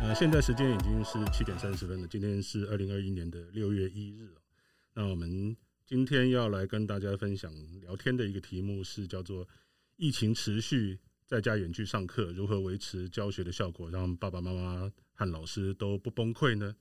[0.00, 2.08] 呃，现在时间已经是七点三十分了。
[2.08, 4.30] 今天是二零二一年的六月一日。
[4.94, 5.54] 那我们
[5.84, 7.52] 今天要来跟大家分享
[7.82, 9.46] 聊天的一个题目是叫做
[9.96, 16.74] “疫情持续，在家远距上课，如何维持教学的效果，让爸爸妈妈和老师都不崩溃呢？”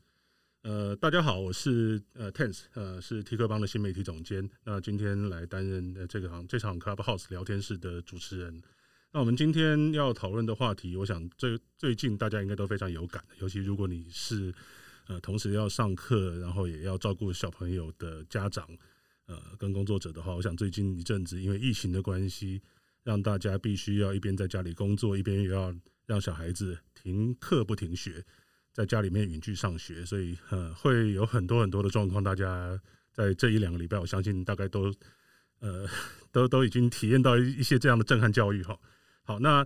[0.64, 4.50] 呃，大家好，我是呃 Tense，呃是 T 课帮的新媒体总监。
[4.64, 8.62] 那今天来担任呃这个行这场 Clubhouse 聊天室的主持人。
[9.12, 14.54] 那我们今天要讨论的话题，我想最最近大家应该都非常有感，尤其如果你是
[15.08, 18.70] 呃同时要上课，然后也要照顾小朋友的家长，
[19.26, 22.62] 呃跟工作者的话，我想最近一阵子因为疫情的关系，
[23.04, 25.74] 让大家必须要一边在家里工作，一边又要
[26.06, 28.24] 让小孩子停课不停学，
[28.72, 32.80] 在家里面远距上学，所以呃会有很多很多的状况，大家
[33.12, 34.94] 在这一两个礼拜，我相信大概都
[35.62, 35.88] 呃
[36.32, 38.80] 都都已经体验到一些这样的震撼教育哈。
[39.30, 39.64] 好，那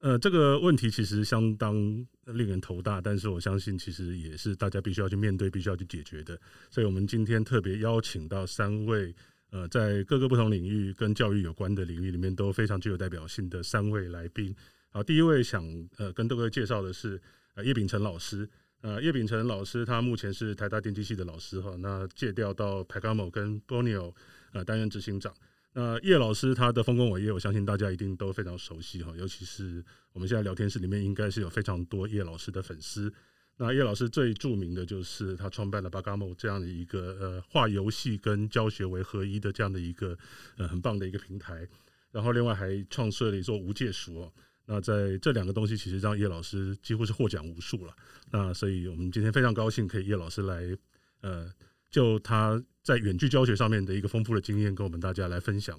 [0.00, 1.74] 呃，这个问题其实相当
[2.26, 6.38] 令人头大，但是我相信其实也是大家必须要去面对、必须要去解决的。
[6.70, 9.14] 所以，我们今天特别邀请到三位
[9.52, 14.54] 呃，在各个不同领域跟教育有关的领域里面都非常具有代表性的三位来宾。
[14.90, 15.64] 好，第一位想
[15.96, 17.18] 呃跟各位介绍的是
[17.54, 18.46] 呃叶秉成老师。
[18.82, 24.12] 呃，叶秉成老师他目前是台大电机系的老师哈，那借调到 Pagamo 跟 Borneo
[24.52, 25.32] 呃担任执行长。
[25.72, 33.12] 那叶老师他的丰功伟业，我相信大家一定都非常熟悉哈，尤其是我们现在聊天室里面应该是有非常多叶老师的粉丝。
[33.56, 40.18] 那叶老师最著名的就是他创办了 Pagamo 这样的一个呃画游戏跟教学为合一的这样的一个
[40.56, 41.68] 呃很棒的一个平台，
[42.10, 44.32] 然后另外还创设了一座无界书哦。
[44.66, 47.94] 那在这两个东西，其实让叶老师几乎是获奖无数了。
[48.32, 50.76] 那所以我们今天非常高兴可以叶老师来
[51.20, 51.48] 呃。
[51.90, 55.78] 就他在远距教学上面的一个丰富的经验，跟我们大家来分享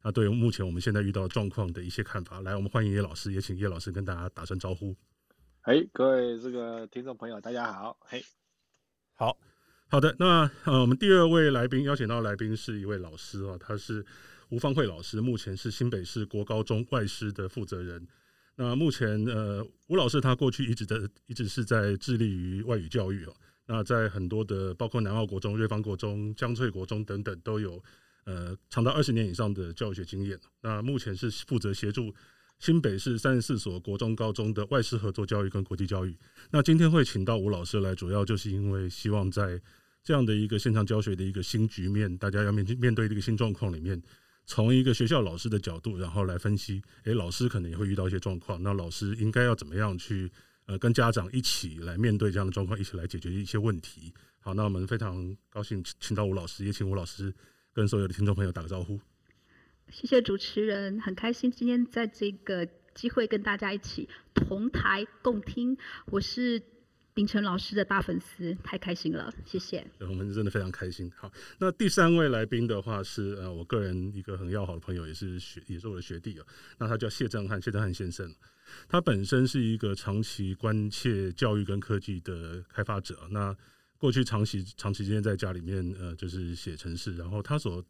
[0.00, 2.40] 他对于目前我们现在遇到的状况的一些看法。
[2.40, 4.94] 来，我们欢迎叶老师，也请叶老师跟大家打声招呼。
[5.62, 7.96] 哎，各位这个听众朋友，大家好。
[8.00, 8.20] 嘿，
[9.14, 9.38] 好
[9.86, 10.14] 好的。
[10.18, 14.04] 那呃，我们第二位来宾邀请到的来宾是一位老师啊，他是
[14.48, 18.04] 吴方慧老师，目前是新北市国高中外师的负责人。
[18.56, 23.34] 那目前呃，吴老师他过去一直的一直是在致力于外语教育哦。
[23.72, 27.82] 那在很多的，包括南澳国中、瑞芳国中、江翠国中等等，都有
[28.24, 30.38] 呃长达二十年以上的教学经验。
[30.60, 32.14] 那目前是负责协助
[32.58, 36.14] 新北市三十四所国中、高中的外师合作教育跟国际教育。
[36.50, 39.58] 那今天会请到吴老师来，主要就是因为希望在
[40.04, 43.98] 这样的一个线上教学的一个新局面，大家要面面对这个新状况里面，
[44.44, 50.30] 从一个学校老师的角度，然后来分析，诶、老师可能也会遇到一些状况，那老师应该要怎么样去？
[50.66, 54.12] 呃，跟家长一起来面对这样的状况，一起来解决一些问题。
[54.40, 57.32] 好，那我们非常高兴请到吴老师，也请吴老师
[57.72, 59.00] 跟所有的听众朋友打个招呼。
[59.90, 65.76] 谢谢主持人，很开心今天在这个机会跟大家一起同台共听。
[66.06, 66.62] 我是
[67.12, 69.86] 秉承老师的大粉丝，太开心了，谢谢。
[70.00, 71.10] 我们真的非常开心。
[71.14, 76.46] 好，那第三位来宾的话是呃，我个人一个很要好的朋友，也是学，也是我的学弟哦。
[76.78, 78.34] 那他叫谢正汉，谢正汉先生。
[78.88, 83.26] 他本身是一个长期关切教育跟科技的开发者。
[83.30, 83.56] 那
[83.98, 87.16] 过去长期长期间在家里面，呃，就是写程式。
[87.16, 87.84] 然后他所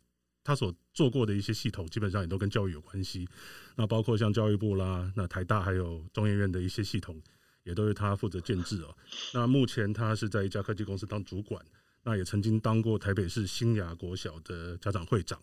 [0.45, 3.27] 他所做过的一些系统，基本上也都跟教育有关系。
[3.77, 7.19] 那包括像教育部啦，那台大还有中研院的一些系统，
[7.65, 8.95] 也都是他负责建制哦。
[9.33, 11.65] 那目前他是在一家科技公司当主管，
[12.05, 15.41] 那也曾经当过台北市新雅国小的家长会长。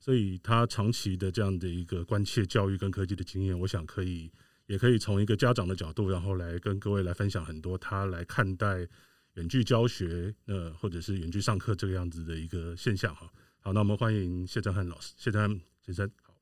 [0.00, 4.30] 所以他长期的这样的一个关切教育跟科技的经验，我想可以。
[4.68, 8.86] 也可以从一个家长的角度，然后来跟各位来分享很多他来看待
[9.32, 13.32] 远距教学，呃，或者是远距上课这个样子的一个现象哈。
[13.60, 16.10] 好，那我们欢迎谢正汉老师，谢正汉先生。
[16.22, 16.34] 好，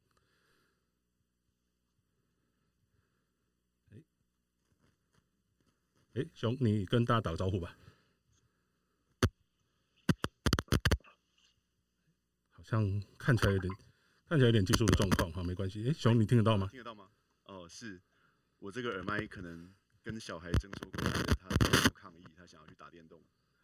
[3.93, 3.99] 哎，
[6.15, 7.79] 哎，熊，你跟大家打个招呼吧。
[12.51, 13.73] 好像看起来有点，
[14.29, 15.89] 看起来有点技术的状况哈，没关系。
[15.89, 16.67] 哎，熊，你听得到吗？
[16.72, 17.09] 听得到吗？
[17.45, 18.01] 哦，是。
[18.66, 19.71] 我这个耳麦可能
[20.03, 21.09] 跟小孩争说过，
[21.39, 23.16] 他不抗议，他想要去打电动。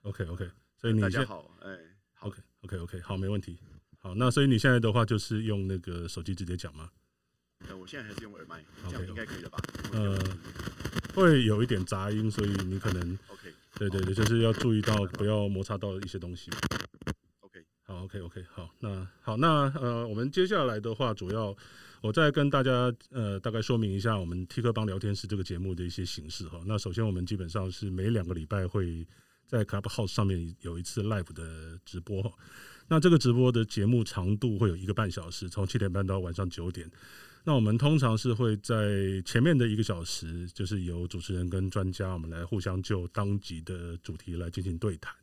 [0.02, 3.58] OK OK，所以你大家好，哎、欸，OK OK OK，好，没问题。
[3.98, 6.88] 好，那所以你现在的话就是用那个手机直接讲吗？
[7.66, 9.58] 呃，我现在还是用耳麦，这样应该可以了吧？
[9.92, 10.16] 呃，
[11.16, 16.48] 会有一点杂音，所以你可能 OK，对对对，就是要注意到不要摩擦到一些东西。
[17.40, 21.56] OK，好，OK OK，好，那好，那呃，我们接下来的话主要。
[22.02, 26.60] 我再跟大家呃大概说明一下我们 T 课帮聊天室这个节目的一些形式哈。
[26.66, 29.06] 那首先我们基本上是每两个礼拜会
[29.46, 32.20] 在 Clubhouse 上面有一次 live 的直播。
[32.88, 36.90] 那这个直播的节目长度会有一个半小时，从七点半到晚上九点。
[37.44, 45.14] 那我们通常是会在前面的一个小时，就是由主持人跟专家，我们来互相就当集的主题来进行对谈。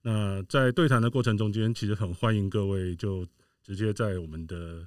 [0.00, 3.26] 那在对谈的过程中间，其实很欢迎各位就
[3.62, 4.86] 直接在我们的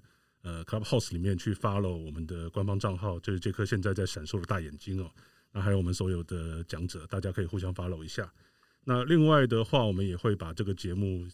[0.49, 5.11] 呃 Clubhouse 里面去 follow 我们的官方账号，就是这颗现在在闪烁的大眼睛哦。
[5.51, 8.31] 那还有我们所有的讲者，大家可以互相 follow 一下。
[8.83, 11.27] 那另外的话，我们也会把这个节目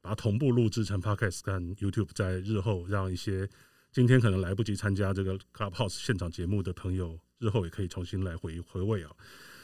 [0.00, 3.48] 把它同步录制成 Podcast 跟 YouTube，在日后让一些。
[3.92, 9.10] 今天可能来不及参加这个 Clubhouse 现场节目的朋友，日后也可以重新来回回味啊。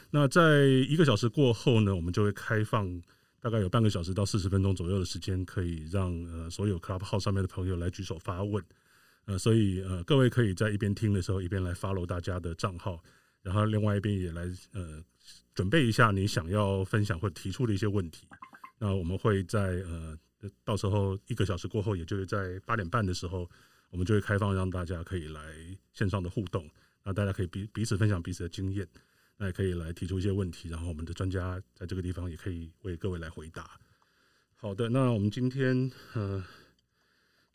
[0.09, 3.01] 那在一个小时过后呢，我们就会开放
[3.39, 8.61] 大概有半个小时到四十分钟左右的时间，可以让呃所有 Clubhouse 上面的朋友来举手发问。
[9.27, 12.99] 呃，所以呃各位可以在一边听的时候，一边来 follow 大家的账号，
[13.43, 14.41] 然后另外一边也来
[14.73, 15.01] 呃
[15.53, 18.27] 准备一下你想要分享或提出的一些问题。
[18.79, 20.17] 那我们会在呃
[20.63, 23.47] 到时候一个小时过后，也就是在八点半的时候。
[23.89, 25.41] 我们就会开放让大家可以来
[25.93, 26.69] 线上的互动，
[27.05, 28.85] 那大家可以彼彼此分享彼此的经验，
[29.37, 33.79] 那也可以来提出一些问题，然后我们的专家在这个地方也可以为各位来回答。
[34.57, 36.43] 好的，那我们今天呃，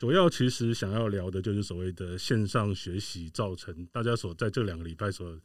[0.02, 5.40] 主要其实想要聊的就是所谓的线上学习造成大家所在这两个礼拜所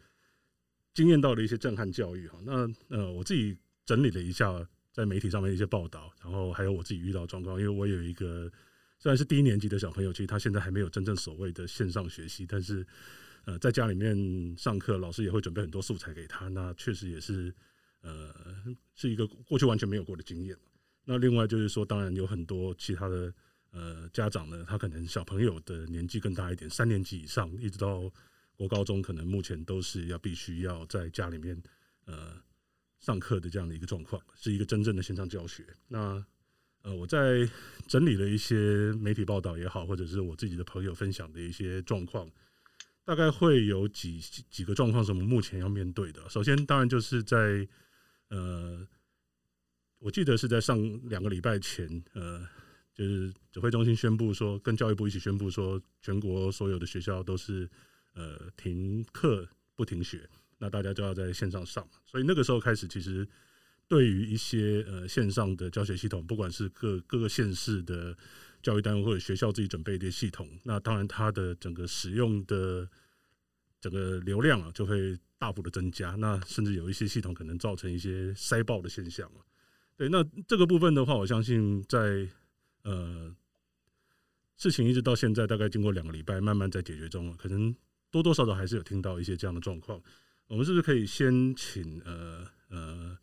[0.95, 2.39] 经验到的一些震撼教育哈。
[2.43, 3.55] 那呃，我自己
[3.85, 8.51] 整理了一下在媒体上面的一些报道，然后还有我自己遇到状况，因为我有一个。
[8.97, 12.83] 虽然是低年级的小朋友，其实他现在还没有真正所谓的线上学习，但是，
[13.45, 14.17] 呃，在家里面
[14.57, 16.47] 上课，老师也会准备很多素材给他。
[16.47, 17.53] 那确实也是，
[18.01, 18.33] 呃，
[18.95, 20.57] 是一个过去完全没有过的经验。
[21.05, 23.31] 那另外就是说，当然有很多其他的
[23.77, 28.11] 呃家长呢，他可能小朋友的年纪更大一点，三年级以上，一直到
[28.55, 31.61] 国高中，可能目前都是要必须要在家里面
[32.05, 32.41] 呃
[32.99, 35.63] 上课的这样的一个状况，是一个真正的线上教学。
[35.87, 36.25] 那
[36.81, 37.47] 呃，我在
[37.87, 42.29] 整理了一些媒体报道也好，或者是我自己的朋友分享的一些状况，
[43.03, 44.19] 大概会有几
[44.49, 46.27] 几个状况是我们目前要面对的。
[46.29, 47.67] 首先，当然就是在
[48.29, 48.87] 呃，
[49.99, 50.77] 我记得是在上
[51.09, 52.47] 两个礼拜前，呃，
[52.97, 57.69] 就是指挥中心宣布说，跟教育部一起宣布说，全国所有的学校都是
[58.13, 60.27] 呃停课不停学，
[60.57, 61.87] 那大家就要在线上上。
[62.05, 63.27] 所以那个时候开始，其实。
[63.89, 68.13] 对于一些呃线上的教学系统，不管是各各个县市的
[68.61, 72.85] 教育单位或者学校自己准备的系统，那当然它的整个使用的
[73.79, 79.31] 整个流量啊就会大幅的增加，那甚至有一些系统可能造成一些塞爆的现象。
[79.95, 82.27] 对，那这个部分的话，我相信在
[82.89, 83.35] 呃
[84.55, 87.75] 事情一直到现在大概经过两个礼拜，慢慢在解决中了，可能
[88.09, 90.01] 多多少少还是有听到一些这样的状况。
[90.47, 93.17] 我们是不是可以先请呃呃？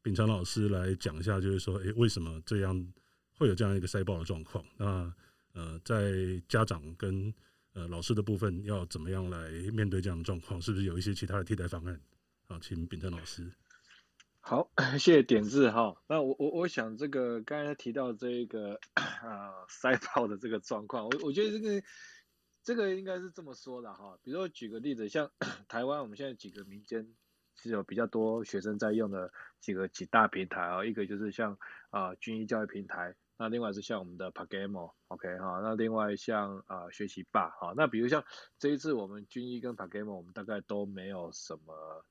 [0.00, 2.92] 秉承老师来讲一下，就是说，诶，为什么这样
[3.34, 4.64] 会有这样一个塞爆的状况？
[4.78, 5.12] 那
[5.52, 7.34] 呃，在家长跟
[7.74, 10.62] 呃老师的部分，要怎么样来面对这样的状况？
[10.62, 12.00] 是不是有一些其他的替代方案？
[12.46, 13.50] 好，请秉承老师。
[14.40, 15.96] 好， 谢谢点字哈。
[16.08, 21.86] 那我我我想这个刚才提到这个 啊塞爆的这个状况，我我觉得这个
[22.62, 24.18] 这个应该是这么说的哈。
[24.22, 25.30] 比如说举个例子，像
[25.68, 27.14] 台湾我们现在几个民间。
[27.60, 31.58] 是有比较多学生在用的几个几大平台啊，一个就是像
[31.90, 38.24] 啊军医教育平台，那另外是像我们的 PaGamO，OK 哈，那另外像啊学习霸，哈，那比如像
[38.60, 42.04] 这一次我们军医跟 PaGamO，我们大概都没有什么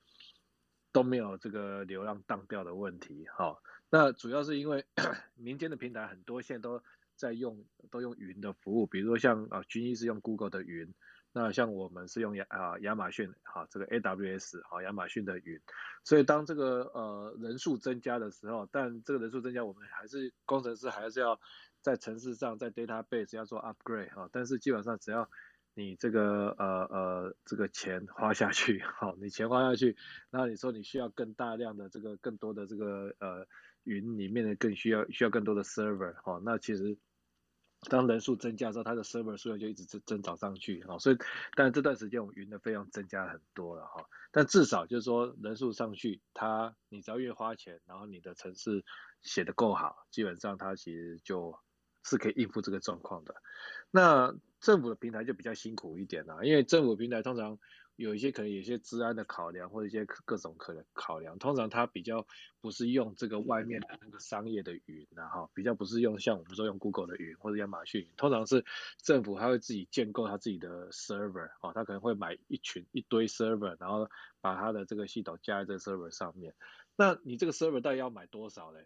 [0.97, 3.55] 都没有这个流量当掉的问题，哈，
[3.91, 4.83] 那主要是因为
[5.37, 6.81] 民间的平台很多现在都
[7.15, 10.91] 在用都用云的服务，比如说像啊军医是用 Google 的云。
[11.33, 15.61] 那像我们是用亚啊亚马逊哈这个 AWS 哈亚马逊的云，
[16.03, 21.39] 所以当这个呃人数增加的时候，但这个人数增加，我们还是工程师还是要
[21.81, 25.29] 在程式上在 database 要做 upgrade 哈，但是基本上只要
[25.77, 29.95] 你这个呃呃这个钱花下去好，你钱花下去，
[30.31, 33.47] 那你说你需要更大量的这个更多的这个呃
[33.83, 36.97] 云里面的更需要需要更多的 server 哈，那其实。
[37.91, 41.17] 当人数增加之后，它的 server 数量就一直增增长上去，哈，所以，
[41.55, 48.83] 但这段时间我们云的费用增加很多了，哈，但至少就是说人数上去，它你只要越花钱，然后你的程式
[49.21, 51.59] 写得够好，基本上它其实就
[52.03, 53.35] 是可以应付这个状况的。
[53.91, 57.57] 那政府的平台就比较辛苦一点了，因为政府平台通常。
[57.97, 62.27] 有一些可能有些治安的考量，或者一些各种可能考量，通常它比较
[62.61, 68.63] 不是用这个外面的那个商业的云，然后比较不是用像我们说用 Google 的云或者亚马逊云，通常是
[69.01, 74.07] 政府它会自己建构它自己的 server，哦，它可能会买一群一堆 server，然后
[74.41, 76.53] 把它的这个系统加在这个 server 上面。
[76.95, 78.83] 那你这个 server 到底要买多少嘞？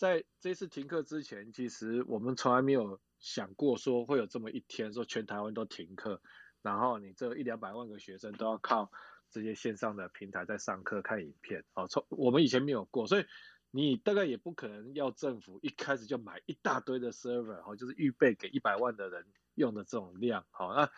[0.00, 6.22] 在这次停课之前，其实我们从来没有想过说会有这么一天，说全台湾都停课。
[6.62, 8.90] 然后你这一两百万个学生都要靠
[9.28, 13.26] 这些线上的平台在上课看影片，哦，从我们以前没有过，所以
[13.70, 20.90] 你大概也不可能要政府一开始就买一大堆的 server，哦，就是预备给一百万的人用的这种量，好，那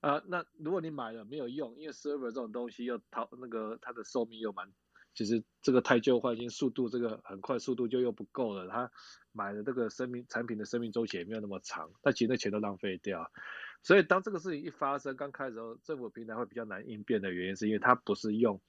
[0.00, 4.72] 啊那如果你买了没有用，因为 server 这种东西又淘那个它的寿命又蛮。
[5.14, 8.68] 其实这个太旧换新速度，这个很快速度就又不够了。
[8.68, 8.90] 他
[9.32, 13.30] 买的这个生命产品的生命周期也没有那么长，但其实那钱都浪费掉。
[13.82, 18.60] 所以当这个事情一发生，刚开始的时候，政府平台会比较难应变的原因，是因为它不是用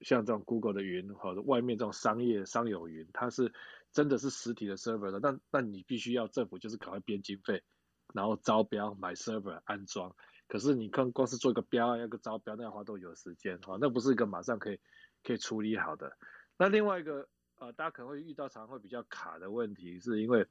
[0.00, 3.52] 像这种 Google 的云或者外面这种商业商有云，它是
[3.92, 5.20] 真的是实体的 server 的。
[5.20, 7.62] 但但你必须要政府就是赶快编经费，
[8.14, 10.14] 然后招标买 server 安装。
[10.48, 13.58] 可是你看光是做一个标，要个招标，那要花多久时间？
[13.60, 14.80] 哈，那不是一个马上可以。
[15.24, 16.16] 可以处理好的。
[16.56, 20.46] 那另外一个呃，大家可能会遇到常会比较卡的问题，是因为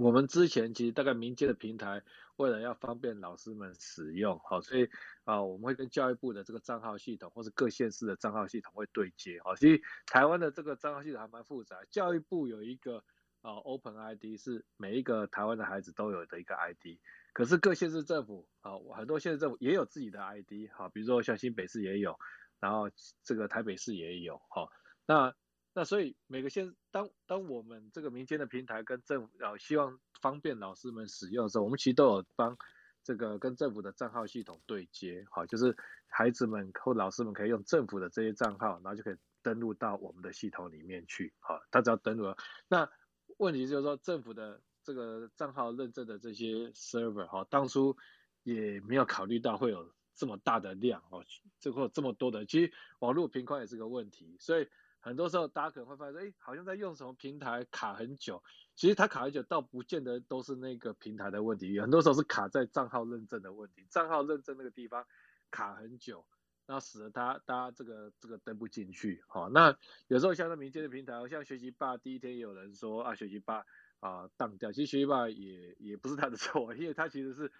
[0.00, 2.02] 我们之前其实大概民间的平台
[2.34, 4.88] 为了要方便老师们使用，好，所以
[5.22, 11.76] 啊、我们会跟教育部的这个账号系统或是各县市的账号系统会对接，好，其实台湾的这个账号系统还蛮复杂。
[11.90, 13.04] 教育部有一个
[13.42, 16.98] 啊、Open ID 是每一个台湾的孩子都有的一个 ID，
[17.32, 22.18] 可是各县市政府啊、很多县市政府也有自己的 ID，好，比如说像新北市也有。
[22.58, 22.88] 然后
[23.22, 24.68] 这个台北市也有哈，
[25.06, 25.34] 那
[25.74, 32.56] 那所以每个县当当我们这个民间的平台跟政府啊希望方便老师们使用的时候，我们其实都有帮
[33.04, 35.76] 这个跟政府的账号系统对接，好，就是
[36.08, 42.88] 孩子们或老师们可以用政府的这些账号，然后就可以登录到我们的系统里面去，好，他只要登录了，那
[43.36, 47.96] 问题就是说政府的这个账号认证的这些 server 哈，当初
[48.44, 49.94] 也没有考虑到会有。
[50.16, 51.24] 这么大的量哦，
[51.60, 54.66] 这或这么多的，其实网络频宽也是个问题，所以
[54.98, 58.42] 很多时候大家可能会发现，哎，好像在用什么平台卡很久，
[58.74, 65.06] 其实它卡很久倒不见得都是那个平台的问题，很多时候是卡在账号认证的问题，账号认证那个地方
[65.50, 66.24] 卡很久，
[66.64, 69.76] 然后使得它大家这个这个登不进去，好，那
[70.08, 73.64] 有时候像那民间的平台，像学习吧第一天也有人说啊，学习吧
[74.00, 77.52] 啊当掉，其实学习吧也也不是他的错，因为他其实是。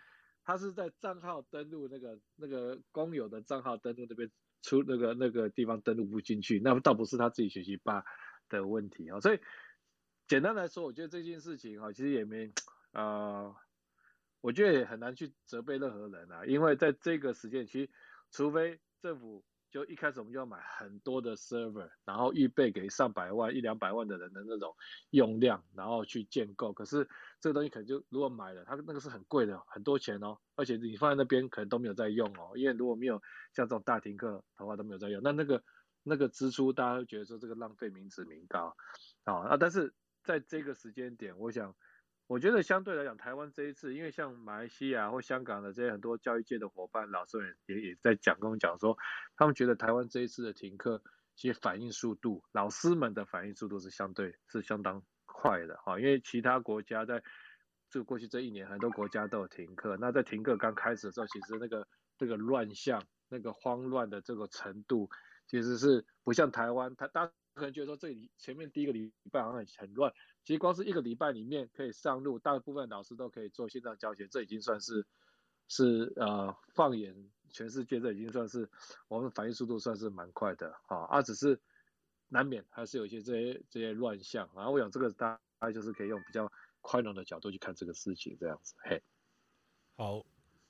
[0.47, 4.31] 他是在账号登录那个那个公有的账号登录那边
[4.63, 8.05] 出那个那个地方登录不进去，那倒不是他自己学习吧
[8.49, 9.21] 的问题啊。
[9.21, 9.41] 所以
[10.29, 12.53] 简单来说，我觉得这件事情啊，其实也没
[12.93, 13.57] 啊、呃，
[14.41, 17.91] 我觉得也很难去责备任何人啊，因为在这个时间，其实
[18.31, 19.45] 除非政府。
[19.71, 24.75] 就一开始我们就要买很多的 server，然后预备给上百万、一两百万的人的那种
[25.11, 26.73] 用量，然后去建构。
[26.73, 27.09] 可是
[27.41, 30.39] 这个东西可能就如果买了，它那个是很贵的，很多钱哦。
[30.55, 33.21] 而且你放在那边可能都没有在用哦，因为如果没有
[33.53, 35.63] 像这种大停课的话都没有在用，那那个
[36.03, 38.77] 那个支出大家会觉得说这个浪费民脂民膏
[39.25, 39.57] 啊啊！
[39.57, 39.93] 但是
[40.23, 41.75] 在这个时间点，我想。
[42.29, 48.99] 我觉得相对来讲，台湾这一次，因为像马来西亚或香港的这些很多教育界的伙伴、老师们也也在讲，跟我讲说，
[49.37, 51.01] 他们觉得台湾这一次的停课，
[51.37, 56.01] 其实反应速度，老师们的反应速度是相对是相当快的哈。
[56.01, 57.23] 因为其他国家在
[57.91, 59.97] 这个过去这一年，很多国家都有停课。
[59.97, 61.87] 那在停课刚开始的时候，其实那个
[62.19, 65.09] 这个乱象、那个慌乱的这个程度，
[65.47, 70.13] 其实是不像台湾，他大可能觉得说，这里前面第一个礼拜好像很乱。
[70.45, 75.07] 其实光是一个礼拜里面可以上路，大部分老师都可以做线上教学，这已经算是
[75.67, 78.69] 是呃，放眼全世界，这已经算是
[79.09, 80.99] 我们反应速度算是蛮快的啊。
[81.07, 81.59] 啊，只是
[82.29, 84.51] 难免还是有一些这些这些乱象。
[84.55, 88.75] 然后我想这个大家就是可以用比较宽容的角度去看这个事情，这样子。
[88.85, 89.03] 嘿，
[89.97, 90.27] 好。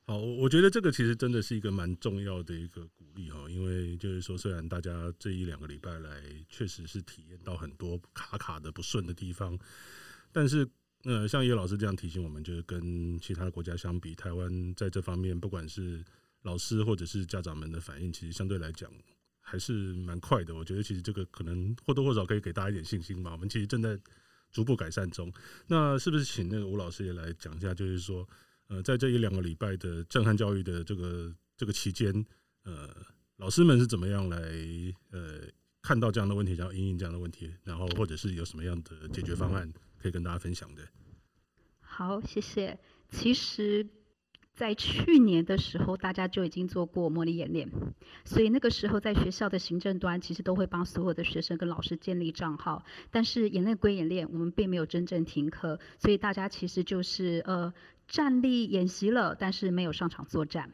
[0.08, 9.58] 好，我我觉得这个其实真的是一个蛮重要的一个鼓励哈，因为就是说，虽然大家这一两个礼拜来确实是体验到很多卡卡的不顺的地方，
[10.30, 10.64] 但是
[11.02, 16.04] 呃，像叶老师这样提醒我们，就是跟其他的国家相比，台湾在这方面不管是
[16.42, 18.88] 老师或者是家长们的反应，其实相对来讲
[19.40, 20.54] 还是蛮快的。
[20.54, 23.32] 我觉得其实这个可能或多或少可以给大家一点信心吧。
[23.32, 23.98] 我们其实正在
[24.52, 25.32] 逐步改善中。
[25.66, 28.24] 那是不是请那个吴老师也来讲一下，就是说？
[28.68, 32.12] 呃，在这一两个礼拜的震撼教育的这个这个期间，
[32.64, 32.88] 呃，
[33.36, 34.38] 老师们是怎么样来
[35.10, 35.40] 呃
[35.82, 40.82] 看到这样的问题，然后因应这样的问题，然后或者是有什么样的解决方案可以跟大家分享的？
[41.80, 42.78] 好，谢谢。
[43.10, 43.86] 其实。
[44.56, 47.70] 在去年的时候，大家就已经做过模拟演练，
[48.24, 52.82] 所以那个时候在学校的行政端，其实都会帮所有的学生跟老师建立账号。
[53.10, 57.70] 但是演练归演练，我们并没有真正停课，所以大家其实就是呃
[58.08, 60.70] 站立演习了，但是没有上场作战。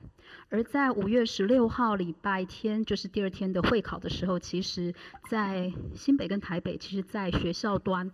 [0.48, 4.94] 而在五月十六号礼拜天，就是第二天的会考的时候，其实，
[5.28, 8.10] 在新北跟台北，其实在学校端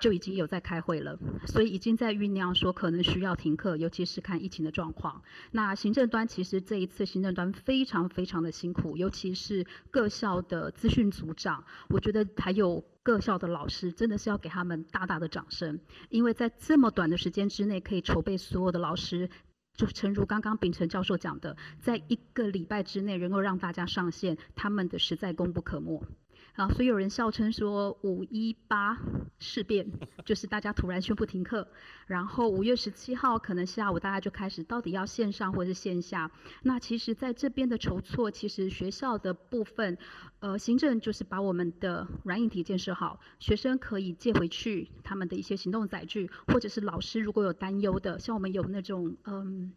[0.00, 5.22] 就已经有在开会了，所以已经在酝酿说可能需要停课，尤其是看疫情的状况。
[5.50, 15.78] 那行政端其实这一次行政端非常非常的辛苦，尤其是各校的资讯组长，我觉得还有各校的老师，真的是要给他们大大的掌声，
[16.08, 19.28] 因为在这么短的时间之内，可以筹备所有的老师。
[19.74, 26.06] 就诚如刚刚秉承教授讲的，在一个礼拜之内能够让大家上线，他们的实在功不可没。
[26.54, 28.98] 啊，所以有人笑称说五一八
[29.38, 29.90] 事变
[30.24, 31.66] 就是大家突然宣布停课，
[32.06, 36.30] 然后五月十七号可能下午大家就开始到底要线上或是线下。
[36.62, 39.96] 那其实在这边的筹措，其实学校的部分，
[40.40, 49.72] 呃，行政就是把我们的软硬体建设好，学生可以借回去他们的一些行动载具，或者是老师如果有担忧的，像我们有那种嗯，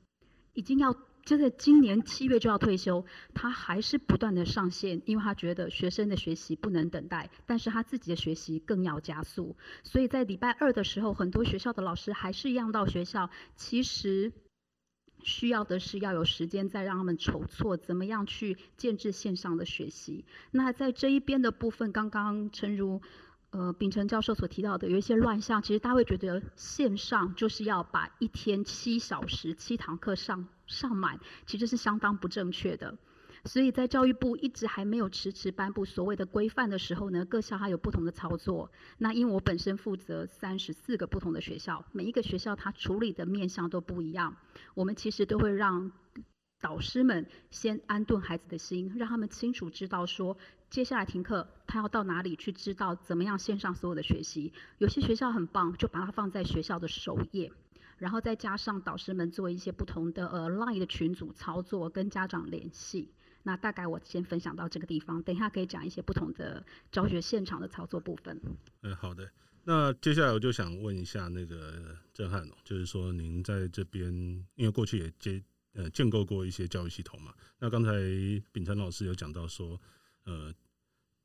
[0.54, 0.94] 已经要。
[1.26, 3.04] 就在今年七月就要退休，
[3.34, 9.58] 他还是不断的上线，因为他觉得学生的学习不能等待，但是他自己的学习更要加速。
[9.84, 14.32] 所以在礼拜二的时候，很多学校的老师还是一样到学校，其实
[15.24, 20.26] 需要的是要有时间再让他们筹措怎么样去建置线上的学习。
[20.52, 23.02] 那在这一边的部分，刚刚诚如。
[23.56, 32.98] 呃，秉承教授所提到的有一些乱象，其实大家会觉得线上就是要把一天七小时七堂课上上满，其实是相当不正确的。
[33.46, 38.70] 所以在教育部一直还没有迟迟颁布所谓的规范的时候呢，各校还有不同的操作。
[38.98, 44.36] 那因为我本身负责三十四个不同的学校，每一个学校它处理的面向都不一样，
[44.74, 45.94] 我们其实都会让。
[46.62, 50.36] 导师们先安顿孩子的心，让他们清楚知道说，
[50.70, 54.52] 接下来停课，他要到哪里去知道怎么样线上所有的学习。
[54.78, 57.52] 有些学校很棒，就把它放在学校的首页，
[57.98, 63.10] 然后再加上导师们做一些不同的呃 Line 的群组操作，跟家长联系。
[63.44, 68.42] 那大概我先分享到这个地方，等一下可以讲一些不同的教学现场的操作部分。
[68.82, 69.30] 嗯，好的。
[69.64, 74.12] 那接下来我就想问一下那个震撼，就是说您在这边，
[74.56, 75.42] 因为过去也接。
[75.78, 77.34] 呃，建构过一些教育系统嘛？
[77.60, 77.92] 那刚才
[78.54, 79.78] 秉承老师有讲到说，
[80.26, 80.54] 呃，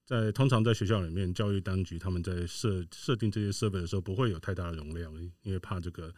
[0.06, 6.14] 在通常在学校里面，教育当局他们在设设定这些设备的时候，不会有太大的容量，因为怕这个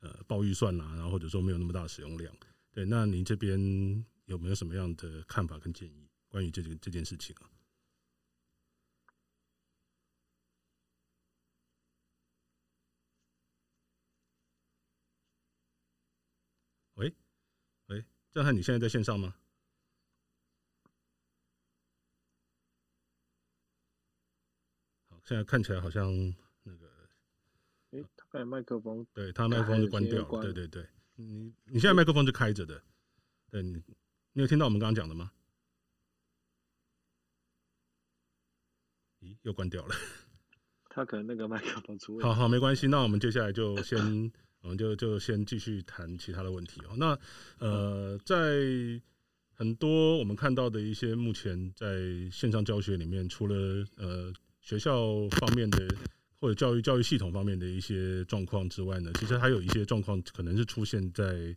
[0.00, 2.34] 呃爆预算啊，然后或者说没有那么大的使用量。
[2.72, 3.58] 对，那您这边
[4.26, 7.50] 有没有什么样的看法跟建议关于这件这件事情啊？
[16.96, 17.14] 喂？
[17.86, 19.34] 喂，郑汉，你现在在线上吗？
[25.26, 26.10] 现在看起来好像
[26.62, 26.86] 那个，
[27.90, 30.86] 哎、欸，他麦克风，对他麦克风就关掉了，对对对，
[31.16, 32.80] 你你现在麦克风是开着的，
[33.50, 33.82] 对你，
[34.32, 35.32] 你有听到我们刚刚讲的吗？
[39.20, 39.94] 咦，又关掉了，
[40.88, 42.26] 他可能那个麦克风出问 题。
[42.26, 44.32] 好好，没关系，那我们接下来就先。
[44.62, 46.96] 我们就就先继续谈其他的问题哦。
[46.96, 47.16] 那
[47.58, 48.34] 呃，在
[49.52, 51.86] 很多我们看到的一些目前在
[52.32, 54.32] 线上教学里面，除了呃
[54.66, 55.88] 学校方面的
[56.40, 61.56] 或者教育教育系统方面的一些状况之外呢，其实还有一些状况可能是出现在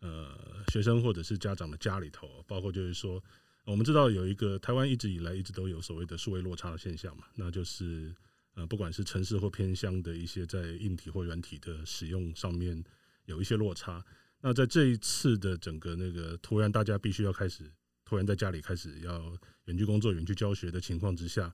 [0.00, 0.30] 呃
[0.72, 3.20] 学生或者是家长的家里头，包括就是说，
[3.64, 8.14] 我们知道有一个台湾一直以来一直都有所谓的数位落差的现象嘛，那就是。
[8.56, 12.84] 呃，不管是城市或偏乡的一些在硬体或软体的使用上面
[13.24, 14.00] 有一些落差，
[14.40, 17.68] 那在这一次的整个那个突然大家必须要开始
[18.04, 21.52] 突然在家里开始要远距工作、远距教学的情况之下，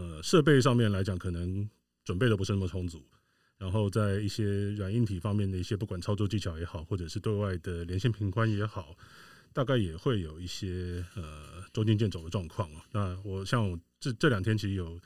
[0.00, 1.68] 呃，设备上面来讲可能
[2.04, 3.04] 准备的不是那么充足，
[3.58, 8.96] 然后在一些软硬体方面的一些不管操作技巧也好，或者是对外的连线频宽也好，
[9.52, 12.70] 大概也会有一些呃捉襟见肘的状况。
[12.92, 14.98] 那我像我这这两天其实有。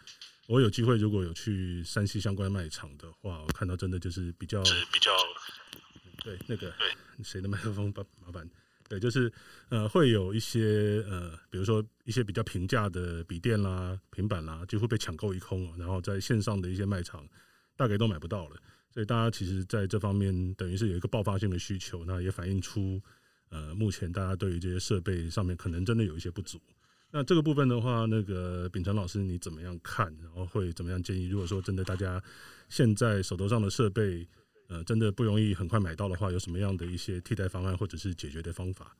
[0.46, 5.11] 我有机会，如果有去山西相关卖场的话，我看到真的就是比较比较，
[6.22, 8.46] 对那个对谁的麦克风，麻烦，
[8.94, 9.33] 对，就是
[9.70, 17.26] 呃会有一些呃，比如说一些比较平价的笔电啦、平板啦，几乎被抢购一空，然后在线上的一些卖场
[17.76, 18.57] 大概都买不到了，
[18.92, 23.00] 所以大家其实在这方面等于是有一个爆发性的需求，那也反映出
[23.48, 26.61] 呃目前大家对于这些设备上面可能真的有一些不足。
[27.11, 30.07] 那这个部分的话，那个秉承老师你怎么样看？
[30.22, 31.28] 然后会怎么样建议？
[31.28, 32.22] 如果说真的大家
[32.68, 34.26] 现在手头上的设备，
[34.68, 38.96] 呃，真的不容易很快买到的话，有什么样的一些替代方案或者是解决的方法？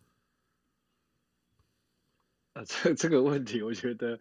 [2.53, 4.21] 啊， 这这个问题我觉得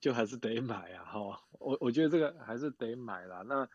[0.00, 1.20] 就还是得买啊，哈，
[1.52, 3.42] 我我觉得这个还是得买啦。
[3.42, 3.68] 那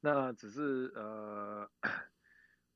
[0.00, 1.68] 那只是呃，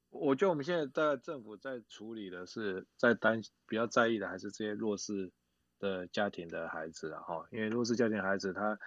[0.09, 5.31] 我觉得我们现在在政府在处理的是在担比较在意的还是这些弱势
[5.79, 8.79] 的家庭的孩子啊哈，因为弱势家庭的孩子他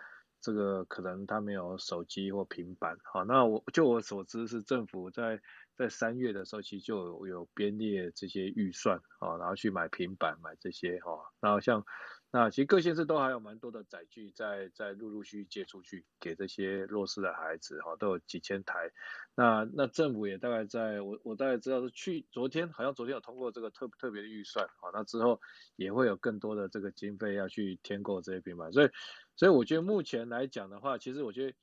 [0.45, 5.41] 这个可能他没有手机或平板，好，那我就我所知是政府在
[5.75, 11.83] 在三月的时候其实就有有编列这些预算啊，然后去买平板买这些哈，然后像。
[12.31, 18.91] 那其实各县市都还有蛮多的载具在在陆陆续续借出去给这些弱势的孩子哈，都有几千台。
[19.35, 25.39] 那那政府也大概在我我大概知道是去昨天好像昨天有通过这个特特别的预算啊，那之后
[25.77, 28.73] 也会有更多的这个经费要去添购这些平板。
[28.73, 28.89] 所以
[29.35, 31.55] 所以我觉得目前来讲的话，其实我觉得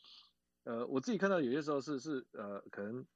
[0.65, 3.07] 呃我自己看到有些时候是是呃可能。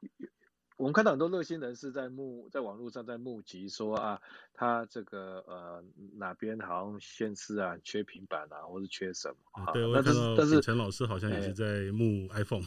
[0.78, 4.20] 我们看到很多热心人士在募，在网络上在募集说啊，
[4.52, 5.82] 他这个呃
[6.18, 9.36] 哪边好像县市啊缺平板啊，或是缺什么。
[9.52, 12.66] 啊、对，我看到但是陈老师好像也是在募 iPhone。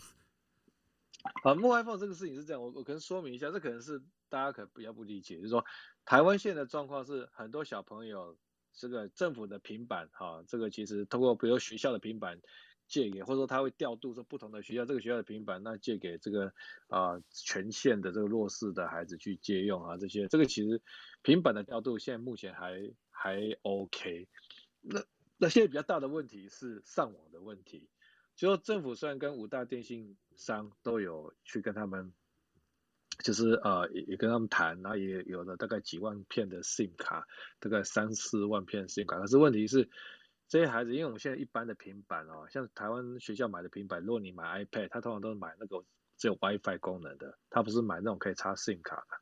[1.45, 5.63] 啊，募 iPhone 这个事情是这样，我我可能说明一下，这可能是大家可能比较不理解，就是说
[6.03, 8.35] 台湾现在的状况是很多小朋友
[8.73, 12.41] 这个政府的平板哈、这个其实通过比如学校的平板。
[12.91, 16.51] 借给或者说他会调度说不同的学校，这个学校的平板，那借给这个
[16.87, 20.81] 啊、全县的这个弱势的孩子去借用啊，这些这个其实
[21.21, 24.27] 平板的调度现在目前还还 OK。
[24.81, 25.03] 那
[25.37, 27.87] 那现在比较大的问题是上网的问题，
[28.35, 32.11] 就说政府虽然跟五大电信商都有去跟他们，
[33.23, 37.27] 就是呃也也跟他们谈，然后也有了大概几万片的 SIM 卡，
[37.59, 39.89] 大概三四万片 SIM 卡，可是问题是。
[40.51, 45.85] 这些孩子，因为我们现在一般的平板哦，像台湾学校买的平板，如果你买 iPad，他通常都是买那个
[46.17, 49.17] 只有 WiFi 功能的，他不是买那种可以插 SIM 卡的。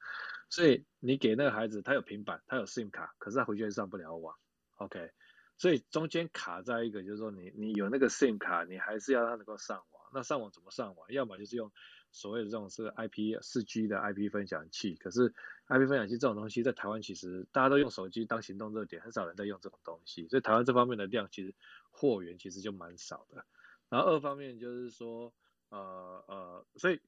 [0.49, 4.37] 所以你给那个孩子，他有平板，他有 SIM 卡，可是他回去上不了网
[4.77, 5.11] ，OK？
[5.57, 10.03] 所以中间卡在一个，就是说你你有那个 SIM 卡，你还是要他能够上网。
[10.13, 11.11] 那上网怎么上网？
[11.11, 11.69] 要么就是用。
[12.11, 15.33] 所谓的这种是 IP 四 G 的 IP 分享器，可是
[15.67, 21.53] IP 分享器这种东西在台湾其实大家都用手机当行动热点，很少人在用这种东西，所以台湾这方面的量其实
[21.91, 23.45] 货源其实就蛮少的。
[23.89, 25.33] 然后二方面就是说，
[25.69, 26.99] 呃呃，所以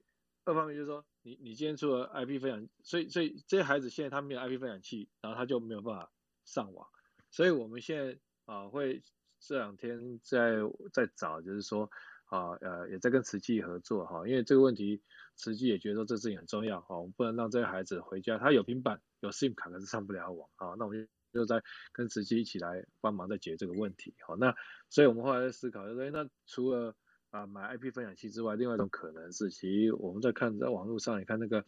[0.46, 6.12] 二方面就是说，你你今天出了 IP 分享，所以所以这些孩子现在他没有 IP 分享器，然后他就没有办法
[6.46, 6.88] 上网，
[7.32, 8.14] 所以我们现在
[8.46, 9.02] 啊、呃、会
[9.40, 10.58] 这两天在
[10.94, 11.90] 在找，就是说。
[12.30, 15.02] 啊，呃，也在跟慈济合作哈，因为这个问题，
[15.36, 24.56] 慈济也觉得说这事情很重要哈，我们不能让这些孩子回家，他有平板有 SIM 卡，可是上不了网啊，那我们就就在跟慈济一起来帮忙在解这个问题，好，那
[24.90, 26.96] 所以我们后来在思考，就说那除了
[27.32, 31.66] 啊买 IP 分享器之外，另外一种可能是，其实我们在看在网络上，你看那个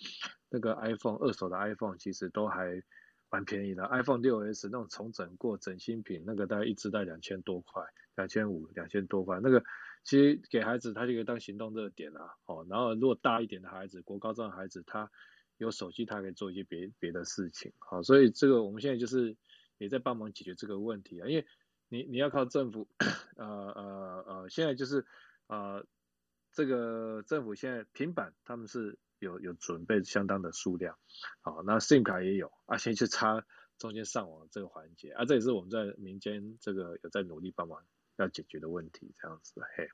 [0.48, 2.84] 那个 iPhone 二手的 iPhone 其实都还
[3.32, 7.84] 蛮便宜的，iPhone 六 S 那种重整过整新品，那个大概一支在两千多块，
[8.16, 9.64] 两千五两千多块那个。
[10.04, 15.12] 其实给孩子他就可以当行动热点啊，哦，然后如果大一点的孩子，国高中的孩子，他
[15.58, 19.38] 有手机，他可以做一些别别的事情，好，所以这个我们现在就是
[19.78, 21.46] 也在帮忙解决这个问题啊，因为
[21.88, 22.88] 你你要靠政府，
[23.38, 25.06] 呃呃呃，现在就是
[25.48, 25.86] 呃
[26.52, 30.98] 这个政府现在平板他们是有有准备相当的数量，
[31.42, 33.46] 好，那 SIM 卡也有，啊，先去插
[33.78, 37.86] 中间上网这个环节，啊，这也是我们在民间这个有在努力帮忙。
[38.18, 39.90] 要解决的问题，这样子嘿。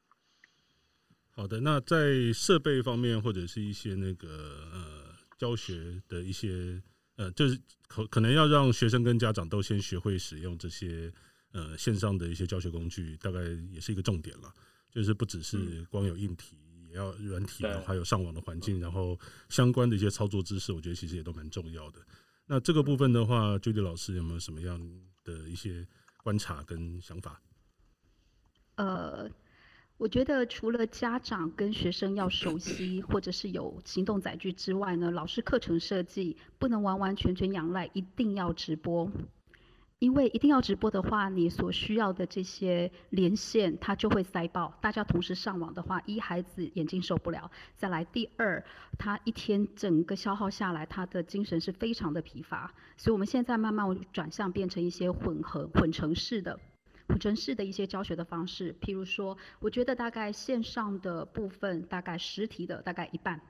[1.29, 6.81] 好的，那在设备方面，或者是一些那个呃教学的一些
[7.15, 11.13] 呃，就是可可能要让学生跟家长都先学会使用这些
[11.51, 13.39] 呃线上的一些教学工具，大概
[13.71, 14.51] 也是一个重点了。
[14.89, 21.99] 就是不只是光有硬体，嗯、也要软体，然后还有上网的环境，然后相关的一些操作知识，我觉得其实也都蛮重要的。
[22.47, 24.81] 那这个部分的话，Judy 老师有没有什么样
[25.23, 25.85] 的一些
[26.23, 27.39] 观察跟想法？
[28.77, 29.29] 呃，
[29.97, 39.11] 我觉得除了家长跟学生要熟悉，或者是有行动载具之外呢，老师课程设计不能完完全全仰赖一定要直播，
[39.97, 48.63] 因为一定要直播的话，你所需要的这些连线它就会塞爆，大家同时上网的话，一孩子眼睛受不了，再来第二，
[48.99, 56.59] 他一天整个消耗下来，他的精神是非常的疲乏，所以我们现在慢慢转向变成一些混合混成式的。
[57.07, 63.41] 普城市的一些教学的方式，譬如说，我觉得大概线上的部分，大概实体的大概一半。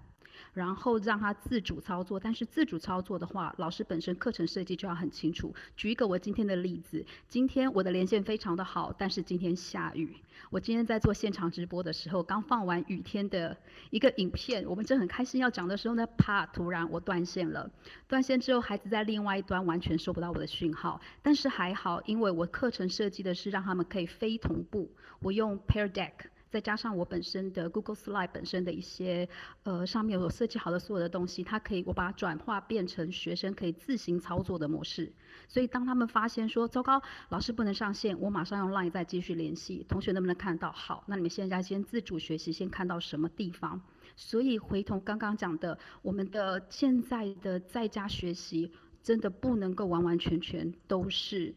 [0.58, 5.54] 然后让他自主操作，但是自主操作的话，老师本身课程设计就要很清楚。
[5.76, 10.18] 举一个我今天的例子，今天我的连线非常的好，但是今天下雨。
[10.50, 13.56] 我今天在做现场直播的时候，刚放完雨天的
[13.92, 17.70] 一个影片，我们正很开心要讲的时候呢，啪，突然我断线了。
[18.08, 24.90] 断线之后，孩子在另外一端完全收不到我的讯号，但是还好，因为我课程设计的是让他们可以非同步，
[25.20, 26.14] 我用 Pear Deck。
[26.50, 29.28] 再加上我本身的 Google Slide 本身的一些
[29.64, 35.12] 呃上面有设计好的所有的东西，它可以我把它转化变成学生可以自行操作的模式。
[35.48, 40.72] 所以当他们发现说糟糕，老师不能上线，我马上用 Line 再继续联系同学，能不能看到？
[40.72, 43.82] 好，那你们现在先自主学习，先看到什么地方？
[44.16, 48.72] 所以回头刚刚讲的，我们的现在的在家学习
[49.04, 51.54] 真的不能够完完全全都是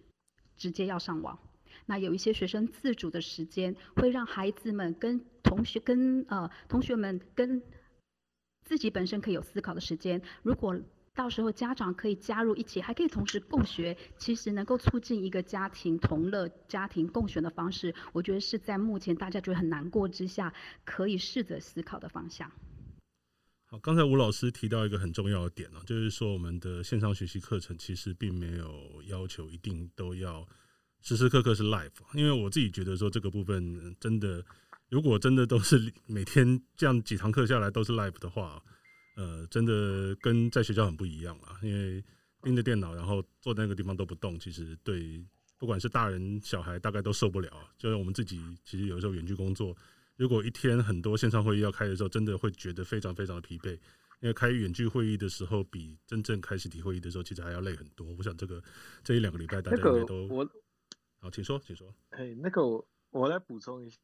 [0.57, 1.39] 直接要上网。
[1.91, 7.61] 那有一些学生自主的时间，会让孩子们跟同学跟呃同学们跟
[8.65, 10.23] 自己本身可以有思考的时间。
[10.45, 10.81] 如果
[11.13, 22.49] 到时候家长可以加入一起，还可以同时共学，其实能够促进一个家庭同乐、家庭共学的方式，我觉得是在目前大家觉得很难过之下，可以试着思考的方向。
[23.67, 30.47] 好，刚才吴老师提到一个很重要的点呢，就是说我们的线上学习课程其实并没有要求一定都要。
[31.03, 34.45] 时时刻刻是 live，因为我自己觉得说这个部分真的，
[34.89, 38.63] 如果真的都是 每天这样几堂课下来都是 live 的话，
[39.17, 41.59] 呃，真的跟在学校很不一样了。
[41.63, 42.05] 因为
[42.43, 45.23] 盯着电脑，然后坐在那个地方都不动，其实对
[45.59, 47.51] 不管是大人小孩大概都受不了。
[47.79, 49.77] 就是我们自己其实有时候远距工作，
[50.17, 53.79] 如果一天很多线上会议要开的时候，真的会觉得非常非常的疲惫。
[54.21, 58.07] 因为开远距会议的时候，比真正开实体会议的时候，其实还要累很多。
[58.19, 58.63] 我想这个
[59.03, 60.47] 这一两个礼拜大家应该都我。
[61.23, 61.95] 好，请说，请说。
[62.11, 63.99] 哎，那个我我来补充一下，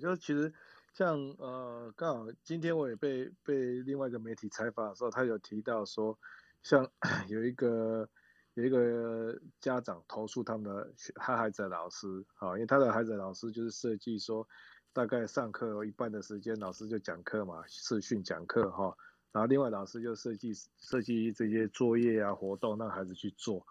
[0.00, 0.52] 就是其实
[0.92, 6.18] 像呃，刚好今天我也被被另外一个媒体采访的时候，他有提到说，
[6.64, 6.90] 像
[7.28, 8.08] 有一个
[8.54, 14.48] 有一个家长投诉他们的他孩子的老师，好，因为他的孩子老师就是设计说，
[14.92, 18.96] 大概上课有一半的时间老师就讲课嘛，视讯讲课哈，
[19.30, 23.64] 然后另外老师就设计设计这些作业啊活动让孩子去做。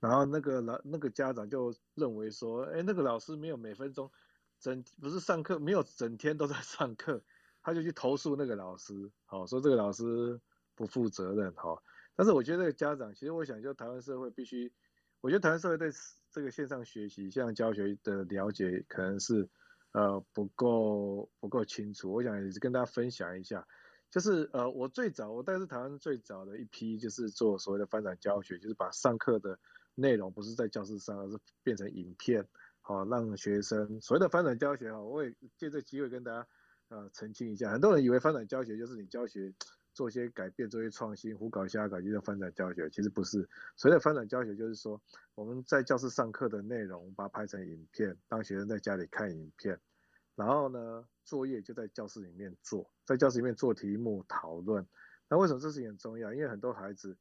[0.00, 4.10] 然后那个老那个家长就认为说，哎，那个老师没有每分钟
[4.60, 7.22] 整不是上课没有整天都在上课，
[7.62, 10.40] 他就去投诉那个老师，好说这个老师
[10.74, 11.82] 不负责任，哈。
[12.14, 14.72] 但是我觉得这个家长，其实我想就台湾社会必须，
[15.20, 15.90] 我觉得台湾社会对
[16.30, 19.48] 这个线上学习、线上教学的了解可能是
[19.92, 22.12] 呃不够不够清楚。
[22.12, 23.66] 我想也是跟大家分享一下，
[24.10, 29.58] 就是呃我最早我大概是台湾最早的一批就是做所谓的翻转教学，就是把上课的
[30.00, 32.46] 内容不是在教室上，而是变成影片，
[32.80, 36.46] 好让学生所谓的翻转教学哈，我也借这机会跟大家
[36.88, 39.52] 呃澄清一下，很多人以为翻转教学就是你教学
[39.92, 43.48] 做些改变、做些创新、胡搞瞎搞就叫翻转教学，其实不是。
[43.76, 45.02] 所谓的翻转教学就是说
[45.34, 49.80] 我们在教室上课的内容，把它拍成影片，让学生在家里看影片，
[50.36, 54.86] 然后呢作业就在教室里面做，在教室里面做题目讨论。
[55.28, 56.32] 那为什么这事情很重要？
[56.32, 57.18] 因为很多孩子。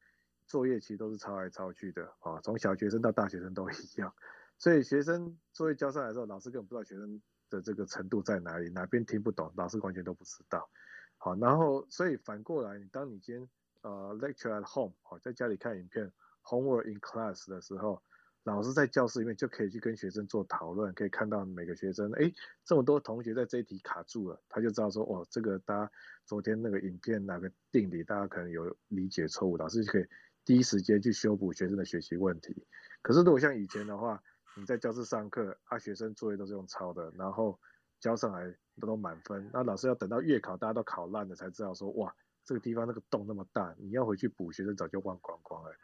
[0.47, 4.13] 作业其实都是抄来抄去的啊，从小学生到大学生都一样，
[4.57, 10.69] 所以学生作业交上来之后，老师根本不知道学生的这个程度在哪里，哪边听不懂，老师完全都不知道。
[11.17, 13.49] 好，然后所以反过来，当你今天
[13.81, 16.11] 呃 lecture at home 好，在家里看影片
[16.43, 18.01] ，homework in class 的时候，
[18.43, 22.31] 老师在教室里面就可以去跟学生做讨论，可以看到每个学生，哎，
[22.63, 25.91] 这么多同学在这一题卡住了，他就知道说，哦，这个大家
[26.25, 30.07] 昨天那个影片哪个定理，大家可能有理解错误，老师就可以。
[30.47, 32.65] 第一时间去修补学生的学习问题。
[33.01, 34.23] 可是如果像以前的话，
[34.55, 37.59] 你在教室上课，啊，学生作业都是用抄的，然后
[37.99, 45.75] 交上来都都满分，那老师要等到月考大家都考烂了才知道说，哇，这个地方那个洞那么大，你要回去补，学生早就忘光光了。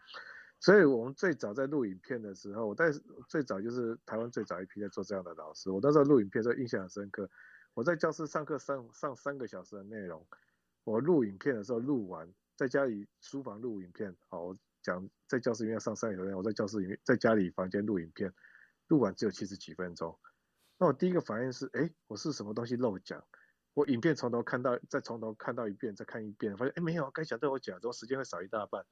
[0.62, 2.89] 所以我们最早在录影片的时候，我在
[3.28, 7.30] 最早就是台湾最早一批在做这样的老师，我那时候录影片的时候印象很深刻。
[7.73, 10.26] 我在教室上课上上三个小时的内容，
[10.86, 12.34] 我录影片的时候录完。
[12.56, 18.34] 在家里书房录影片，好，我讲在教室里面上三个小时，我在教室里面，在家里房间录影片，
[18.88, 20.18] 录完只有七十几分钟。
[20.78, 23.24] 那我第一个反应是，哎，我是什么东西漏讲？
[23.74, 28.86] 我影片从头看到，再从头看到一遍，再看一遍，发现，哎，没有，该讲对我讲，怎么时间会少一大半？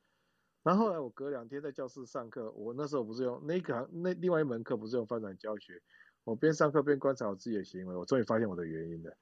[0.63, 5.82] 然后后来我隔两天在教室上课，我那时候不是用那个那另外一门课不是用翻转教学，
[6.24, 9.15] 我边上课边观察我自己的行为，我终于发现我的原因了。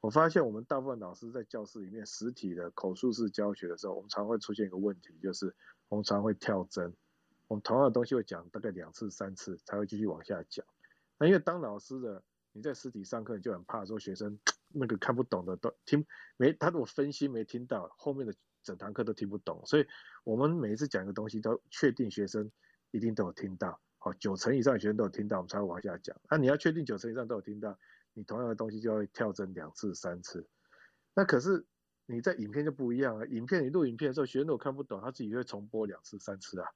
[0.00, 5.52] 我发现我们大部分老师在教室里面实体的口述式教学的时候，我们常会出现一个问题，就是
[5.88, 6.94] 我们常会跳针。
[7.48, 10.64] 我们同样的东西会讲大概两次、三次才会继续往下讲。
[11.18, 16.04] 那因为当老师的你在实体上课，你就很怕说学生 那个看不懂的都听
[16.36, 19.60] 没，他如果分析没听到，后面的整堂课都听不懂。
[19.64, 19.86] 所以
[20.24, 22.50] 我们每一次讲一个东西，都确定学生
[22.90, 26.16] 一定都有听到，好，九成以上的学生都有听到，我们才会往下讲。
[26.30, 27.78] 那你要确定九成以上都有听到。
[28.16, 30.48] 你同样的东西就会跳针两次、三次，
[31.14, 31.66] 那可是
[32.06, 33.26] 你在影片就不一样了。
[33.26, 36.66] 影片你录影片的时候，学生如果看不懂，他自己会重播两次、三次啊。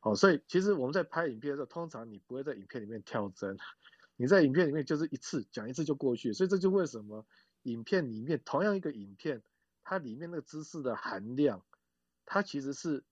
[0.00, 3.56] 好，所以其实我们在拍影片的时候，通常你不会在影片里面跳针，
[4.16, 7.24] 你在影片里面就是一次讲一次就过去，所以这就为什么
[7.62, 9.44] 影片里面同样一个影片，
[9.84, 11.64] 它里面那个知识的含量，
[12.26, 13.04] 它其实是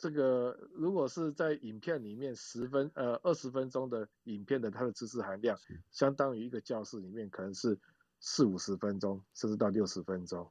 [0.00, 5.58] 这个如果是在影片里面十分呃二十分钟的影片的它的知识含量，
[5.90, 7.78] 相当于一个教室里面可能是
[8.18, 10.50] 四五十分钟，甚至到六十分钟。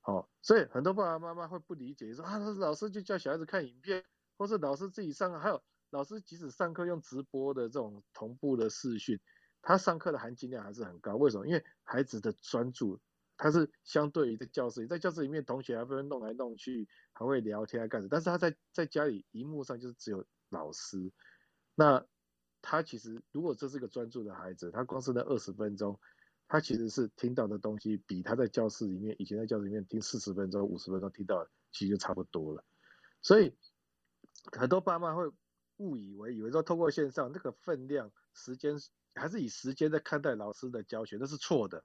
[0.00, 4.02] 好，所以很多爸爸妈妈会不理解，说啊，老师就叫小孩子看影片，
[4.38, 5.62] 或是老师自己上课，还有。
[5.90, 9.18] 老师即使上课用直播的这种同步的视讯，
[9.62, 11.16] 他上课的含金量还是很高。
[11.16, 11.46] 为什么？
[11.46, 13.00] 因为孩子的专注，
[13.38, 18.08] 他是相对于在教室里，在教室里面同学还会弄来弄去，还会聊天啊干什么？
[18.10, 21.10] 但是他在在家里，荧幕上就是只有老师。
[21.74, 22.04] 那
[22.60, 25.98] 他其实如果这是个专注的孩子，他光是那二十分钟，
[26.48, 32.62] 他其实是听到的东西比他在教室里面以前在教室里面听四十分钟、五十分钟听到的其实就差不多了。
[33.22, 33.56] 所以
[34.52, 35.30] 很多爸妈会。
[35.78, 38.74] 误以为以为说透过线上那个分量时间
[39.14, 41.84] 还是以时间在看待老师的教学，那是错的。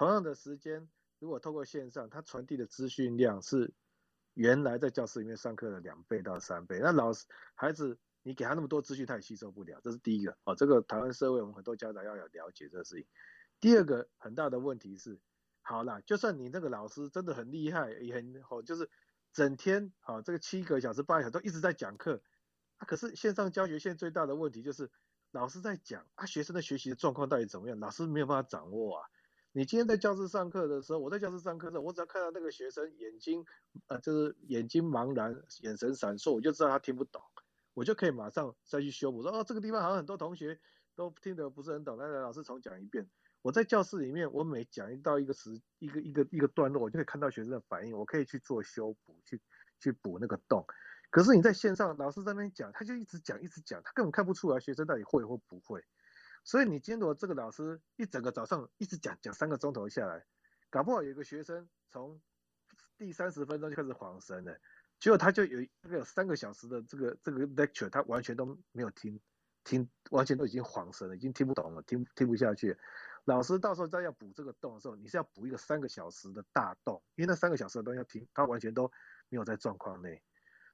[0.00, 3.74] 同样的时间，如果透过线上，他传递的资讯量是
[4.32, 6.78] 原来在教室里面上课的两倍到三倍。
[6.82, 10.38] 那老师孩子，你给他那么多资讯，他也吸收不了，这是第一个。
[10.44, 13.06] 哦，这个台湾社会，我们很多家长要有了解这个事情。
[13.60, 15.20] 第二个很大的问题是，
[15.60, 18.88] 好啦，就算你那个老师真的很厉害，也很好，就是
[19.34, 22.22] 整天好这个七个小时八个小时都一直在讲课。
[22.78, 24.90] 可是线上教学现在最大的问题就是，
[25.30, 27.78] 老师在讲啊，学生的学习的状况到底怎么样？
[27.78, 29.10] 老师没有办法掌握啊。
[29.52, 33.44] 你今天在教室上课的时候，我在教室上课的时候，我只要看到那个学生眼睛，
[33.88, 37.20] 呃，就是眼睛茫然，眼神闪烁，我就知道他听不懂，
[37.74, 39.22] 我就可以马上再去修补。
[39.22, 40.60] 说哦，这个地方好像很多同学
[40.94, 43.08] 都听得不是很懂，那，老师重讲一遍。
[43.42, 49.40] 我在教室里面，我每讲一到一个时，一个一个一个段落，我就可以看到学生的反应，我可以去做修补，去
[49.80, 50.64] 去补那个洞。
[51.10, 55.82] 可是你在线上，老师在那边讲，他就一直讲，一直讲，他根本看不出来学生到底会或不会。
[56.42, 60.24] 所以你今天如果这个老师一整个早上一直讲，讲三个钟头下来，
[60.70, 62.20] 搞不好有一个学生从
[62.96, 64.58] 第三十分钟就开始恍神了，
[64.98, 69.20] 结果他就有那个有三个小时的这个这个 lecture，他完全都没有听，
[69.64, 72.76] 听完全都已经恍神了，已经听不懂了，听听不下去。
[73.24, 78.90] 老师到时候再要补这个洞的时候，你是要补一个三个小时的大洞，因为那三个小时的东西要听，他完全都
[79.28, 80.22] 没有在状况内。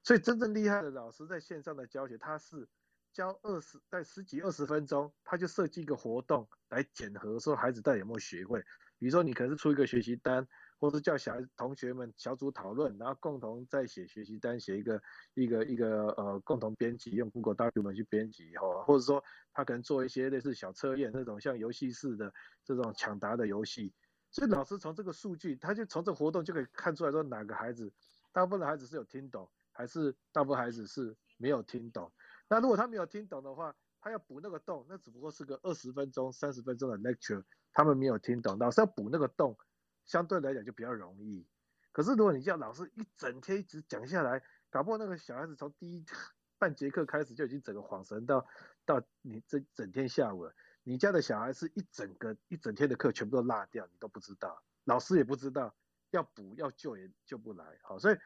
[0.02, 2.68] 所以真正厉害的老师在线上的教学，他是
[3.16, 8.62] 教二十在十几二十分钟，他就设计一个活动来检核，说孩子到底有没有学会。
[8.98, 10.46] 比如说你可能是出一个学习单，
[10.78, 15.00] 或是叫小孩同学们小组讨论，然后共同再写学习单，写一个
[15.32, 19.24] 一个一个呃共同编辑，用 Google Document 去编辑以后，或者说
[19.54, 23.94] 他可能做一些类似小测验那种像游戏式的这种抢答的游戏。
[24.30, 27.90] 所以老师从这个数据，他就从这个活动就可以看出来说哪个孩子，
[28.34, 29.50] 大部分的孩子是有听懂。
[29.72, 32.10] 还是大部分孩子是没有听懂。
[32.48, 38.56] 那如果他没有听懂的话，他要补那个洞，那只不过是个二十分钟、三十分钟的 lecture，他们没有听懂。
[38.58, 39.58] 老师要补那个洞，
[40.04, 41.44] 相对来讲就比较容易。
[41.90, 46.04] 可是如果你叫老师一整天一直讲下来，搞不好那个小孩子从第一
[46.58, 48.46] 半节课开始就已经整个恍神到
[48.84, 50.54] 到你这整天下午了。
[50.84, 55.74] 你家的小孩是一整个一整天的课全部都落掉，你都不知道，老师也不知道，
[56.10, 57.78] 要补要救也救不来。
[57.82, 58.16] 好，所以。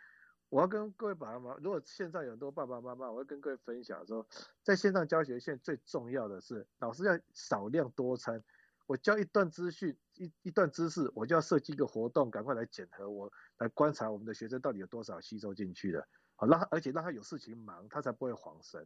[0.50, 4.26] 我要跟各位爸爸妈妈，如果线上有很多爸爸妈妈，我会跟各位分享说，
[4.62, 8.42] 在线上教学现在最重要的是，老师要少量多餐。
[8.86, 16.08] 我教一段资讯，一一段知识，我就要设计一个活动，赶快来检核，我来观察我们的学生到底有多少吸收进去的。
[16.34, 18.84] 好，让而且让他有事情忙，他才不会恍神。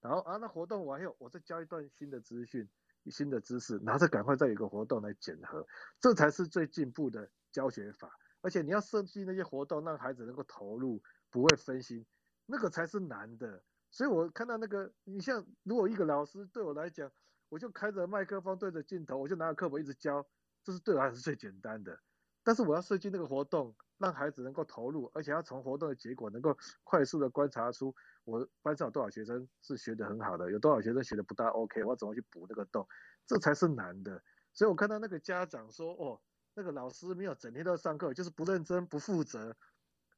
[0.00, 2.68] 然后啊，那活动完后，我再教一段新的资讯、
[3.06, 5.64] 新的知识，然后再赶快再有一个活动来检核，
[6.00, 8.18] 这才是最进步的教学法。
[8.44, 12.04] 而且你要设计那些活动，让孩子能够投入，不会分心，
[12.44, 13.64] 那个才是难的。
[13.90, 17.10] 所以我看到那个，你像如果一个老师对我来讲，
[17.48, 20.26] 我就开着麦克风对着镜头，我就拿着课本一直教，
[20.62, 21.98] 这是对我来说最简单的。
[22.42, 32.86] 但是我要设计那个活动，让孩子能够投入，而且要从活动的结果能够快速的观察出我班上有多少学生是学得很好的，有多少学生学得不大 OK，我要怎么去补那个洞，
[33.26, 34.22] 这才是难的。
[34.52, 36.20] 所以我看到那个家长说，哦。
[36.54, 39.56] 那个老师没有整天都上课，就是不认真、不负责，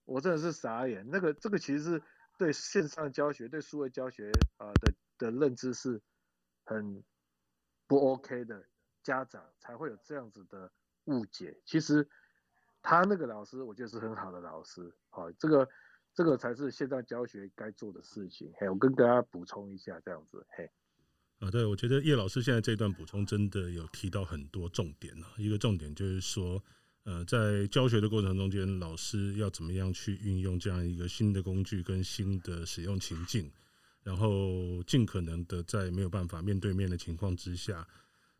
[0.04, 1.08] 我真的是傻眼。
[1.10, 2.02] 那个这个其实是
[2.38, 6.00] 对线上教学、对数位教学啊、呃、的的认知是
[6.64, 7.02] 很
[7.86, 8.66] 不 OK 的，
[9.02, 10.70] 家长才会有这样子的
[11.04, 11.58] 误解。
[11.64, 12.08] 其实
[12.82, 14.94] 他那个老师，我觉得是很好的老师。
[15.08, 15.68] 好，这个
[16.12, 18.52] 这个才是线上教学该做的事情。
[18.58, 20.70] 嘿，我跟大家补充一下，这样子，嘿。
[21.38, 25.26] 啊，对，我觉得叶老师现在这段补充真的有提到很多重点了。
[25.36, 26.62] 一个重点就是说，
[27.04, 33.50] 呃，在教学的过程中间，老师要怎么样去运用这样一个新的工具跟新的使用情境，
[34.02, 37.86] 然后尽可能的在没有办法面对面的情况之下，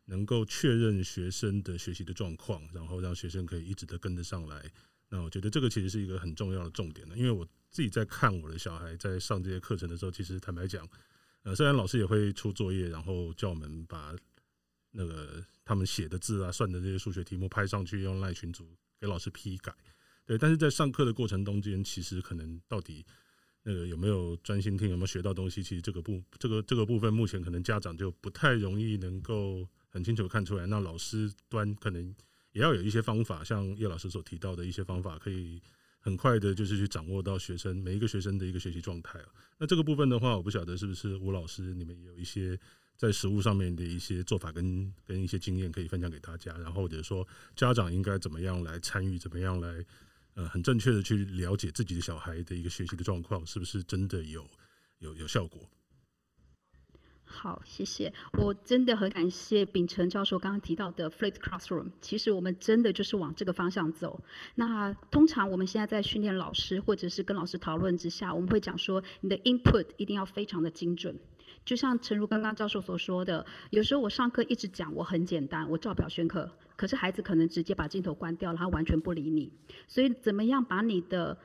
[0.05, 4.71] 能够确认学生的学习的状况，然后让学生可以一直的跟得上来。
[5.09, 10.85] 那我觉得这个其实是一个很重要的重点的，因为我自己在看我的小孩在上这些课程的时候，其实坦白讲，
[11.47, 14.13] 呃，虽然老师也会出作业，然后叫我们把
[14.91, 18.67] 那个他们写的字啊、算的这些数学题目拍上去，用赖群组
[18.99, 19.73] 给老师批改，
[20.25, 23.05] 对，但是在上课的过程中间，其实可能到底
[23.63, 30.65] 那个有没有专心听，有没有学到东西，其实这个部这个这个部分，目前可能家长就不太容易能够很清楚看出来。
[30.65, 32.13] 那老师端可能。
[32.53, 35.61] 也要有一些方法，像叶老师所提到的一些方法，可以
[35.99, 39.19] 很快的，就是去掌握到学生每一个学生的一个学习状态。
[39.57, 42.57] 那这个部分的话，我不晓得是不是吴老师你们也有一些
[42.95, 49.85] 在实物上面的一些做法跟跟一些经验可以分享给大家，然后或者说家长应该怎么样来参与，怎么样来
[50.35, 54.47] 呃很正确的去了解自己的小孩的一个学习的状况，是不是真的有
[54.99, 55.69] 有有效果？
[57.29, 58.11] 好，谢谢。
[58.39, 61.91] 我真的很感谢秉承教授刚刚提到的 Flipped Classroom。
[62.01, 64.21] 其实我们真的就是往这个方向走。
[64.55, 71.19] 那通常我们现在在训练老师，或者是跟老师讨论之下，我们会讲说，你的 input 一定要非常的精准。
[71.65, 79.51] 就像诚如刚刚教授所说的，有时候我上课一直讲我很简单，我照表宣课，可是孩子可能直接把镜头关掉了，他完全不理你。
[79.85, 81.37] 所以怎么样把你的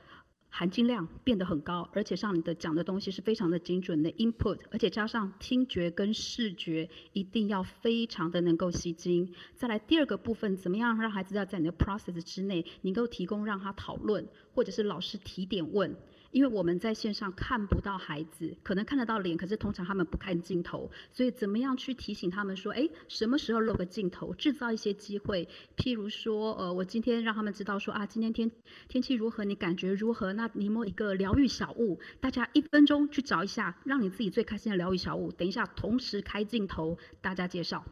[0.55, 9.33] 含金量变得很高，而且上你的讲的东西是非常的精准的 input，而且加上听觉跟视觉一定要非常的能够吸睛。
[9.55, 15.97] 再来第二个部分，怎么样让孩子要在你的 process 之内，能够提供让他讨论，或者是老师提点问。
[16.33, 28.51] 因为我们在线上看不到孩子，可能看得到脸，可是通常他们不看镜头，所以怎么样去提醒他们说，哎，什么时候露个镜头，制造一些机会，譬如说，呃，我今天让他们知道说啊，今天天
[28.87, 30.33] 天气如何，你感觉如何？
[30.33, 37.85] 那你摸一个疗愈小物，大家一分钟去找一下，让你自己最开心的疗愈小物，等一下同时开镜头，大家介绍。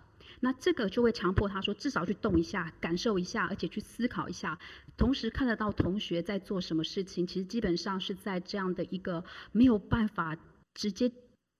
[0.43, 4.57] 那这个就会强迫他说，至少去动一下，感受一下，而且去思考一下，
[4.97, 7.27] 同时看得到同学在做什么事情。
[7.27, 10.35] 其实基本上是在这样的一个没有办法
[10.73, 11.11] 直接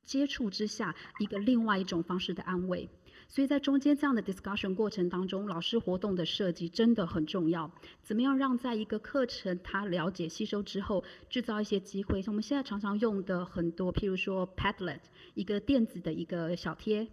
[0.04, 2.90] 接触之下，一个另外一种方式的安慰。
[3.28, 7.72] 所以在中间这样的 discussion 过程当中，老师活动的设计真的很重要。
[8.02, 12.22] 怎么样让在一个课程他了解吸收之后，制造一些机会？
[12.22, 15.00] 像我们现在常常用的很多，譬如说 Padlet，
[15.36, 17.08] 一个电子的一个小贴。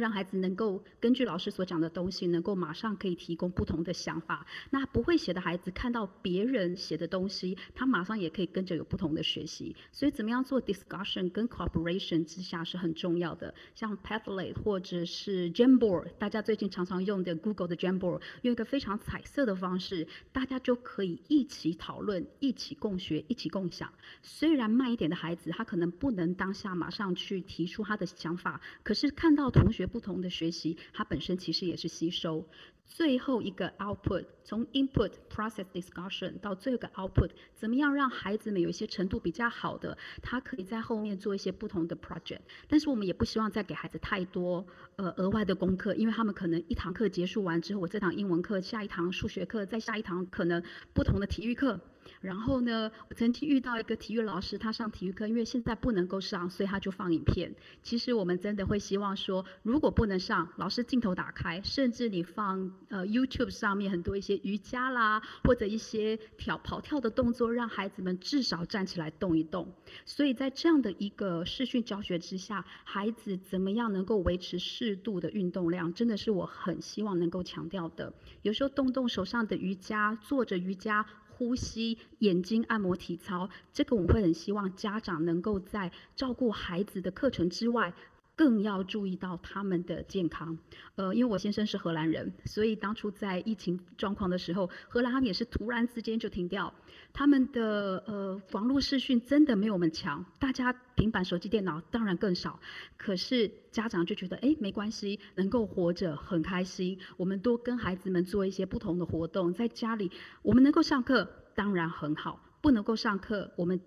[0.00, 4.46] 让孩子能够根据老师所讲的东西，能够马上可以提供不同的想法。
[4.70, 9.76] 那不会写的孩子看到别人写的东西，他马上也可以跟着有不同的学习。
[9.92, 13.54] 所以，怎么样做 discussion 跟 cooperation 之下是很重要的。
[13.74, 23.92] 像 Padlet 或者是 Jamboard，大家最近常常用的 Google 的 Jamboard，用一个非常彩色的方式，大家就可以一起讨论、一起共学、一起共享。
[24.22, 29.81] 虽然慢一点的孩子，他可能不能当下马上去提出他的想法，可是看到同学。
[29.86, 32.46] 不同的学习，它本身其实也是吸收。
[32.84, 42.40] 最后一个 output，从 input process discussion 到最后一个 output，怎么样让孩子们有一些程度比较好的，他可以在后面做一些不同的 project。
[42.68, 44.66] 但是我们也不希望再给孩子太多
[44.96, 50.62] 呃额外的功课，因为他们可能一堂课结束完之后，我这堂英文课，下一堂数学课，再下一堂可能
[50.92, 51.80] 不同的体育课。
[52.22, 57.52] 然后呢，我曾经遇到一个体育老师，他上体育课，因为现在不能够上，所以他就放影片。
[57.82, 69.66] 其实我们真的会希望说，如果不能上，老师镜头打开，甚至你放呃 YouTube 上面很多一些瑜伽啦，或者一些跳跑跳的动作，让孩子们至少站起来动一动。
[70.06, 78.12] 所以在这样的一个视讯教学之下，孩子怎么样能够维持适度的运动量，真的是我很希望能够强调的。
[78.42, 81.04] 有时候动动手上的瑜伽，做着瑜伽。
[81.42, 87.92] 呼吸、眼睛按摩、体操，这个我们会很希望家长能够在照顾孩子的课程之外，
[88.34, 90.58] 更要注意到他们的健康。
[90.96, 96.72] 呃，因为我先生是荷兰人，所以当初在疫情状况的时候，荷兰他们也是突然之间就停掉。
[97.12, 102.58] 他们的呃网络视讯真的没有我们强，大家平板、手机、电脑当然更少。
[102.96, 106.98] 可是家长就觉得，哎，没关系，能够活着很开心。
[107.16, 110.10] 我们多跟孩子们做一些不同的活动，在家里
[110.42, 111.28] 我们能够上课。
[111.54, 113.78] 当然很好，不能够上课，我们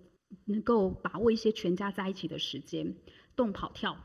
[0.44, 2.94] 能够把握一些全家在一起的时间，
[3.34, 3.96] 动跑跳。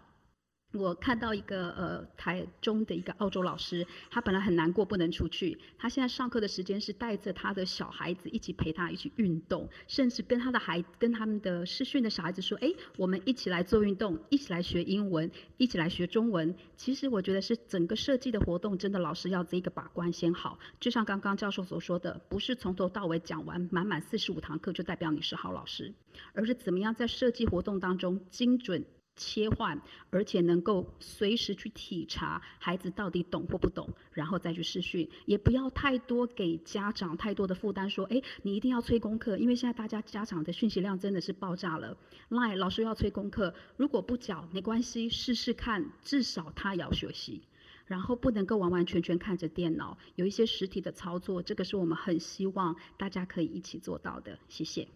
[0.74, 16.56] 我看到一个呃台中的一个澳洲老师，他本来很难过不能出去，他现在上课的时间是带着他的小孩子一起陪他一起运动，甚至跟他的孩跟他们的视讯的小孩子说，哎，我们一起来做运动，一起来学英文，一起来学中文。
[16.78, 20.58] 其实我觉得是整个设计的活动，真的老师要这个把关先好。
[20.80, 25.94] 就像刚刚教授所说的，不是从头到尾讲完满满四十五堂课就代表你是好老师，
[26.34, 28.86] 而是怎么样在设计活动当中精准。
[29.16, 41.96] 切换，而且能够随时去体察孩子到底懂或不懂，然后再去试训，也不要太多给家长太多的负担，说，哎，你一定要催功课，因为现在大家家长的讯息量真的是爆炸了。
[42.30, 47.42] 赖老师要催功课，如果不缴没关系，试试看，至少他要学习，
[47.86, 54.40] 然后不能够完完全全看着电脑，有一些实体的操作，这个是我们很希望大家可以一起做到的。
[54.48, 54.88] 谢谢。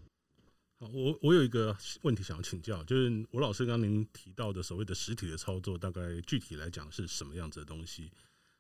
[0.78, 8.12] 好，我我有一个问题想要请教，就是吴老师刚您提到的所谓的实体的操作，大概具体来讲是什么样子的东西？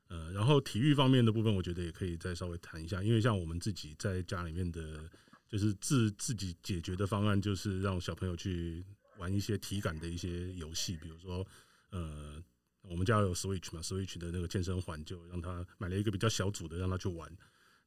[0.07, 5.09] 呃，然后体育方面的部分，我觉得也可以再稍微谈一下，因为像我们自己在家里面的，
[5.49, 8.85] 就是自自己解决的方案，就是让小朋友去
[9.17, 11.45] 玩一些体感的一些游戏，比如说，
[11.89, 12.41] 呃，
[12.83, 17.29] 我们家有 Switch 嘛，Switch 的那个健身环，就让他买了一个比较小组的，让他去玩。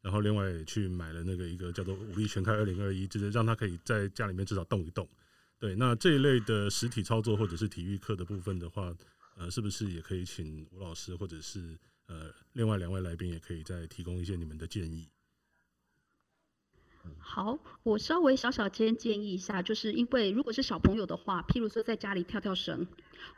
[0.01, 5.07] 然后另外也去买了那个一个叫做“武力全开二零二一”，就是让他可以在家里面至少动一动。
[5.59, 8.95] 对，那这一类的实体操作或者是体育课的部分的话，
[9.37, 11.77] 呃，是不是也可以请吴老师或者是
[12.07, 15.09] 呃另外两位来宾也可以再提供一些你们的建议？
[17.19, 22.87] 好，我稍微小小先建议一下，就是因为如果是小朋友的话，譬如说在家里跳跳绳，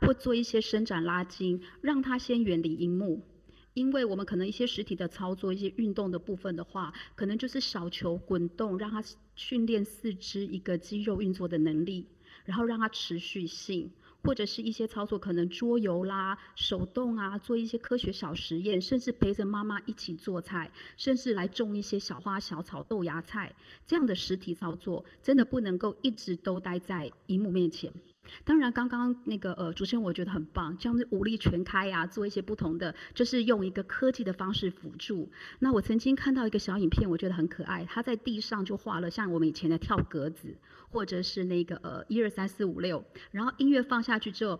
[0.01, 3.25] 或做一些伸展拉筋，让他先远离荧幕。
[3.73, 9.01] 因为我们可能一些实体的操作，一些运动的部分的话，可能就是小球滚动，让他
[9.35, 12.05] 训练四肢一个肌肉运作的能力，
[12.43, 13.89] 然后让他持续性，
[14.23, 23.55] 或者是一些操作，可能桌游啦、手动啊，做一些科学小实验，甚至陪着妈妈一起做菜，甚至来种一些小花小草、豆芽菜，
[23.87, 27.89] 这样的实体操作，真的不能够一直都待在荧幕面前。
[28.43, 35.29] 当然，刚刚那个呃，主持人我觉得很棒，这样子武力全开呀、啊，做一些不同的，就是用一个科技的方式辅助。
[35.59, 40.55] 那我曾经看到一个小影片，我觉得很可爱，他在地上就画了像我们以前的跳格子，
[40.89, 44.59] 或者是那个呃一二三四五六，然后音乐放下去之后。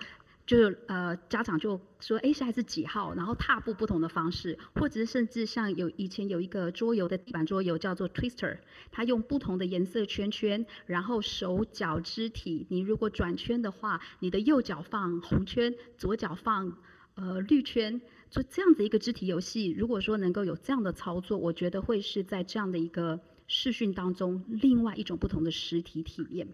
[0.51, 3.13] 就是呃，家长就说，哎，现在是几号？
[3.13, 8.57] 然后踏步不同的方式，或者是甚至像有以前有一个桌游的地板桌游叫做 Twister，
[8.91, 16.77] 它用不同的颜色圈圈，然后手脚肢体，你如果转圈的话，你的右脚放红圈，左脚放
[17.15, 19.71] 呃绿圈，就这样子一个肢体游戏。
[19.71, 26.49] 如果说能够有这样的操作，我觉得会是在这样的一个视讯当中，另外一种不同的实体体验。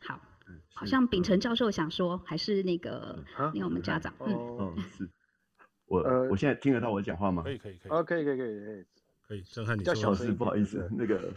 [0.00, 0.18] 好。
[0.74, 3.22] 好像秉承教授想说，还是那个，
[3.54, 5.08] 那个我们家长，嗯，哦，是，
[5.86, 7.42] 我我现在听得到我讲话吗？
[7.42, 8.84] 可以可以可以，哦，可以可以可以可以，
[9.28, 9.82] 可以，震撼你。
[9.82, 11.32] 叫小师，不好意思，那个，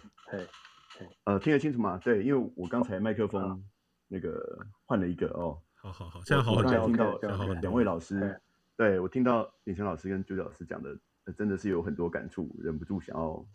[1.25, 1.97] 呃，听得清楚吗？
[2.03, 3.63] 对，因为我刚才麦克风
[4.07, 5.57] 那个换了一个哦。
[5.81, 6.51] 好好好，现在好。
[6.51, 7.17] 我刚才听到
[7.61, 8.37] 两位老师，
[8.75, 10.93] 对，我听到秉承老师跟 Judy 老师讲的，
[11.37, 13.45] 真的是有很多感触，忍不住想要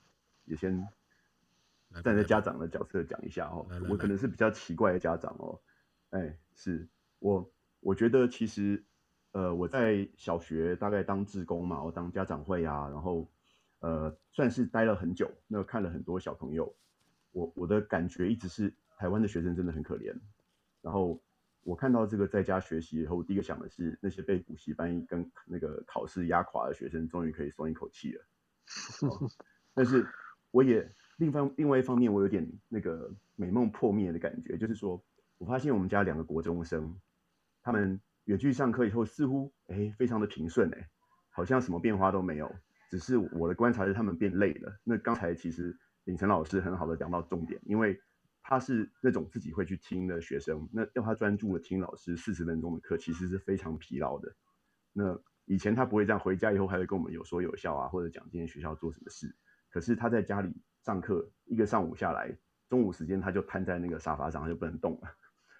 [0.46, 0.88] 也先
[2.02, 3.66] 站在家长的角色讲一下哦。
[3.88, 5.60] 我可能是比较奇怪的家长哦。
[6.10, 6.88] 哎，是
[7.18, 8.84] 我，我觉得其实，
[9.32, 13.28] 呃，我在小学大概当志工嘛，我当家长会啊，然后，
[13.80, 16.74] 呃，算是待了很久，那看了很多小朋友，
[17.32, 20.14] 我我的感觉一直是台湾的学生真的很可怜，
[20.80, 21.20] 然后
[21.64, 28.24] 我看到这个在家学习以后，第一个想的是那些被补习班跟那个考试压垮的学生，终于可以松一口气了，
[29.08, 29.28] 哦，
[29.74, 30.06] 但是
[30.52, 30.88] 我也
[31.18, 35.02] 另方另外一方面，我有点那个美梦破灭的感觉，就是说。
[35.36, 36.96] 我发现我们家两个国中生，
[37.60, 40.88] 他们远距上课以后似乎哎非常的平顺哎，
[41.28, 42.50] 好像什么变化都没有。
[42.88, 44.72] 只是我的观察是他们变累了。
[44.84, 48.00] 那刚才其实秉承老师很好的讲到重点，因为
[48.44, 54.32] 他是那种自己会去听的学生，那要他专注的听老师四十分钟的课，其实是非常疲劳的。
[54.92, 59.34] 那以前他不会这样，回家以后还会跟我们有说有笑啊，或者讲今天学校做什么事。
[59.74, 62.32] 可是他在家里上课一个上午下来，
[62.68, 65.08] 中午时间他就瘫在那个沙发上，他就不能动了。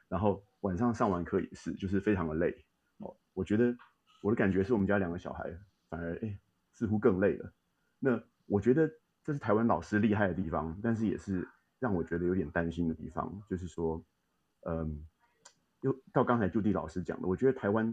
[0.07, 2.65] 然后晚上上完课也是，就是非常的累
[2.99, 3.13] 哦。
[3.33, 3.77] 我觉得
[4.23, 5.53] 我的感觉是我们家两个小孩
[5.89, 6.39] 反而哎
[6.71, 7.53] 似乎更累了。
[7.99, 8.89] 那我觉得
[9.25, 11.49] 这是台湾老师厉害的地方，但是也是
[11.81, 14.01] 让我觉得有点担心的地方，就是说，
[14.61, 15.05] 嗯，
[15.81, 17.93] 又到刚才 Judy 老师讲的，我觉得台湾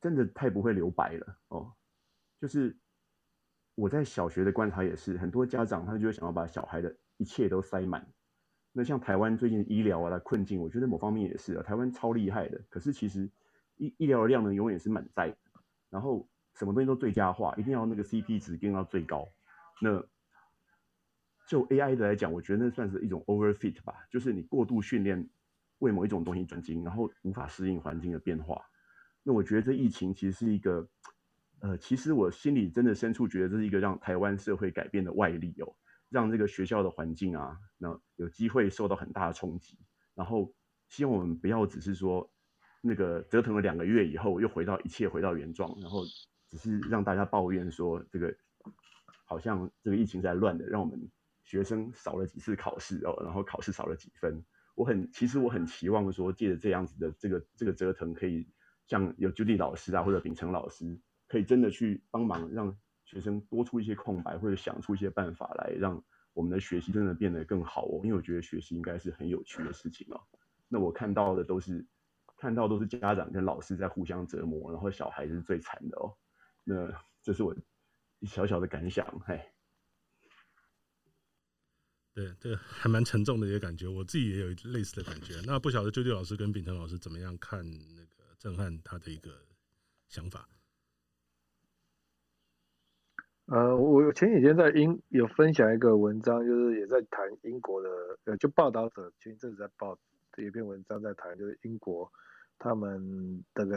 [0.00, 1.72] 真的太不会留白了哦。
[2.40, 2.76] 就是
[3.80, 8.06] 我在小学的观察也是，很多家长他就会想要把小孩的一切都塞满。
[8.72, 13.30] 那像台湾最近医疗啊的困境，我觉得某方面也是啊，台湾超厉害的，可是其实
[13.76, 15.36] 医医疗的量呢永远是满载的，
[15.88, 19.26] 然后什么东西都最佳化，一定要那个 CP 值定到最高。
[19.80, 20.04] 那
[21.48, 25.26] 就 AI 的来讲，我觉得那算是一种 overfit 吧，就是你过度训练
[25.78, 28.62] 为某一种东西转精，然后无法适应环境的变化。
[29.22, 30.86] 那我觉得这疫情其实是一个，
[31.60, 35.74] 呃，其实我心里真的深处觉得这是一个让台湾社会改变的外力哦。
[36.08, 39.78] 让这个学校的环境啊，那有机会受到很大的冲击，
[40.16, 40.52] 然后
[40.88, 42.28] 希望我们不要只是说
[42.80, 46.02] 那个折腾了两个月以后又回到一切回到原状，然后
[46.48, 48.34] 只是让大家抱怨说这个
[49.24, 51.00] 好像这个疫情在乱的，让我们
[51.44, 54.44] 学生少了几次考试哦，然后考试少了几分。
[54.74, 58.48] 我很其实我很期望说，借着这样子的这个这个折腾，可以
[58.88, 60.98] 像有 Judy 老师啊或者秉承老师，
[61.30, 66.02] 可以真的去帮忙让学生多出一些空白，或者想出一些办法来让
[66.32, 68.00] 我们的学习真的变得更好哦。
[68.02, 70.20] 因为我觉得学习应该是很有趣的事情哦。
[70.66, 71.86] 那我看到的都是
[72.36, 76.12] 看到都是家长跟老师在互相折磨，然后小孩是最惨的哦。
[76.64, 77.56] 那这是我
[78.22, 79.40] 小小的感想，嘿。
[82.12, 85.40] 对，这还蛮沉重的一个感觉，我自己也有类似的感觉。
[85.46, 87.64] 那不晓得 Judy 老师跟秉承老师怎么样看
[87.94, 89.30] 那个震撼他的一个
[90.08, 90.48] 想法？
[93.50, 97.88] 呃，我前几天在英有分享一个文章，就是也在谈英国的，
[98.26, 99.98] 呃，就报道者前一阵子在报
[100.36, 102.08] 有一篇文章在谈，就是英国
[102.60, 103.76] 他们大概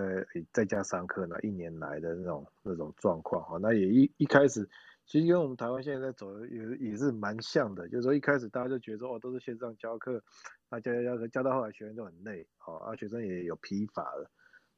[0.51, 4.69] 在家上课呢，一年来的那种那种状况哈，那也一一开始
[5.07, 10.21] 其实跟我们台湾现在在走的也也是蛮像的，就是说一开始大家就觉得说哦都是线上教课，
[10.69, 14.29] 那教教教教到后来学生都很累，好啊学生也有疲乏了，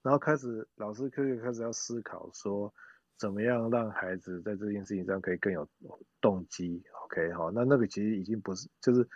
[0.02, 2.74] 然后开始老师可以开始要思考说。
[3.18, 5.68] 怎么样让孩子在这件事情上可以更有
[6.20, 9.08] 动机？OK，好，那那个其实已经不是，就是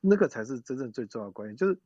[0.00, 1.54] 那个才是真正最重要的关键。
[1.54, 1.78] 就是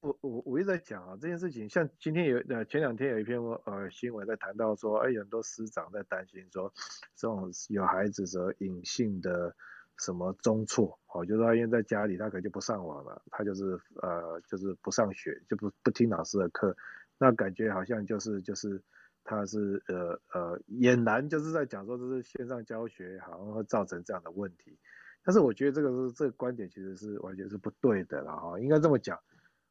[0.00, 6.70] 我我我一直在讲啊，这件事情像今天有呃前两天有一篇呃新闻在谈到说，哎，很多师长在担心说，
[7.16, 9.56] 这种有孩子的隐性的
[9.96, 16.76] 什么中辍，哦，就是他因为在家里他可能就不上网了，他就是呃就是不上学，就不不听老师的课，
[17.18, 18.82] 那感觉好像就是就是。
[19.30, 24.76] 他是呃呃俨然就是在讲说，这是线上教学好像会造成这样的问题，
[25.22, 29.16] 但是我觉得这个是这个观点其实是完全是不对的了哈，应该这么讲，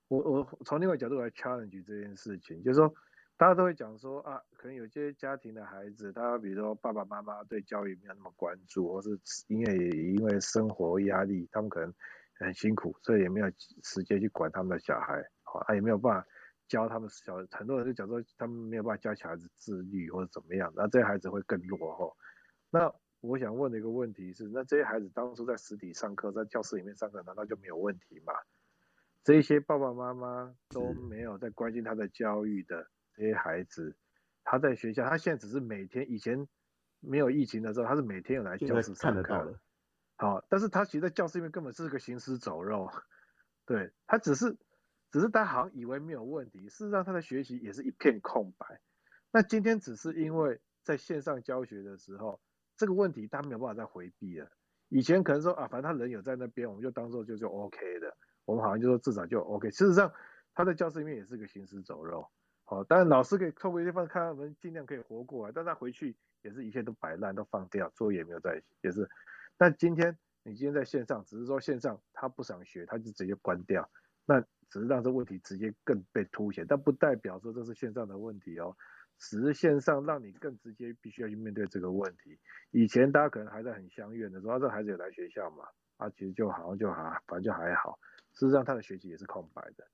[0.07, 2.93] 我我从另外角度来 challenge 这件事情，就是说
[3.36, 11.93] 大家都会讲说啊，可能有些家庭的孩子，他比如说爸爸妈妈对教育没有那么关注，或是因为因为生活压力，他们可能
[12.39, 13.51] 很辛苦，所以也没有
[13.84, 16.26] 时间去管他们的小孩，好，他也没有办法。
[16.70, 22.15] 教他们小，很多人就讲说他们没有办法教小孩子自律或者怎么样，那这些孩子会更落后。
[22.70, 28.34] 那我想问的一个问题是，那这些孩子当初在实体上课，在教室里面上课，难道就没有问题吗？
[29.24, 33.97] 这些爸爸妈妈都没有在关心他的教育的这些孩子，
[34.43, 36.47] 他在学校，他现在只是每天，以前
[36.99, 39.59] 没有疫情的时候，他是每天有来教室上课的。
[40.17, 42.91] 好，但是他其实在教室里面根本是个行尸走肉，
[43.65, 44.55] 对，他只是。
[45.12, 48.80] 只是他好像以为没有问题，事实上他的学习也是一片空白。
[49.32, 52.39] 那今天只是因为在线上教学的时候，
[52.78, 54.49] 这个问题他没有办法再回避了。
[54.89, 59.70] 以前可能说啊，反正他人有在那边，我们就当做就就 OK 的，我们好像就说至少就 OK。
[59.70, 60.12] 事实上
[60.53, 62.28] 他在教室里面也是个行尸走肉。
[62.66, 69.07] 好，当然老师可以透过一些方看他们尽量可以活过来，但他回去也是一切都摆烂，都放掉，作业也没有在，也是。
[69.57, 73.89] 但今天你今天在线上，只是说线上他不想学，他就直接关掉。
[74.26, 78.76] 那只是让这问题直接更被凸显，但不代表说这是线上的问题哦，
[79.17, 82.38] 只是线上让你更直接必须要去面对这个问题。
[82.72, 85.65] 以前大家可能还在很相怨的时候，啊，这孩子有来学校嘛，
[85.97, 87.99] 啊，其实就好像就还反正就还好。
[88.34, 89.86] 事实上他的学习也是空白的，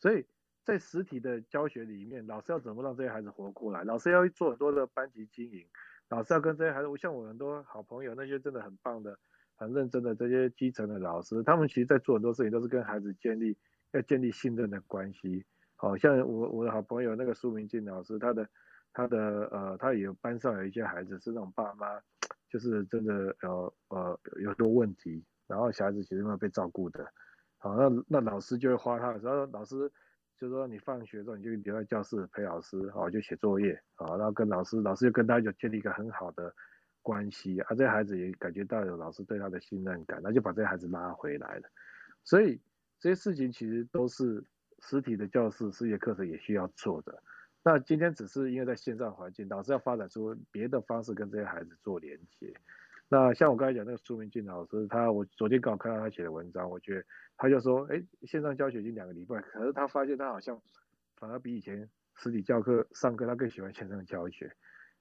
[0.00, 0.26] 所以
[0.64, 3.84] 在实体的教学里面，老师要怎么让这些孩子活过来？
[3.84, 5.66] 老师要做很多的班级经营，
[6.08, 9.18] 老师要跟这些孩子，我像我很多好朋友，那些真的很棒的、
[9.54, 13.56] 很认真的这些基层的老师，他们其实在做很多事情，都是跟孩子建立。
[13.94, 15.44] 要建立信任的关系，
[15.76, 18.48] 好像我我的好朋友那个苏明进老师，他的
[18.92, 21.86] 他的呃，他也有班上有一些孩子是那种爸妈，
[22.50, 27.06] 就是真的呃呃有很多问题，然后小孩子其实没有被照顾的，
[27.58, 29.90] 好，那那老师就会花他的时候，老师
[30.36, 36.52] 就说你放学之后你就留在教室陪老师，好，就写作业，好，然后跟老师，老师就跟他就建立一个很好的
[37.00, 41.68] 关系，啊，这孩子也感觉到有老师对他的信任感，那就把这孩子拉回来了，
[42.24, 42.60] 所以。
[43.04, 44.42] 这些事情其实都是
[44.78, 47.22] 实体的教室、实体课程也需要做的。
[47.62, 52.50] 那今天只是因为在线上环境，老师要发展出别的方式跟这些孩子做连接。
[53.10, 57.04] 那像我刚才讲那个苏明俊老师，他我昨天刚好看到他写的文章，我觉得
[57.36, 60.58] 他就说，哎，线上教学已经两个礼拜，可是他发现他好像
[61.18, 64.50] 反而比以前实体教课上课他更喜欢线上教学。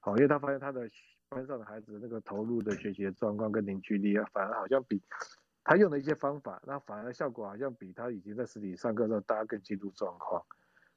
[0.01, 0.89] 好，因为他发现他的
[1.29, 5.01] 班上的孩子那个投入的学习的状况跟凝聚力啊，反而好像比。
[5.63, 10.45] 他用的一些方法，那反而效果好像比他以前在实体上课的时候，大家更进入状况。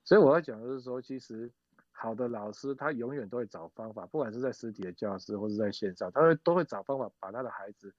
[0.04, 1.52] 所以我要讲的是说，其实
[1.92, 7.94] 好的老师他永远都会找方法，不管是在实体的教室或是在线上，他会都会找方法把他的孩子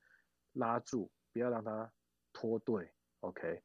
[0.53, 1.91] 拉住，不要让他
[2.33, 2.91] 脱队。
[3.21, 3.61] OK，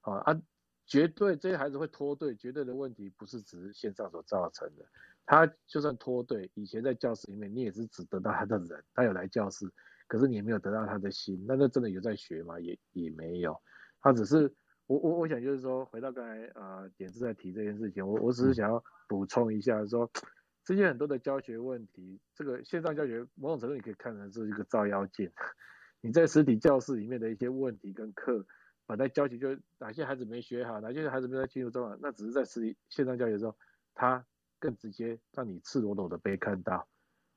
[0.00, 0.40] 好啊，
[0.86, 4.84] 绝对这些孩子会脱队，绝对的问题不是只是线上所造成的。
[5.26, 9.70] 他就算脱队，以前在教室里面，你也是只得到他的人，他有来教室，
[10.14, 11.44] 可是你也没有得到他的心。
[11.44, 12.60] 那那真的有在学吗？
[12.60, 13.60] 也也没有。
[14.00, 14.42] 他只是
[14.86, 20.08] 我我我想就是说，回到刚才呃点子在提这件事情，我我只是想要补充一下说，
[20.62, 25.28] 这些很多的教学问题，这个线上教学某种程度你可以看成是一个照妖镜。
[26.00, 28.46] 你在实体教室里面的一些问题跟课，
[28.86, 29.48] 本来教学，就
[29.80, 33.56] 哪些孩子没学好，哪些孩子没在进入中啊，那只是在实体线上教学的时候，
[33.94, 34.24] 他。
[34.60, 36.88] 更直接让你赤裸裸的被看到，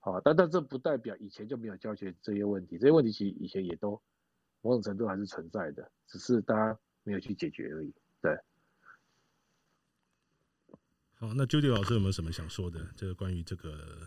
[0.07, 4.01] 好，但但这不代表以前就没有教学这些问题，这些问题其实以前也都
[4.61, 7.93] 某种程度还是存在的，只是大家没有去解决而已。
[8.21, 8.31] 对。
[11.15, 12.87] 好，那 Judy 老师有没有什么想说的？
[12.95, 13.97] 这个关于这个，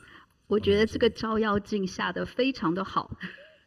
[0.46, 3.14] 我觉得这个照妖镜下的非常的好。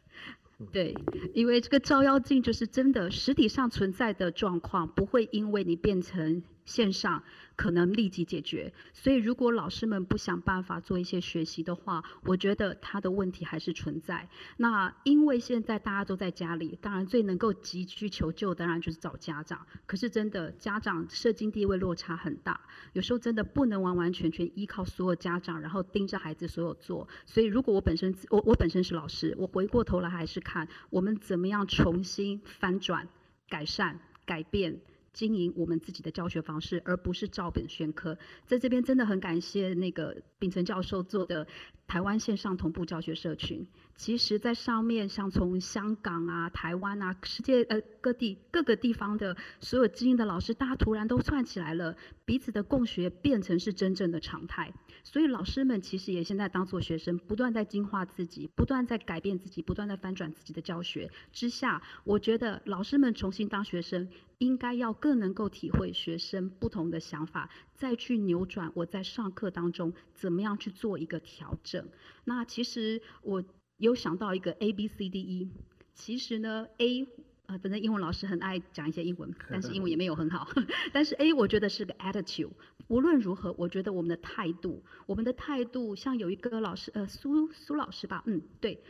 [0.72, 0.92] 对，
[1.34, 7.22] 因为这个照妖镜就是真的实体上存在的状况，不会因为你变成线上。
[7.56, 14.28] 可能立即解决，所以如果老师们不想办法做一些学习的话，我觉得他的问题还是存在。
[14.56, 19.64] 那因为现在大家都在家里，当然最能够急需求救，当然就是找家长。
[19.86, 22.60] 可是真的家长社经地位落差很大，
[22.92, 27.06] 有时候真的不能完完全全依靠所有家长，然后盯着孩子所有做。
[27.24, 33.08] 所以如果我本身我我本身是老师，我回过头来还是看我们怎么样重新翻转、
[33.48, 34.80] 改善、改变。
[35.14, 38.18] 经营我们自己的教学方式，而不是照本宣科。
[38.44, 41.46] 在这边真的很感谢那个秉承教授做的
[41.86, 43.66] 台湾线上同步教学社群。
[43.96, 54.72] 其实，在上面像从香港啊、台湾啊、世界呃各地各个地方的所有精英的老师，大家突然都串起来了，彼此的共学变成是真正的常态。
[55.04, 71.86] 所以老师们其实也现在当做学生，不断在进化自己，不断在改变自己，不断在翻转自己的教学之下，我觉得老师们重新当学生，应该要更能够体会学生不同的想法，再去扭转我在上课当中怎么样去做一个调整。
[72.24, 73.44] 那其实我。
[73.76, 75.50] 有想到一个 A B C D E，
[75.94, 77.08] 其实呢 A
[77.46, 80.48] 呃，反正英文老师很爱讲一些英文，但是英文也没有很好。
[80.94, 82.52] 但是 A 我觉得是个 attitude，
[82.88, 88.82] 无论如何，我觉得我们的态度，我们的态度，像有一个老师呃苏苏老师吧，嗯对，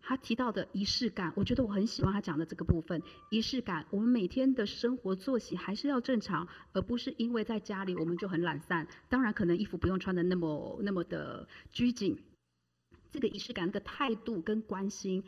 [0.00, 3.02] 他提到的仪式感，我觉得我很喜欢他讲的这个部分。
[3.30, 8.88] 仪式感，我们每天的生活作息还是要正常，而不是因为在家里我们就很懒散。
[9.08, 12.18] 当然可能衣服不用穿得那么那么的拘谨。
[13.10, 15.24] 这个仪式感、这个态度跟关心，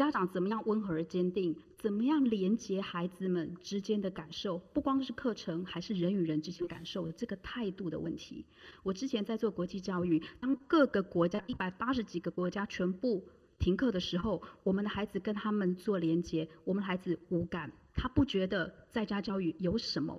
[0.00, 1.54] 家长怎么样温和而坚定？
[1.76, 4.56] 怎么样连接孩子们之间的感受？
[4.72, 8.46] 不光是课程，还是人与人之间感受的这个态度的问题。
[8.82, 13.22] 我之前在做国际教育，当各个国家一百八十几个国家全部
[13.58, 20.18] 停课的时候，我们的孩子跟他们做连接，我们孩子无感，他不觉得在家教育有什么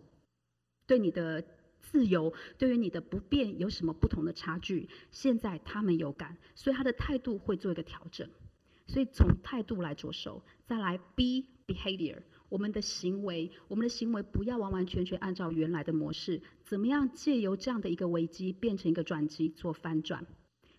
[0.85, 1.43] 对你的。
[1.81, 4.87] 自由对于你的不便有什么不同的差距？
[5.09, 8.29] 现在他们有感，所以他的态度会做一个调整。
[8.91, 20.27] 所以从态度来着手，再来 B behavior，我们的行为，我们的行为不要完完全全按照原来的模式，怎么样借由这样的一个危机变成一个转机做翻转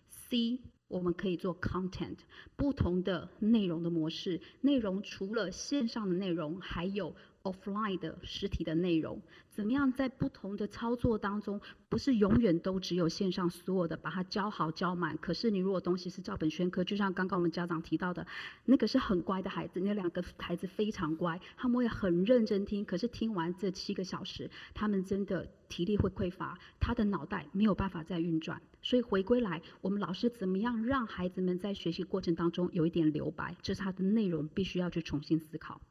[0.09, 2.17] ？C 我们可以做 content，
[2.55, 7.15] 不同的内容的模式，内容除了线上的内容，还有。
[7.43, 15.17] Offline 的实体的内容，怎么样在不同的操作当中，不是永远都只有线上所有的把它教好教满。
[15.17, 18.25] 可是你如果东西是照本宣科，就像刚刚我们家长提到的，
[18.63, 22.85] 那个是很乖的孩子，那两个孩子非常乖，他们会很认真听。
[22.85, 28.61] 可是听完这七个小时，他们真的体力会匮乏，他的脑袋没有办法再运转。
[28.81, 35.81] 所以回归来，我们老师怎么样让孩子们在学习过程当中有一点留白，这是他的内容必须要去重新思考。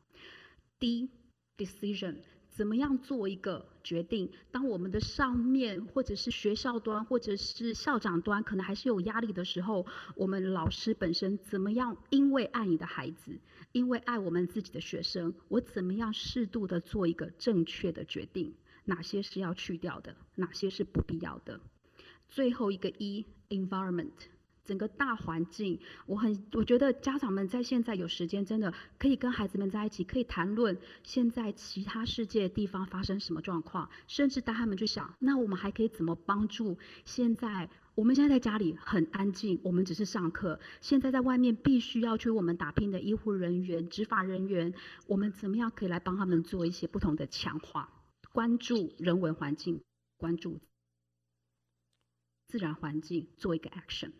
[0.78, 1.11] 第一。
[1.57, 2.16] Decision
[2.48, 4.30] 怎么样做一个决定？
[4.50, 11.96] 当我们的上面或者是学校端或者是校长端可能还是有压力的时候，我们老师本身怎么样？
[12.11, 13.38] 因为爱你的孩子，
[13.72, 18.55] 因为爱我们自己的学生，我怎么样适度的做一个正确的决定？
[18.84, 20.14] 哪些是要去掉的？
[20.34, 21.61] 哪些是不必要的？
[22.28, 24.11] 最后一个 E，Environment。
[24.64, 37.68] 整个大环境，我很我觉得家长们在现在有时间，真的可以跟孩子们在一起，可以谈论现在其他世界地方发生什么状况，甚至带他们去想，那我们还可以怎么帮助现在？
[37.94, 40.58] 我们现在在家里很安静，我们只是上课。
[40.80, 44.72] 现在在外面必须要去我们打拼的医护人员、执法人员，
[45.06, 47.90] 我们怎么样可以来帮他们做一些不同的强化？
[48.32, 49.82] 关注人文环境，
[50.16, 50.58] 关注
[52.48, 54.12] 自然环境，做一个 action。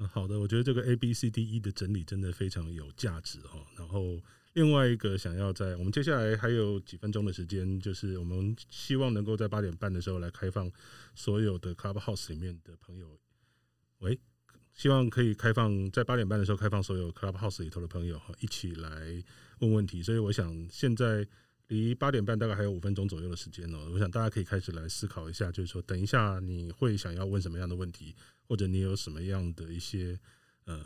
[0.00, 3.58] 嗯好的，我觉得这个 A B C D E 的整理真的非常有价值哈。
[3.76, 4.20] 然后
[4.52, 10.70] 另外一个想要在我们接下来还有几分钟的时间，就是我们希望能够在八点半的时候来开放
[11.16, 13.18] 所有的 Clubhouse 里面的朋友，
[13.98, 14.16] 喂，
[14.72, 19.22] 希望可以开放在八点半的时候开放所有 Clubhouse 里头的朋友哈，一起来
[19.58, 20.00] 问问题。
[20.00, 21.26] 所以我想现在
[21.68, 28.14] 离八点半大概还有五分钟左右的时间哦，我想大家可以开始来思考一下，就是说等一下你会想要问什么样的问题，
[28.46, 30.18] 或者你有什么样的一些
[30.64, 30.82] 呃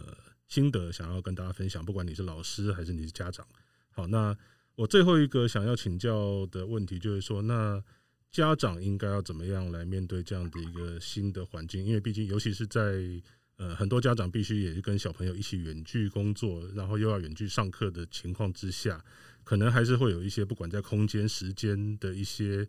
[0.49, 3.47] 心得想要跟大家分享，不管你是老师还是你是家长。
[3.91, 4.37] 好，那
[4.75, 7.83] 我最后一个想要请教的问题就是说，那
[8.31, 11.85] 家长应该要怎么样来面对这样的一个新的环境？
[11.85, 13.05] 因为毕竟，尤其是在
[13.57, 19.05] 呃很多家长必须也是跟小朋友一起远距工作，然后又要远距上课的情况之下，
[19.45, 22.67] 可能还是会有一些不管在空间、时间的一些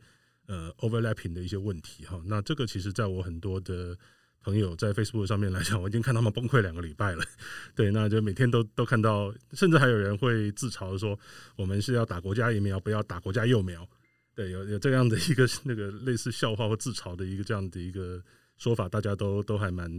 [0.48, 2.22] 呃 overlapping 的一些问题哈。
[2.26, 3.98] 那这个其实在我很多的。
[4.46, 7.24] 朋友在 Facebook 上面来讲，我已经看他们崩溃两个礼拜了。
[7.74, 11.18] 对，那就每天都都看到，甚至还有人会自嘲说，
[11.56, 13.88] 我们是要打国家疫苗，不要打国家幼苗。
[14.36, 18.22] 对，有有这样的一个那个类似笑话或自嘲的一个这样的一个
[18.58, 19.90] 说法，大家都都还蛮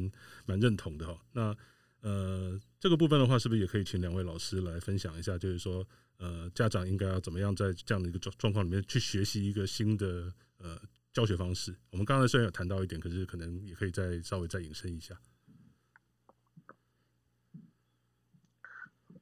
[0.45, 1.19] 蛮认同的哈。
[1.33, 1.57] 那
[2.05, 5.37] 呃，这个部分的话，是不是也可以请两位老师来分享一下？
[5.37, 5.85] 就是说，
[6.19, 10.81] 呃，家长应该要怎么样在这样的一个状状况里面去学习一个新的呃。
[11.15, 15.17] 教学方式，我们刚才虽然有谈到一点，可是可能也可以再稍微再引申一下。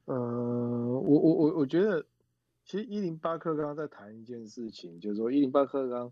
[0.05, 2.03] 呃，我我我我觉得，
[2.65, 6.11] 其实一零八课刚刚在谈一件事情，就是说一零八课刚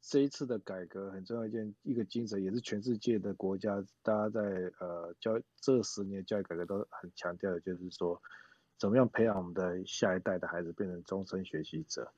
[0.00, 4.40] 这一次的改革很重要一件一个精神，也是全世界的国家大家在
[4.80, 8.20] 呃教这十年教育改革都很强调的，就是说
[8.78, 12.10] 怎么样培养我们的下一代的孩子变成终身学习者。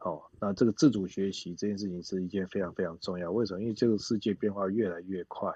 [0.00, 3.32] 哦，那这个自主学习这件事情是一件非常非常重要。
[3.32, 3.62] 为什么？
[3.62, 5.50] 因为这个世界变化越来越快。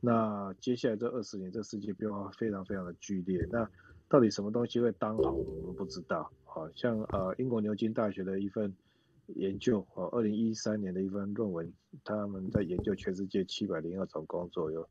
[0.00, 3.46] 那接下来这二十年，这世界变化非常非常的剧烈。
[3.50, 3.68] 那
[4.08, 6.30] 到底什么东西会当红，我们不知道。
[6.44, 8.74] 好像呃，英国牛津大学的一份
[9.36, 11.72] 研究，哦，二零一三年的一份论文，
[12.04, 14.88] 他们在研究全世界七百零二种工作，有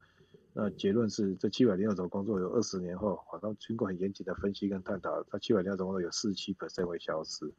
[0.53, 7.51] 那结论是这七百零二种工作有二十年后，好像经过很严谨的分析跟探讨，它七百零二种工作有四十七 percent 会消失。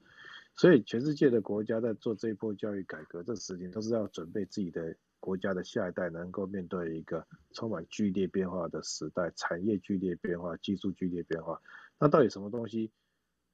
[0.56, 11.58] 所以，全世界的国家在做这一波教育改革，这十年都是要准备自己的国家的下一代能够面对一个充满剧烈变化的时代，产业剧烈变化，技术剧烈变化。
[11.98, 12.90] 那到底什么东西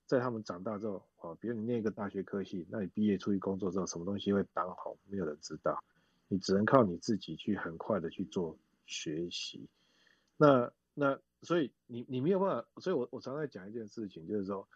[0.06, 4.96] 在他们长大之后，啊，比如你念一个大学科系，那你毕业出去工作之后，什么东西会当红？
[5.06, 5.82] 没有人知道，
[6.28, 9.68] 你只能靠你自己去很快的去做学习。
[10.36, 14.66] 那那所以你你没有办法，所以我我常常讲一件事情，就是说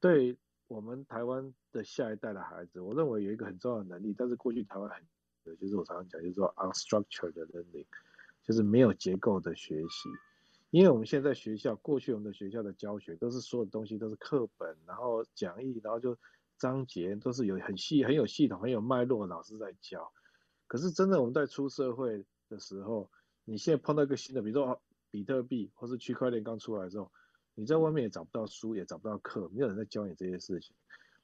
[0.00, 0.38] 对。
[0.68, 5.02] 我们台湾的下一代的孩子，我认为有一个很重要的能力，但是过去台湾很，
[5.44, 7.86] 有就是我常常讲，就是说 unstructured learning，
[8.42, 10.10] 就是没有结构的学习。
[10.70, 16.16] 因为我们现在学校，过去我们的学校的教学都是所有东西都是课本，然后讲义，然后就
[16.58, 20.12] 章节都是有很细、很有系统、很有脉络的老师在教。
[20.66, 23.10] 可是真的我们在出社会的时候，
[23.44, 27.10] 你现在碰到一个新的，比如说比特币或是区块链刚出来的时候。
[27.60, 30.76] 你在外面也找不到书，也找不到课，没有人在教你这些事情。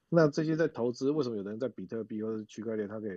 [0.09, 3.17] 那这些在投资，为什么有的人在比特币或者是区块链，他可以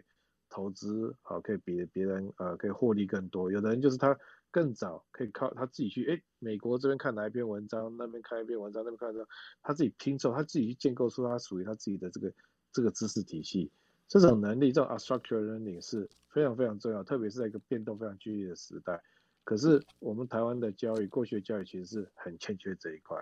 [0.50, 3.52] 投资，好，可以比别人呃可以获利更多？
[3.52, 4.16] 有的人就是他
[4.52, 9.26] 更早可以靠他自己去，哎，美国这边看哪一篇文章，那边看一篇文章，那边看一篇，
[9.62, 12.34] 他自己拼凑，他自己去建构出他属于他自己的这个
[12.72, 13.72] 这个知识体系。
[14.08, 19.04] 这种能力，这种 unstructured learning 是非常非常重要，特别是在一个变动非常剧烈的时代。
[19.44, 23.18] 可是我们台湾的教育，过去的教育其实是很欠缺这一块。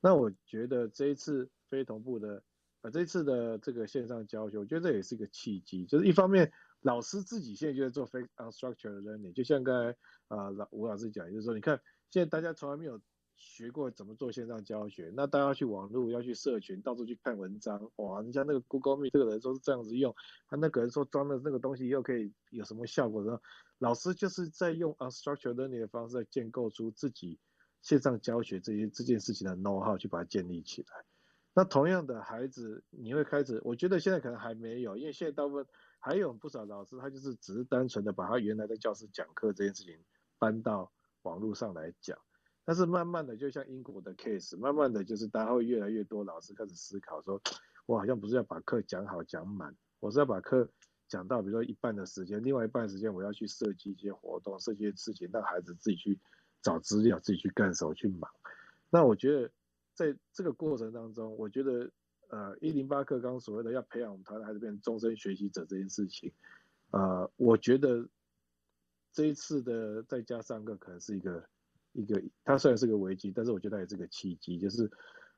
[0.00, 2.42] 那我觉得这一次非同步的，
[2.80, 5.84] 呃，这次的这个线上教学，我觉得这也是一个契机。
[5.84, 6.50] 就是一方面，
[6.82, 9.96] 老师自己现在就在做非 unstructured learning，就像刚才
[10.28, 13.00] 啊老吴老师讲，就是说，你看现在大家从来没有。
[13.38, 17.90] 学过怎么做线上教学，那大家要去网络，要去社群，到处去看文章。
[17.96, 20.14] 哇，人家那个 Google Meet 这个人说是这样子用，
[20.48, 23.38] 他那个人说装的那个东西又可以有什么效果呢？
[23.76, 27.38] 老师就是在用 unstructured learning 的方式，在建构出自己
[27.82, 31.04] 线上教学这些这件事情的 know how 去把它建立起来。
[31.52, 35.66] 那同样的孩子，你会开始，我觉得现在可能还没有，因为现在大部分
[36.06, 39.98] 还有不少老师，他就是只是单纯的把他原来在教室讲课这件事情
[40.38, 40.92] 搬到
[41.22, 42.16] 网络上来讲。
[42.64, 47.42] 但是慢慢的，就像英国的 case，慢慢的就是大家会越来越多老师开始思考说，
[47.86, 50.70] 我好像不是要把课讲好讲满，我是要把课
[51.08, 56.20] 讲到比如说一半的时间，另外一半时间我要去设计一些活动，设计一些事情，让孩子自己去
[56.62, 58.30] 找资料，自己去干手去忙。
[58.90, 59.50] 那我觉得
[59.92, 61.90] 在这个过程当中，我觉得
[62.28, 66.32] 呃一零八课纲所谓的要培养我们台湾孩子变成终身学习者这件事情，
[66.90, 68.08] 呃，我觉得
[69.12, 71.44] 这一次的在家上课可能是一个。
[71.98, 74.90] 一个，它虽然是个危机，但是我觉得也是个契机，就是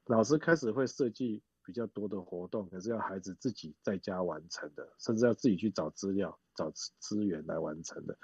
[0.06, 8.18] 老师开始会设计比较多的活动，可是要孩子自己在家完成的，甚至要自己去找资料、找资源来完成的。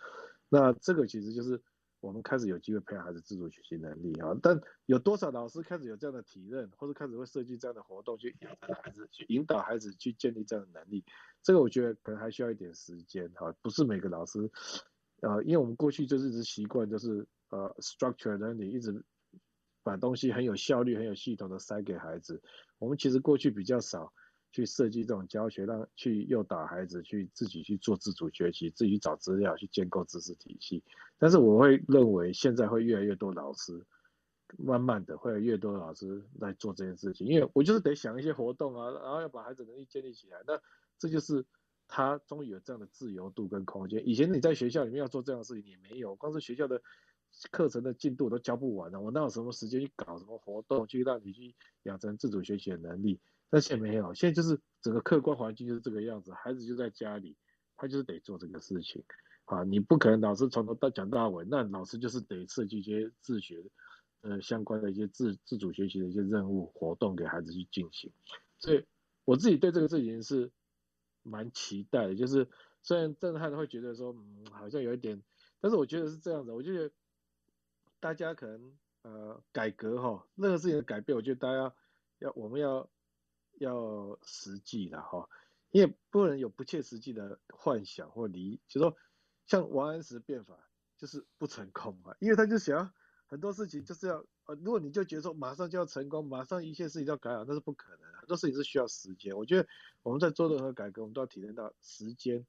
[0.49, 1.63] 那这个其实就是
[2.05, 4.37] 我们开始有机会培养孩子自主学习能力啊。
[4.43, 11.05] 但有多少老师开始有这样的体认，或者开始会设计这样的活动去养孩子，去引导孩子去建立这样的能力？
[11.43, 14.51] 这个我觉得可能还需要一点时间哈，不是每个老师，
[15.23, 19.05] 呃，因为我们过去就是一直习惯就是呃 structure learning 一直。
[19.87, 22.43] 把东西很有效率、很有系统的塞给孩子。
[22.79, 24.11] 我们其实过去比较少
[24.55, 30.85] 去设计这种教学，让去诱导孩子去自己去做自主学习，自己找资料，去建构知识体系。
[31.19, 33.85] 但是我会认为，现在会越来越多老师，
[34.57, 37.27] 慢慢的会有越多老师来做这件事情。
[37.27, 40.39] 因为我就是得想一些活动啊，然后要把孩子能力建立起来。
[40.47, 40.61] 那
[40.99, 41.45] 这就是
[41.89, 44.09] 他终于有这样的自由度跟空间。
[44.09, 46.81] 以前你在学校里面要做这样的事情，你没有，光是学校的。
[47.51, 51.53] 课程的进度都教不完了，我哪有什么时间去搞什么活动，去让你去
[51.83, 53.19] 养成自主学习的能力？
[53.55, 57.37] 但现在没有，现在就是整个客观环境就是这个样子，孩子就在家里，
[57.77, 59.05] 他就是得做这个事情
[59.45, 59.63] 啊！
[59.63, 63.65] 你不可能老师从头到讲到尾，那老师就是得设计一些自学
[64.23, 68.11] 呃相关的一些自自主学习的一些任务活动给孩子去进行。
[68.59, 68.85] 所以
[69.25, 70.51] 我自己对这个事情是
[71.23, 72.49] 蛮期待的，就是
[72.83, 75.23] 虽然震撼的会觉得说，嗯，好像有一点，
[75.61, 76.91] 但是我觉得是这样子，我觉得。
[78.01, 81.75] 大家可能呃改革哈，任何事情的改变，我觉得大家
[82.19, 82.87] 要我们要
[83.59, 85.29] 要实际的哈，
[85.71, 88.97] 因为不能有不切实际的幻想或理，就说
[89.47, 90.55] 像王安石变法
[90.97, 92.93] 就是不成功嘛，因为他就想
[93.27, 99.37] 很多事情就是要呃，如果你就觉得说马上就要成功，马上一切事情要改好，那是不可能的，很多事情是需要时间。
[99.37, 99.69] 我觉得
[100.03, 102.47] 我们在做任何改革，我们都要体验到时间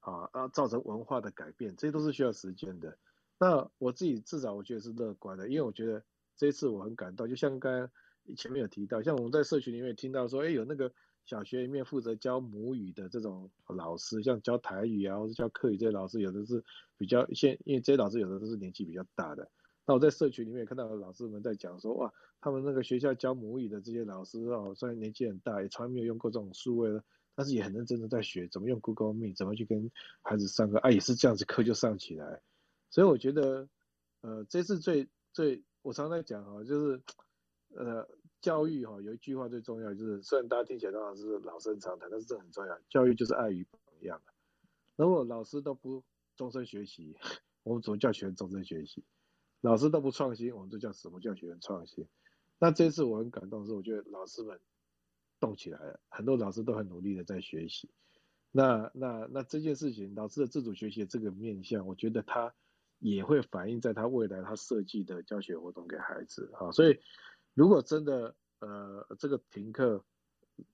[0.00, 2.96] 啊，要造成文化的改变，这些都是需要时间的。
[3.38, 6.02] 那我自己至少我觉得是乐观的，因为我觉得
[6.36, 7.90] 这一次我很感动，就像刚刚
[8.34, 10.92] 前面有提到，像我们在社群里面听到说，哎，有那个
[11.24, 16.64] 小学里面负责教母语的这种老师，像教台语啊，或者教客语这些老师，有的是
[16.96, 19.50] 比较现，因为这些老师有的都是年纪比较大的。
[19.86, 27.04] 那我在社群里面看到老师们在讲说，哇，他们那个学校教母语的这些老师哦，虽然年纪很大，也从来没有用过这种数位的，
[27.34, 29.90] 但是也很认真的在学怎么用 Google Meet，怎么去跟
[30.22, 32.40] 孩子上课，啊，也是这样子课就上起来。
[32.90, 33.68] 所以我觉得，
[34.22, 37.02] 呃，这次最最，我常常在讲哈，就是，
[37.74, 38.08] 呃，
[38.40, 42.78] 教育哈，有一句话最重要，就是虽然大家听起来都好是老生常谈，但是这很重要。
[42.88, 44.20] 教育就是爱与榜样。
[44.96, 46.02] 如果老师都不
[46.36, 47.16] 终身学习，
[47.64, 49.04] 我们怎么叫学生终身学习？
[49.60, 52.06] 老师都不创新，我们就叫什么叫学生创新？
[52.58, 54.58] 那这次我很感动的是，我觉得老师们
[55.40, 57.90] 动起来了，很多老师都很努力的在学习。
[58.52, 62.54] 那那那这件事情，老师的自主学习这个面向，我觉得他。
[62.98, 66.98] 也会反映在他未来他设计的教学活动给孩子啊，所以
[67.56, 70.04] 如果真的呃这个停课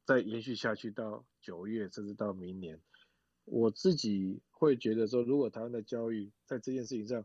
[0.05, 2.80] 再延续下去到九月甚至到明年，
[3.45, 7.24] 我自己会觉得说，如果台湾的教育在这件事情上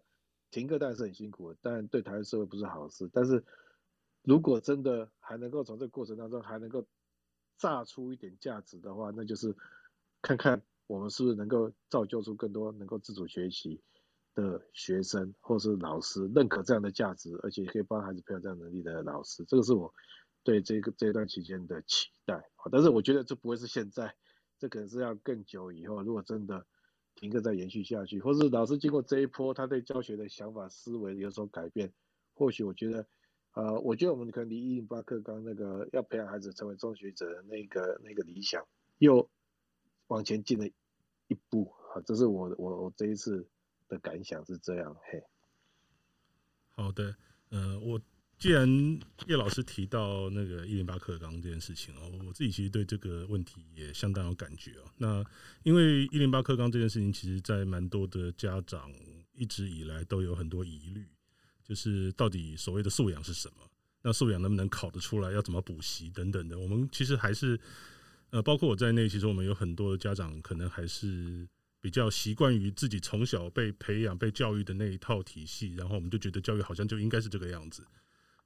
[0.51, 3.09] 停课当然是很辛苦的，但对台湾社会不是好事。
[3.11, 3.43] 但是
[4.21, 6.85] 如果真的还能够从这个过程当中还能够
[7.57, 9.55] 榨出一点价值的话，那就是
[10.21, 13.81] 看看我们是不是能够造就出更多能够自主学习
[14.37, 19.91] 的学生或是老师认可这样的价值，而且可以帮孩子培养这样能力的老师，这个是我
[20.43, 22.47] 对这个这一段期间的期待。
[22.71, 24.13] 但是我觉得这不会是现在，
[24.59, 26.03] 这可能是要更久以后。
[26.03, 26.67] 如果真的
[27.15, 31.91] 停课再延续下去，或是老师经过这一波，他对教学的想法思维有所改变，
[32.35, 33.07] 或许我觉得，
[33.53, 38.63] 呃，我觉得我们可能离一零八课纲那个要培养孩子成为中学者的那个那个理想
[38.99, 39.27] 又
[40.05, 41.73] 往前进了一步。
[41.95, 43.47] 啊，这是我我我这一次。
[43.87, 45.21] 的感想是这样，嘿。
[46.69, 47.15] 好的，
[47.49, 47.99] 呃，我
[48.37, 48.69] 既然
[49.25, 54.83] 叶老师提到那个一零八课纲这件事情哦，我自己其实对这个问题也相当有感觉哦。
[54.97, 55.25] 那
[55.63, 58.91] 因为一零八课纲这件事情，其实在蛮多的家长
[59.33, 61.07] 一直以来都有很多疑虑，
[61.63, 63.67] 就是到底所谓的素养是什么？
[64.03, 65.31] 那素养能不能考得出来？
[65.31, 66.59] 要怎么补习等等的？
[66.59, 67.59] 我们其实还是，
[68.29, 71.47] 呃，包括我在内，其实我们有很多的家长可能还是。
[71.79, 77.85] 比较习惯于自己从小被培养、被教育的那一套体系，然后我们就觉得教育好像就应该是这个样子。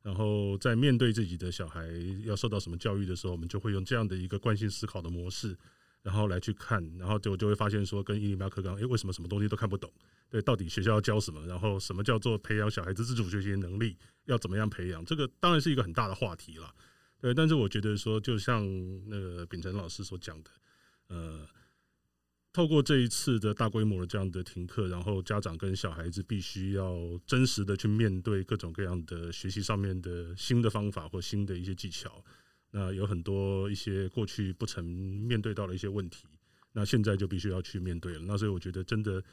[0.02, 1.88] 然后在面对自己的小孩
[2.26, 5.56] 要受到什么教育的时候，我们就会用这样的一个惯性思考的模式，
[6.02, 9.92] 然后来去看，然后就就会发现说，跟一零八课纲，诶，为什么什么东西都看不懂？
[10.30, 11.46] 对，到底学校要教什么？
[11.46, 13.96] 然后什么叫做培养小孩子自主学习能力？
[14.26, 15.06] 要怎么样培养？
[15.06, 16.74] 这个当然是一个很大的话题了。
[17.20, 18.66] 对，但是我觉得说，就像
[19.08, 20.52] 那个秉承老师所讲的，
[21.08, 21.48] 呃。
[22.54, 32.22] 透过这一次的大规模的这样的停课，然后家长跟小孩子必须要真实的去面对各种各样的学习上面的新的方法或新的一些技巧。
[32.72, 36.26] 那有很多一些过去不曾面对到的一些问题，
[36.74, 38.20] 那现在就必须要去面对了。
[38.26, 39.24] 那所以我觉得真的，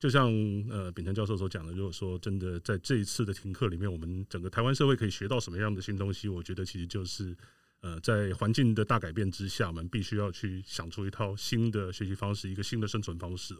[0.00, 0.28] 就像
[0.68, 7.36] 呃秉成教授所讲的，如果说真的在这一次的停课里面，我们整个台湾社会可以学到什么样的新东西，我觉得其实就是。
[7.80, 13.56] 呃，在环境的大改变之下，我们必须要去想出一套新的学习方式，一个新的生存方式。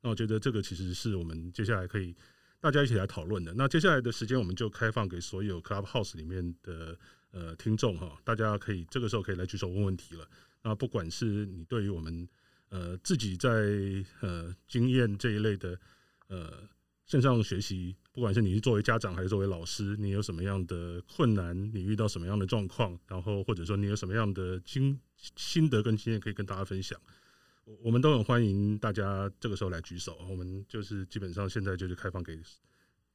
[0.00, 2.14] 那我觉得这个其实是我们接下来可以
[2.60, 3.52] 大家一起来讨论的。
[3.54, 6.96] 那接下来的时间，我们就开放给所有 Clubhouse 里面的
[7.30, 10.28] 呃听众哈，大家可以这个时候可以来举手问问题了。
[10.62, 12.28] 那不管是你对于我们
[12.68, 13.50] 呃自己在
[14.20, 15.78] 呃经验这一类的
[16.28, 16.68] 呃。
[17.06, 24.98] 线上学习，不管是你是作为家长还是作为老师，你有什么样的困难，你遇到什么样的状况，然后或者说你有什么样的经
[25.36, 26.98] 心得跟经验可以跟大家分享，
[27.82, 30.16] 我们都很欢迎大家这个时候来举手。
[30.30, 32.38] 我们就是基本上现在就是开放给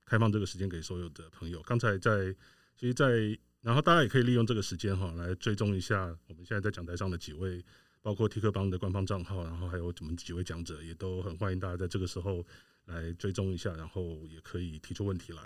[0.06, 1.60] 开放这个时间给所有的朋友。
[1.64, 2.32] 刚才在
[2.76, 7.60] 其实，在然后大家也可以利用这个时间哈来追踪一下我们现在在讲台上的几位，
[8.04, 12.46] 包括 tk 帮的官方账号，然后还有我们几位讲者，也都很欢迎大家在这个时候。
[12.90, 15.42] 来追踪一下，然后也可以提出问题来。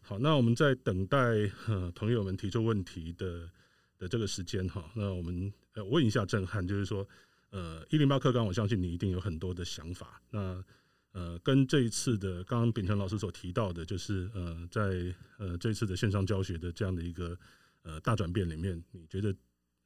[0.00, 1.18] 好，那我们在等待
[1.66, 3.50] 呃朋友们提出问题的
[3.98, 7.06] 的这个时间哈，那我们呃问一下震撼，就是说
[7.50, 10.20] 呃一零八课纲，我相信你一定有很多的想法。
[10.30, 10.64] 那
[11.12, 17.38] 呃跟这一次的刚刚秉成老师所提到的，就是呃在呃这次的线上教学的这样的一个
[17.82, 19.34] 呃大转变里面，你觉得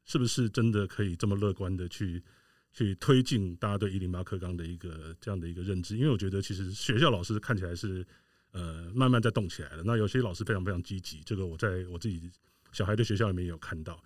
[0.04, 2.22] 是不是真的可以这么乐观的去？
[2.76, 8.06] 去推进大家对一零八课纲的一个这样的一个认知，因为我觉得其实学校老师看起来是
[8.52, 9.82] 呃慢慢在动起来了。
[9.82, 12.30] 那有些老师非常非常积极，这个我在我自己
[12.72, 13.98] 小孩的学校里面也有看到。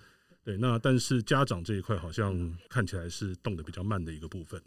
[0.45, 4.63] 对，那但是家长这一块好像看起来是动的比较慢的一个部分。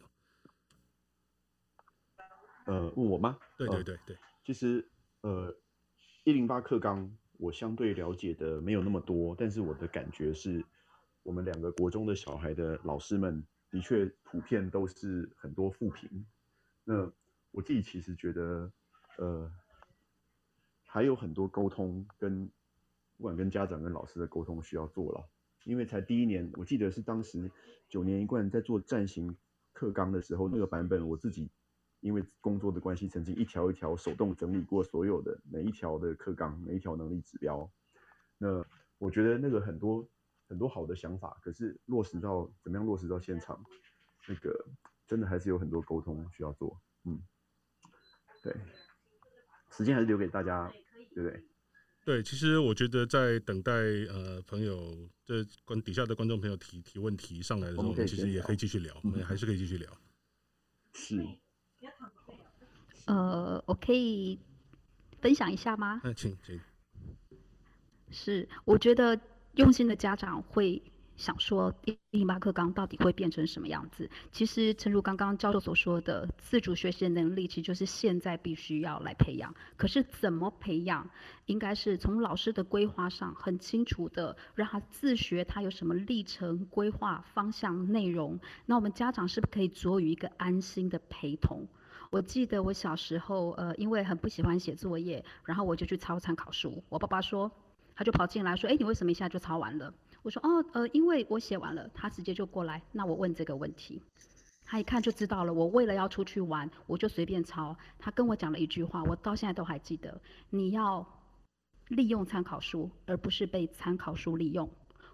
[2.66, 3.38] 呃，问我吗？
[3.58, 4.86] 对对对对，其实
[5.22, 5.56] 呃
[6.26, 10.62] 一零八课纲我相对了解的没有那么多，但是我的感觉是
[11.24, 13.42] 我们两个国中的小孩的老师们。
[13.74, 16.24] 的确，普遍都是很多负评。
[16.84, 17.12] 那
[17.50, 18.72] 我自己其实觉得，
[19.18, 19.52] 呃，
[20.86, 22.48] 还有很多沟通跟
[23.18, 25.28] 不管跟家长跟老师的沟通需要做了。
[25.64, 27.50] 因为才第一年，我记得是当时
[27.90, 29.36] 九年一贯在做暂行
[29.72, 31.50] 课纲的时候，那个版本我自己
[32.00, 37.68] 因为工作的关系，曾经一条一条手动整理过所有的每一条的课纲，每一条能力指标。
[38.38, 38.64] 那
[39.00, 40.08] 我觉得那个很多。
[40.54, 43.60] 很多好的想法，可是落实到怎么样落实到现场，
[44.28, 44.68] 那个
[45.08, 46.80] 真的还是有很多沟通需要做。
[47.06, 47.20] 嗯，
[48.44, 48.56] 对，
[49.72, 50.72] 时间还是留给大家，
[51.16, 51.44] 对不对？
[52.06, 59.92] 对，其实我觉得在等待呃朋友这观底下的观众朋友提提问题上来的时候，我们其实也可以继续聊，我们还是可以继续聊。
[60.94, 61.20] 是。
[63.08, 64.40] 呃，我可以
[65.20, 66.00] 分享一下吗？
[66.04, 66.62] 嗯，请请。
[68.12, 69.20] 是，我觉得。
[69.56, 70.82] 用心的家长会
[71.16, 74.10] 想说，一零八课纲到底会变成什么样子？
[74.32, 79.54] 其实，诚如刚刚教授所说的，自主学习的能力其实就是现在必须要来培养。
[79.78, 81.08] 可是，怎么培养？
[81.46, 88.40] 应该是从老师的规划上很清楚的，让他自学，他有什么历程、规划、方向、内容。
[88.66, 91.68] 那我们家长是不是可以做于一个安心的陪同？
[92.10, 96.84] 我记得我小时候，呃，因为很不喜欢写作业，然后我就去抄参考书。
[96.90, 97.52] 我爸爸说。
[97.96, 104.02] 他就跑进来说：“哎，你为什么一下就抄完了？”我说：“哦，呃，因为我写完了。”他直接就过来，那我问这个问题，
[104.64, 105.54] 他一看就知道了。
[105.54, 107.76] 我为了要出去玩，我就随便抄。
[108.00, 111.06] 他跟我讲了一句话，我到现在都还记得：你要
[111.90, 114.70] 利用参考书，而不是被参考书利用。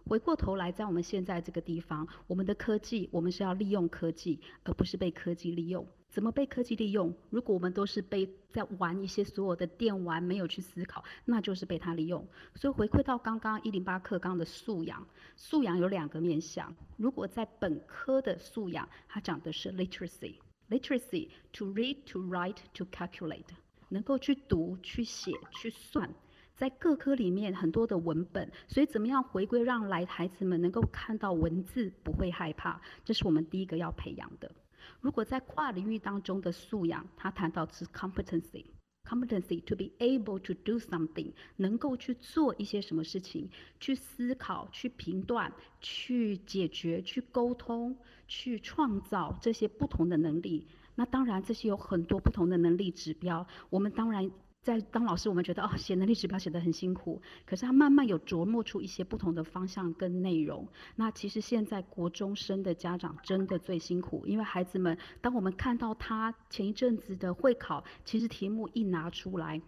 [0.05, 5.87] 回过头来，在我们现在这个地方，我们的科技，我们是要利用科技，而不是被科技利用。
[6.09, 7.13] 怎么被科技利用？
[7.29, 12.27] 如果我们都是被在玩一些所有的电玩，没有去思考，那就是被它利用。
[12.55, 16.75] 所以回馈到刚刚一零八课纲的素养，素养有两个面向。
[16.97, 23.45] 如果在本科的素养，它讲的是 literacy，literacy to read, to write, to calculate，
[23.89, 25.31] 能够去读、去写、
[25.61, 26.11] 去算。
[26.59, 34.51] 在各科里面很多的文本，所以怎么样回归，让来孩子们能够看到文字，不会害怕，这是我们第一个要培养的。
[34.99, 43.49] 如果在跨领域当中的素养，他谈到是 competency，competency to be able to do something，能够去做一些什么事情，
[43.79, 45.49] 去思考、去评断、
[45.79, 47.95] 去解决、去沟通、
[48.27, 50.67] 去创造这些不同的能力。
[50.95, 53.47] 那当然，这些有很多不同的能力指标。
[53.69, 54.29] 我们当然
[54.61, 60.67] 在当老师，我们觉得哦，写能力指标写得很辛苦，可是他慢慢有琢磨出一些不同的方向跟内容。
[60.97, 69.61] 那其实现在国中生的家长真的最辛苦，因为孩子们，当我们看到他前一阵子的会考，其实题目一拿出来，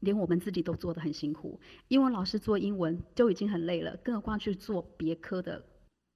[0.00, 1.60] 连我们自己都做得很辛苦。
[1.88, 5.62] 英文老师做英文就已经很累了，更何况去做别科的。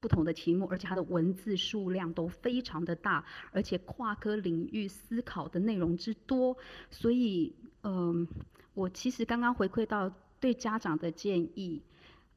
[0.03, 6.57] 不同的题目，而且它的文字数量都非常的大，而且跨科领域思考的内容之多，
[6.91, 8.29] 所以，嗯、呃，
[8.75, 11.81] 我其实刚刚回馈到对家长的建议，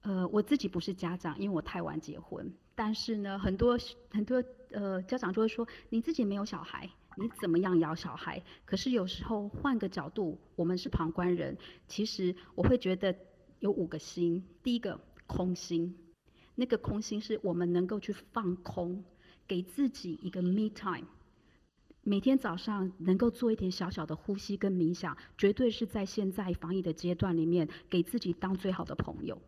[0.03, 3.79] 呃，我自己不是家长，因为我太晚结婚，但是呢，很多
[4.11, 6.87] 很多呃家长就会说，你自己没有小孩，
[7.17, 8.43] 你怎么样养小孩？
[8.65, 13.15] 可是有时候换个角度，我们是旁观人，其实我会觉得
[13.59, 15.97] 有五个心，第一个空心。
[16.55, 19.03] 那个空心是我们能够去放空，
[19.47, 21.05] 给自己一个 me time，
[22.01, 29.41] 每天早上能够做一点小小的呼吸跟冥想，绝对是在现在防疫的阶段里面，给自己当最好的朋友。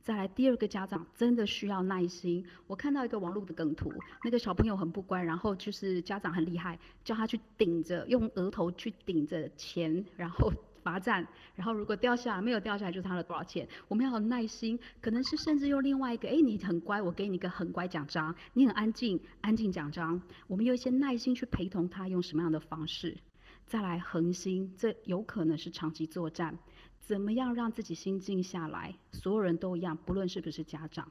[0.00, 2.44] 再来第二个家长真的需要耐心。
[2.66, 10.52] 我看到一个网络的梗图，那个小朋友很不乖，然后就是家长很厉害，叫他去顶着，用额头去顶着钱，然后。
[10.84, 13.66] 罚站，然后如果掉下来没有掉下来，就是他的多少钱。
[13.88, 20.20] 我们要有耐心，可能是甚至用另外一个，哎，你很乖，我给你一个很乖奖章；你很安静，安静奖章。
[20.46, 23.16] 我们有一些耐心去陪同他，用什么样的方式？
[23.64, 26.58] 再来恒心，这有可能是长期作战。
[27.00, 28.94] 怎么样让自己心静下来？
[29.12, 31.10] 所有人都一样，不论是不是家长。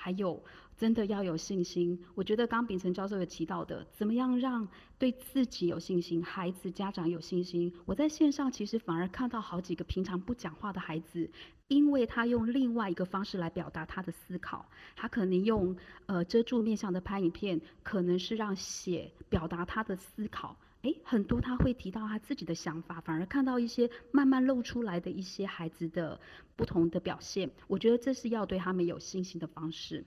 [0.00, 0.40] 还有，
[0.76, 1.98] 真的要有信心。
[2.14, 4.66] 我觉得刚秉承教授有提到的，怎么样让
[4.96, 7.72] 对自己有信心，孩子、家长有信心。
[7.84, 11.28] 我在线上其实反而看到好几个平常不讲话的孩子，
[11.66, 14.64] 因为他用另外一个方式来表达他的思考。
[14.94, 15.76] 他可能用
[16.06, 20.56] 呃遮住面向的拍影片，可能是让写表达他的思考。
[20.88, 26.18] 诶，很多他会提到他自己的想法，反而看到一些慢慢露出来的一些孩子的
[26.56, 27.50] 不同的表现。
[27.66, 30.04] 我觉得这是要对他们有信心的方式。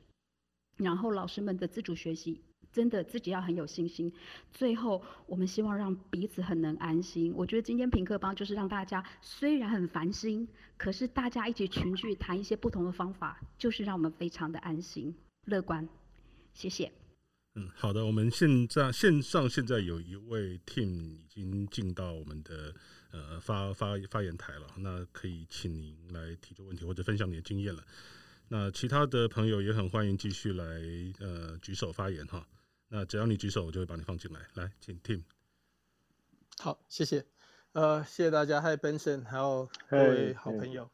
[0.77, 2.41] 然后老师们的自主学习，
[2.71, 4.11] 真的自己要很有信心。
[4.51, 7.31] 最后，我们希望让彼此很能安心。
[7.35, 10.47] 我觉得今天品课帮就是让大家虽然很烦心，
[10.77, 15.13] 可是大家一起群聚谈一些不同的方法，就是让我们非常的安心
[15.45, 15.87] 乐观。
[16.53, 17.00] 谢谢。
[17.55, 22.73] 嗯，好的，我们现在线上现在有一位 Tim 已经进到我们的
[23.11, 27.83] 呃发发发言台了，那可以请您来提出问题或者分享你的经验了。
[28.47, 30.63] 那其他的朋友也很欢迎继续来
[31.19, 32.47] 呃举手发言哈。
[32.87, 34.39] 那只要你举手，我就会把你放进来。
[34.53, 35.23] 来，请 Tim。
[36.57, 37.25] 好，谢谢，
[37.73, 40.89] 呃，谢谢大家，Hi Benson，还有各位好朋友，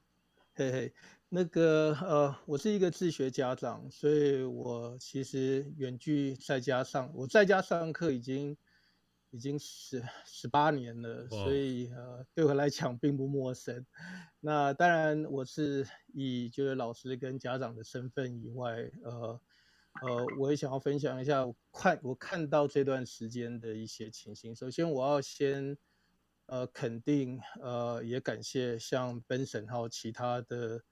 [0.54, 0.94] 嘿嘿。
[1.30, 8.58] 那个呃，我是一个自学家长，所以我其实远距在家上，我在家上课已经
[9.32, 13.86] 已经十十八年了，所以呃，对我来讲并不陌生。
[14.40, 19.42] 那当然，我是以就是老师跟家长的身份以外，呃
[20.08, 24.56] 呃，我也想要分享一下我看我看到这段时间的一些情形。
[24.56, 25.78] 首先，我要先
[26.46, 30.86] 呃肯定呃也感谢像 Benson 还有其他的。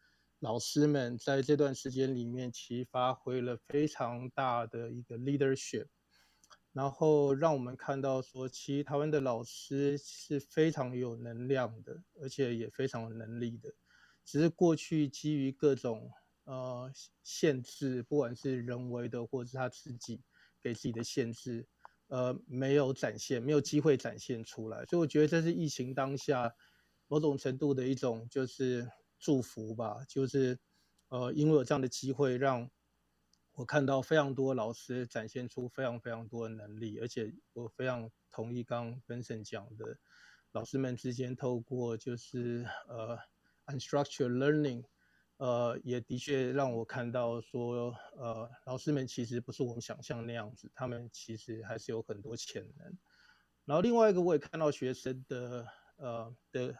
[0.45, 5.88] 老师们在这段时间里面，其实发挥了非常大的一个 leadership，
[6.72, 13.73] 然后让我们看到说，其实台湾的老师是非常有能量的，而且也非常有能力的。
[14.23, 16.11] 只是过去基于各种
[16.43, 16.91] 呃
[17.23, 20.22] 限制，不管是人为的，或者是他自己
[20.61, 21.67] 给自己的限制，
[22.05, 24.85] 呃，没有展现，没有机会展现出来。
[24.85, 26.53] 所以我觉得这是疫情当下
[27.07, 28.88] 某种程度的一种就是。
[29.26, 30.60] 祝福吧，就是，
[31.07, 32.69] 呃，因为有这样的机会，让
[33.53, 39.97] 我看到非常多老师展现出非常非常多的能力，而且我非常同意刚 Benson 讲的，
[40.52, 43.18] 老师们之间透过就是呃
[43.65, 44.85] unstructured learning，
[45.38, 52.95] 呃，也的确让我看到说，呃，老师们其实不是我们想象那样子，他们其实还是有很多潜能。
[53.65, 56.76] 然后另外一个，我也看到学生的呃的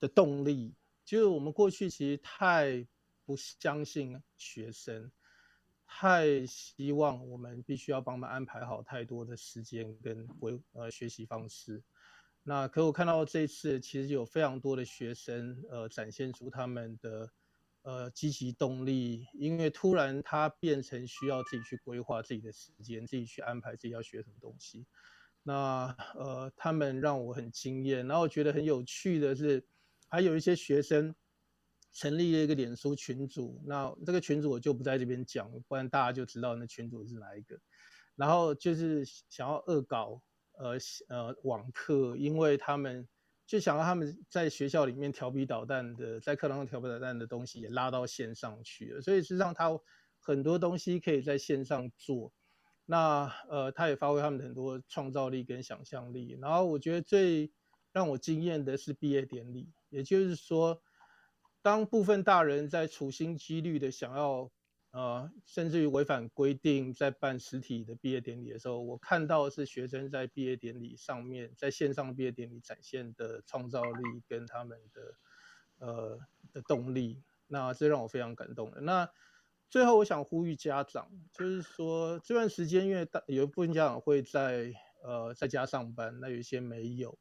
[0.00, 0.74] 的动力。
[1.04, 2.86] 就是我们过去其实太
[3.24, 5.10] 不相信学生，
[5.86, 11.82] 太希望我们必须要帮他们安排好太多的时间跟规呃学习方式。
[12.44, 17.30] 那可我看到这次其实有非常多的学生呃展现出他们的
[17.82, 24.86] 呃积极动力，因为突然他变成需要自己去规划自己的时间，自己去安排自己要学什么东西。
[25.42, 29.66] 那呃他们让我很惊艳，然后我觉得很有趣的是。
[30.12, 31.14] 还有一些学生
[31.90, 37.58] 成立了一个脸书群组，那这个群组我就不在这边讲，不然大家就知道那群组是哪一个。
[38.14, 40.20] 然后就是想要恶搞
[40.58, 40.76] 呃
[41.08, 43.08] 呃网课，因为他们
[43.46, 49.70] 就想让他们在学校里面调皮捣蛋的，在课堂上调皮捣蛋的东西也拉到线上去了，所以实际上他
[50.20, 52.30] 很多东西可以在线上做。
[52.84, 56.36] 那呃，他也发挥他们的很多创造力跟想象力。
[56.38, 57.50] 然后我觉得最
[57.92, 60.82] 让我惊艳的是毕业典礼，也就是说，
[61.62, 64.50] 当部分大人在处心积虑的想要。
[64.94, 75.14] 呃，甚至于违反规定在办实体的毕业典礼的时候，我看到是学生在毕业典礼上面，在线上毕业典礼展现的创造力跟他们的
[75.78, 76.20] 呃
[76.52, 78.82] 的动力，那这让我非常感动的。
[78.82, 79.08] 那
[79.70, 87.18] 最后我想呼吁家长，就是说这段时间，因为大有一部分家长会在呃在家上班，那有一些没有。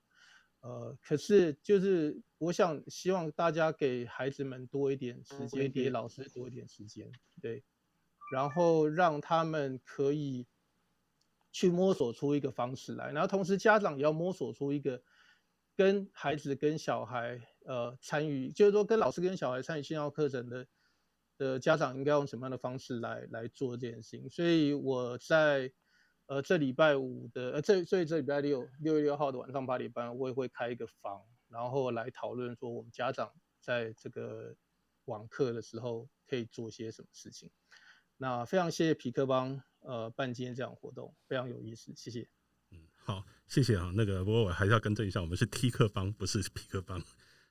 [0.62, 7.12] 呃，可是就是我想希望大家给孩子们多一点时间，给老师多一点时间，
[7.42, 7.64] 对，
[8.32, 10.46] 然后让他们可以
[11.52, 15.02] 去摸索出一个方式来，然后同时家长也要摸索出一个
[15.76, 20.68] 跟孩子跟小孩呃参与，就是说跟老师跟小孩参与线上课程的
[21.38, 25.74] 的家长应该用什么样的方式来来做这件事情，所以我在。
[26.32, 33.30] 呃，这礼拜五的，呃，这所以这礼拜六六月六号的晚上八点半，我也会开一个房，然后来讨论说我们家长
[33.60, 34.56] 在这个
[35.06, 37.50] 网课的时候可以做些什么事情。
[38.16, 42.26] 那非常谢谢皮克邦呃办今天这样活动，非常有意思，谢谢。
[42.72, 43.92] 嗯，好，谢谢啊。
[43.94, 47.04] 那个不过我还是要更正一下，我们是 T 客邦，不是皮克邦。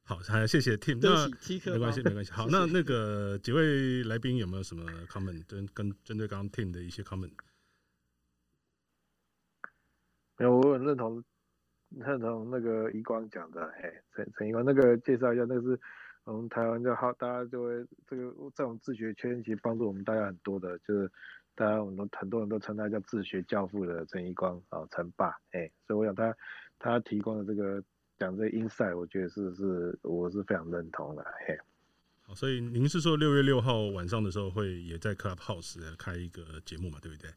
[0.05, 0.99] 好，还谢谢 Tim。
[1.03, 1.29] 那
[1.71, 2.31] 没关系，没关系。
[2.31, 5.45] 好，那那个几位来宾有没有什么 comment？
[5.47, 7.33] 跟跟针对刚刚 Tim 的一些 comment？
[10.49, 11.23] 我很认同
[11.91, 15.81] 认同那个宜光讲的，嘿，陈陈宜光那个介绍一下，那个是
[16.25, 21.11] 我们台湾就好，大家就会这个这种自学圈其实帮助我们大家很多的，就是
[21.55, 26.35] 大家我们很多人都称他叫自学教父的陈宜光啊，陈爸，哎，所以我想他
[26.79, 27.83] 他提供的这个
[28.19, 31.59] 讲这个 insight，我觉得是是我是非常认同的，嘿。
[32.23, 37.31] 好，所以您是说六月六号晚上的时候会也在 Clubhouse 开一个节目嘛，对不对？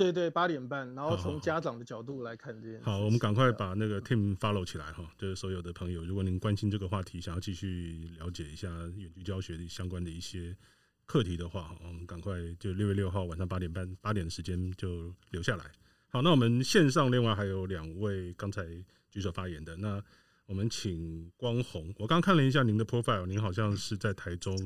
[0.00, 2.84] 对对，八点半，然后从家长的角度来看这件事。
[2.84, 8.66] 好，我们赶快把那个 team follow 起来哈，就是所有的朋友，如果您关心这个话题，想要继续了解一下
[8.96, 10.56] 远距教学的相关的一些
[11.04, 15.66] 课题的话，我们赶快就六月六号晚上八点半八点的时间就留下来。
[16.08, 18.64] 好，那我们线上另外还有两位刚才
[19.10, 20.02] 举手发言的，那
[20.46, 21.94] 我们请光宏。
[21.98, 24.56] 我刚看了一下您的 profile，您好像是在台中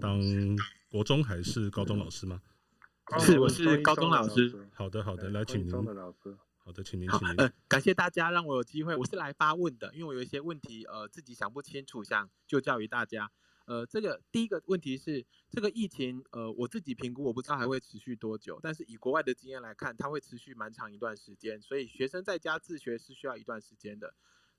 [0.00, 0.18] 当
[0.88, 2.40] 国中还是高中老师吗？
[3.18, 4.68] 是，我是高中老师。
[4.72, 5.72] 好的，好的，来，请您。
[5.72, 7.36] 好的，请您，请您。
[7.38, 13.30] 呃，感谢大家让我有机会，我是来发问的，因为我有一些问题，呃，自己想不清楚，想就教于大家。
[13.66, 24.14] 呃，这个第一个问题是，这个疫情，呃，我自己评估，我不知道还会持续多久，但是以国外的经验来看，它会持续蛮长一段时间，所以学生在家自学是需要一段时间的。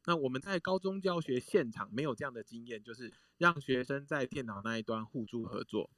[0.06, 5.90] 那我们在高中教学现场没有这样的经验，就是让学生在电脑那一端互助合作。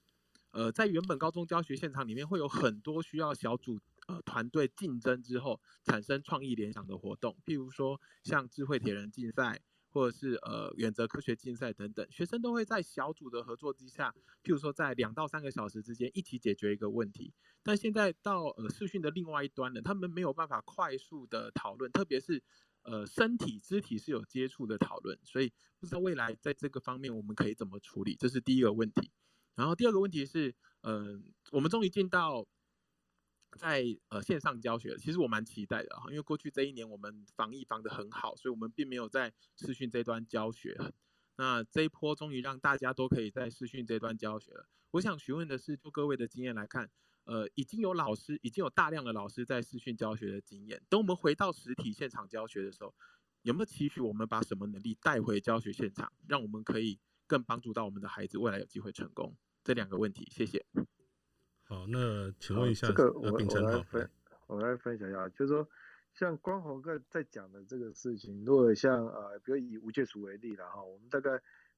[0.53, 9.59] 呃，在原本高中教学现场里面，会有很多需要小组呃团队竞争之后产生创意联想的活动，譬如说像智慧铁人竞赛，
[9.89, 14.13] 或者是呃原则科学竞赛等等，学生都会在小组的合作之下，
[14.43, 17.33] 譬如说在两到三个小时之间一起解决一个问题。
[17.63, 22.43] 但现在到呃视讯的另外一端呢，他们没有办法快速的讨论，特别是
[22.83, 29.09] 呃身体肢体是有接触的讨论，所以不知道未来在这个方面我们可以怎么处理，这是第一个问题。
[29.55, 32.45] 然后第二个问题是，嗯、我们终于进到
[33.57, 40.77] 在呃线上教学，其实我蛮期待的啊，因为过去这一年我们防疫防得很好，所以我们并没有在视讯这端教学。
[41.35, 44.67] 那这一波终于让大家都可以在视讯这端教学了。
[44.91, 46.91] 我想询问的是，就各位的经验来看，
[47.23, 50.79] 呃，已经有老师，已经有大量的老师在视讯教学的经验。
[50.89, 52.93] 等我们回到实体现场教学的时候，
[53.41, 59.35] 有没有期许我们把什么能力带回教学现场，让我们可以更帮助到我们的孩子未来有机会成功？
[59.63, 60.65] 这两个问题，谢谢。
[61.63, 64.09] 好，那请问一下，这个我我来分，
[64.47, 65.67] 我来分享一下，就是说，
[66.13, 71.31] 像光宏哥在讲的这个事情，如果像呃，比如以无界塾为例了哈，我们大概，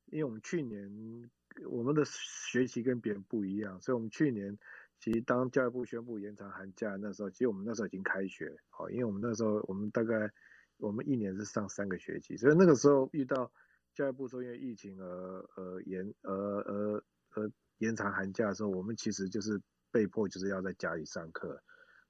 [0.08, 1.30] 因为我们去年
[1.70, 4.58] 我们的学习跟别人不一样，所以我们去年
[5.00, 10.30] 其实当教育部宣布延长寒假那时候，其实我们那时候已经开学，好，因为我们那时候我们大概
[10.78, 13.50] 我们一年是上三个学期，所以那个时候遇到
[13.94, 15.06] 教育部说因为疫情而
[15.56, 17.04] 呃延呃呃
[17.36, 17.52] 呃。
[17.80, 19.62] 延长寒假的时候，我们其实就是
[19.92, 21.62] 被迫就是要在家里上课。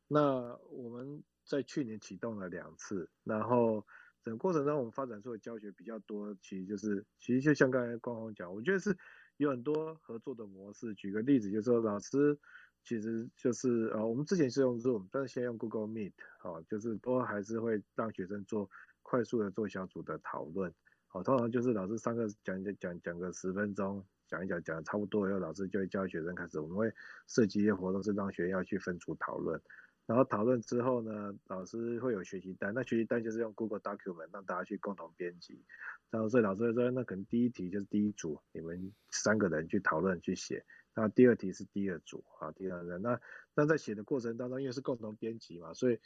[0.08, 3.86] 那我们在去年启动了两次，然后
[4.24, 8.98] 整个过程中我们发展出的教学比较多，其实就是其实就像刚才光弘讲，我觉得是
[9.38, 10.94] 有很多合作的模式。
[10.96, 12.38] 举个例子，就是说老师
[12.84, 18.70] 其实就是呃，我们之前是用 Zoom，但是现在用 Google Meet，好，就是都还是会让学生做。
[19.08, 20.74] 快速的做小组的讨论。
[21.06, 26.94] 好，通常就是老师上课讲讲讲讲个十分钟，讲一讲讲差不多以后，老师就会教学生开始，我们会
[27.28, 29.62] 设计一些活动，是让学校去分组讨论。
[30.06, 35.64] 然后讨论之后呢，老师会有学习单，那学习单就是用 Google Document 让大家去共同编辑。
[36.12, 40.64] 然后所以老师会说，那可能第一题就是第一组，你们三个人去讨论去写。
[40.94, 43.02] 那第二题是第二组啊，第二人。
[43.02, 43.20] 那
[43.56, 46.00] 那在写的过程当中，因为是共同编辑嘛，所以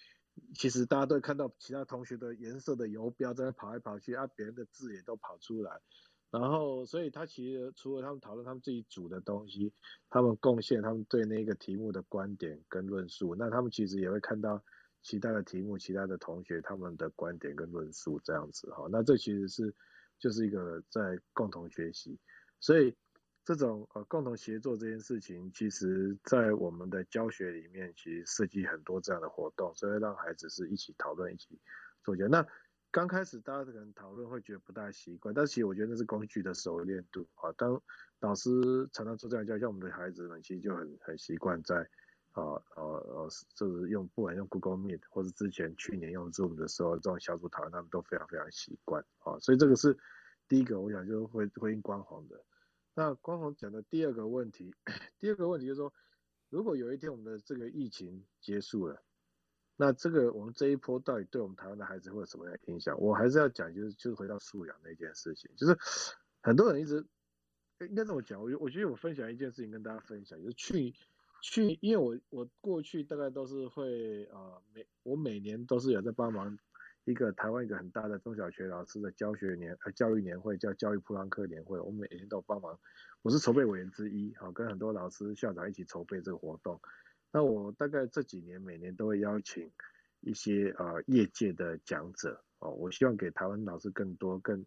[0.55, 5.81] 其实大家都会看到其他同学的颜色的游标在那跑来跑去啊，别人的字也都跑出来。
[6.31, 9.73] 然后，所以他其实除了他们讨论他们自己组的东西，
[10.09, 14.63] 他们贡献他们对那个题目的观点跟论述，那他们其实也会看到
[15.01, 18.87] 其他的题目、其他的同学他们的观点跟论述这样子哈。
[18.91, 19.73] 那这其实是
[20.19, 22.19] 就是一个在共同学习，
[22.59, 22.95] 所以
[23.43, 31.59] 这种呃共同协作这件事情，其实在我们的教学里面，其实设计很多这样的活动，所以让孩子是一起讨论、一起
[32.03, 32.27] 做结。
[32.27, 32.45] 那
[32.91, 37.51] 刚开始大家可能讨论会觉得不大习惯，但其实我觉得那是工具的熟练度啊。
[37.51, 37.79] 当
[38.19, 38.49] 老师
[38.91, 41.87] 常常做这样教，像我们的孩子们其实就很很习惯在
[42.31, 42.41] 啊
[42.75, 49.37] 啊啊，就是用不管用 Google Meet 或者之前去年用 Zoom 的时候，这种小组讨论他们都非常非常习惯啊。
[49.39, 49.95] 所以这个是
[50.47, 52.43] 第一个，我想就会回应光宏的。
[52.95, 54.73] 那光宏讲的第二个问题，
[55.19, 55.93] 第二个问题就是说，
[56.49, 59.03] 如果有一天我们的这个疫情结束了。
[59.81, 62.99] 那这个我们这一波到底对我们台湾的孩子会有什么样的影响？
[62.99, 65.77] 我还是要讲，就是就是回到素养那件事情，就是
[66.41, 67.05] 很多人一直
[67.87, 70.93] 应该这么讲，我我觉得我分享一件事情跟大家分享，就是去
[71.41, 76.59] 去，因为我我过去大概都是会啊每我每年都是有在帮忙
[77.05, 82.77] 一个台湾一个很大的中小学老师的教学年呃教育年会，叫教育普朗克年会，我每年都帮忙，
[83.21, 86.81] 我是筹备委员之一，好跟很多老师校长一起筹备这个活动。
[87.31, 89.71] 那我大概这几年每年都会邀请
[90.21, 94.65] 一些呃业界的讲者哦，我希望给台湾老师更多更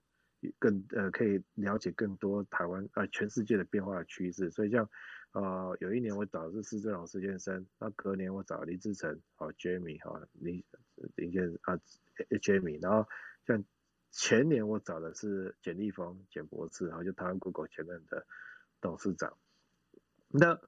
[0.58, 4.48] 更呃可以了解更多台湾呃全世界的变化的趋势。
[4.52, 4.88] 所以像
[5.32, 10.62] 呃有一年我找的是施正荣施先生，那隔年我找林志成哦 Jamie 哈林
[11.16, 11.76] 林先啊
[12.40, 13.08] Jamie，然后
[13.44, 13.64] 像
[14.12, 18.24] 前年我找的是简立峰简博士，然后就台湾 Google 前任的
[18.80, 19.36] 董事长，
[20.28, 20.60] 那。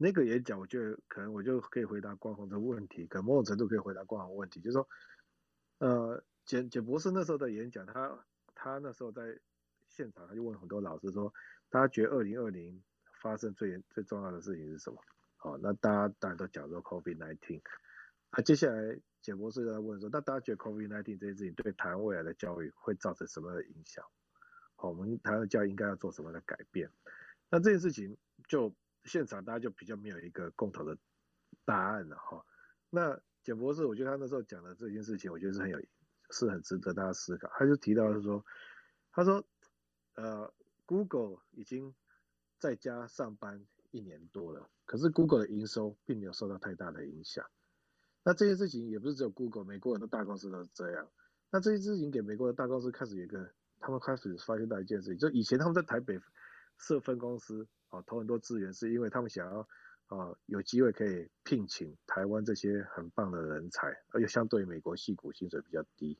[0.00, 4.88] 那个演讲，我觉得可能我就可以回答光弘的问题，可能某种程度可以回答光弘问题，就是说，
[5.78, 9.40] 呃，简简博士那时候的演讲，他他那时候在
[9.88, 11.34] 现场，他就问很多老师说，
[11.68, 12.80] 大家觉得二零二零
[13.20, 15.02] 发生最最重要的事情是什么？
[15.36, 17.60] 好，那大家当然都讲说 Covid nineteen
[18.30, 24.04] 那接下来简博士就在问说，那大家觉得 Covid nineteen 这件事情对台湾未来的教育会造成什么的影响？
[24.76, 26.88] 好，我们台湾的教育应该要做什么的改变？
[27.50, 28.16] 那这件事情
[28.46, 28.72] 就。
[29.08, 30.96] 现场大家就比较没有一个共同的
[31.64, 32.44] 答案了哈。
[32.90, 35.78] 那简博士，我觉得他那时候讲的这件事情，我觉得是很有，
[36.30, 37.50] 是很值得大家思考。
[37.58, 38.44] 他就提到是说，
[39.10, 39.44] 他说，
[40.14, 40.52] 呃
[40.86, 41.94] ，Google 已经
[42.58, 47.44] 在家上班一年多了，可是 Google 的营收并没有受到太大的影响。
[48.22, 51.10] 那这件事情也不是只有 Google，美国很多大公司都是这样。
[51.50, 56.20] 那这件事情给美国的大公司开始有一个，他们开始发现到一件事情，就以前他们在台北
[56.78, 57.66] 设分公司。
[57.88, 59.68] 啊，投很多资源是因为他们想要
[60.06, 66.18] 啊有机会可以聘请台湾这些很棒的人才，而且相对于美国戏骨薪水比较低。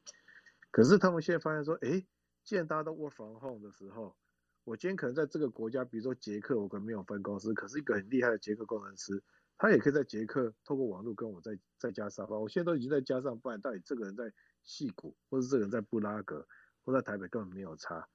[0.70, 2.04] 可是他们现在发现说，哎，
[2.44, 4.16] 既然大家都 work from home 的时候，
[4.64, 9.22] 我今天可能在这个国家，比如说捷克，我可能没有分公司，可是一个很厉害的捷克工程师，
[9.56, 12.38] 他也可以在捷克透过网络跟我在在家上班。
[12.38, 14.32] 我现在都已经在家上班，到底这个人在
[14.62, 16.46] 戏骨，或者这个人在布拉格，
[16.84, 18.06] 或在台北根本没有差。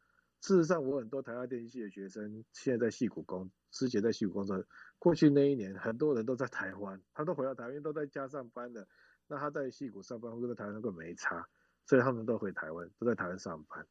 [0.44, 4.61] 事实上，我很多台大电机系的学生现在在矽谷工，之前在矽谷工作。
[4.99, 8.86] 过去那一年，很多人都在台湾，他都回到台湾，都在家上班的。
[9.28, 11.48] 那他在矽谷上班，或者在台湾根本没差，
[11.86, 13.88] 所以他们都回台湾，都在台湾上班。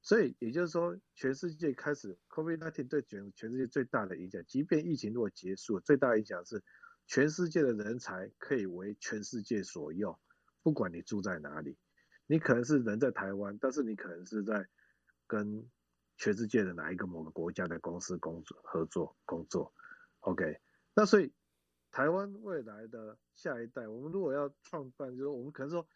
[0.00, 6.64] 所以也就是说，全世界开始 COVID-19 对全全世界最大的影响，即便疫情如果结束，最大的影响是
[7.06, 10.18] 全世界的人才可以为全世界所用，
[10.62, 11.76] 不管你住在哪里，
[12.26, 14.66] 你可能是人在台湾，但是你可能是在
[15.26, 15.68] 跟
[16.20, 19.72] 全世界的哪一个某个国家的公司工作合作工作
[20.18, 20.60] ，OK，
[20.94, 21.32] 那所以
[21.90, 25.88] 台湾未来的下一代，我们如果要创办，就是我们可能说，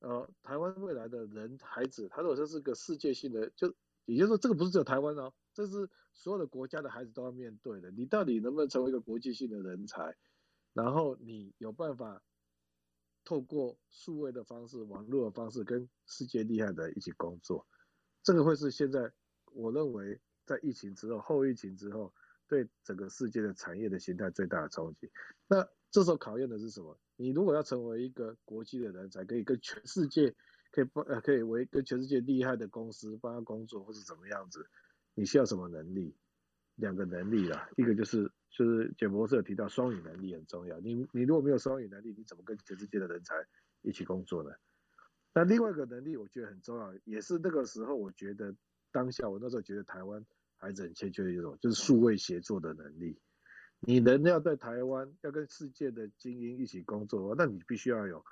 [0.00, 3.72] 呃，台湾未来的人孩子，他如果说是个世界性的，就
[4.06, 7.92] 也就是说，这个不是只有台湾哦，这是所有的国家的孩子都要面对的。
[7.92, 10.16] 你到底能不能成为一个国际性的人才？
[10.72, 12.20] 然后你有办法
[13.24, 17.68] 透过数位的方式、网络的方式，跟世界厉害的一起工作，
[18.24, 19.12] 这个会是现在。
[19.54, 22.12] 我认为在疫情之后，后疫情之后，
[22.48, 25.10] 对整个世界的产业的形态最大的冲击。
[25.48, 26.98] 那这时候考验的是什么？
[27.16, 30.34] 你如果要成为一个国际的人才，可以跟全世界
[30.72, 34.68] 可以帮呃可以为跟全世界厉害的公司帮他工作或是怎么样子，
[35.14, 36.16] 你需要什么能力？
[36.76, 40.80] 两个能力啦，一个就是就是简博士有提到双语能力很重要。
[40.80, 43.34] 你你如果没有双语能力，你怎么跟全世界的人才
[43.82, 44.50] 一起工作呢？
[45.34, 48.54] 那另外一个能力我觉得很重要，也是那个时候我觉得
[48.92, 50.24] 当下我那时候觉得台湾
[50.56, 53.18] 孩子很欠缺一种，就是数位协作的能力。
[53.80, 58.22] 你人要在台湾要跟世界的精英一起工作，那你必须要有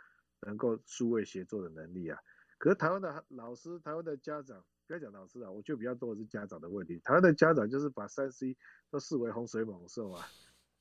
[0.40, 2.18] 能够数位协作的能力啊。
[2.58, 6.98] 可是台湾的老师、台湾的家长，不要讲老师啊，我觉得比较多的是家长的问题。
[7.04, 8.56] 台湾的家长就是把三 C
[8.90, 10.26] 都视为洪水猛兽啊。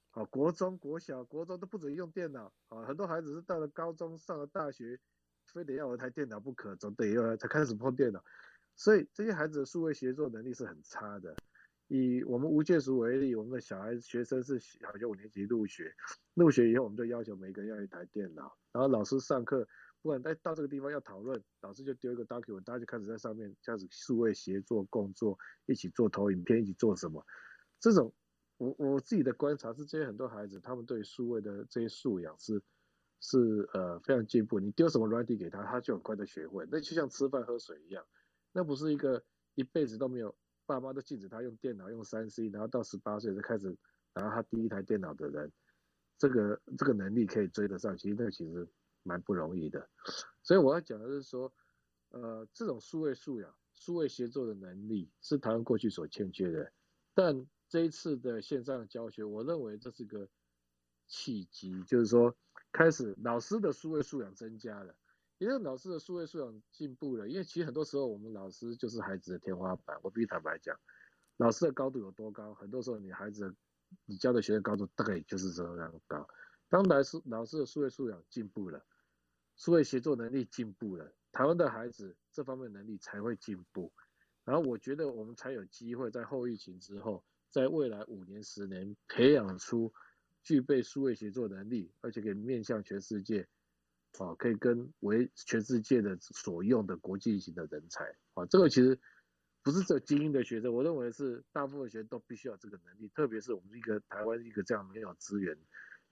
[0.10, 5.00] 好，国中、国小、国中都不准用电脑啊，很多孩子是到了高中、上了大学，
[5.46, 8.22] 非得要有一台电脑不可，总得要才开始碰电脑。
[8.78, 11.36] 所以这些孩子的数位协作能力是很差的。
[11.88, 15.96] 以我们吴建淑为例，我们的小孩学生是小学五年级入学，
[16.34, 19.66] 入学以后我们就要求每个人要一台电脑，然后老师上课，
[20.02, 27.26] 不管在到这个地方要讨论，老师就丢一个 document，大家就开始在上面开始数位协作工作，一起做投影片，一起做什么？
[27.80, 28.14] 这种
[28.58, 32.62] 我我自己的观察是，这些很多孩子他们对数位的这些素养是
[33.22, 38.06] 是呃非常进步，你丢什么软体给他，他就很快的学会，那就像吃饭喝水一样，
[38.58, 39.24] 那不是一个
[39.54, 40.36] 一辈子都没有。
[40.66, 43.78] 爸妈都禁止他用电脑，用三 C，然后到十八岁才开始
[44.16, 45.50] 拿他第一台电脑的人，
[46.18, 48.68] 这个这个能力可以追得上，其实那个其实
[49.04, 49.88] 蛮不容易的。
[50.42, 51.54] 所以我要讲的是说，
[52.10, 56.70] 呃，这种数位素养、数位协作的能力是台湾过去所欠缺的，
[57.14, 60.28] 但这一次的线上教学，我认为这是个
[61.06, 62.36] 契机，就是说
[62.74, 64.94] 开始老师的数位素养增加了。
[65.40, 69.98] 因为老师的数位素养进步了，因为其实很多时候我们老师就是孩子的天花板。
[70.02, 70.76] 我必须坦白讲，
[71.38, 73.56] 老师的高度有多高，很多时候你孩子
[74.06, 76.28] 你教的学生高度大概就是这样高。
[76.70, 78.84] 当老师老师的数位素养进步了，
[79.56, 83.94] 数位协作能力进步了，台湾的孩子这方面能力才会进步。
[84.44, 89.94] 然后我觉得我们才有机会在后疫情之后，在未来五年十年培养出
[90.42, 93.48] 具备数位协作能力，而且可以面向全世界。
[94.20, 98.04] 啊，可以跟为全世界的所用的国际型的人才，
[98.34, 99.00] 啊，这个其实
[99.62, 105.56] 不是只有精英的学生，我认为是大部分学生都必须要这个能力，特别是我们一个台湾一个这样没有资源、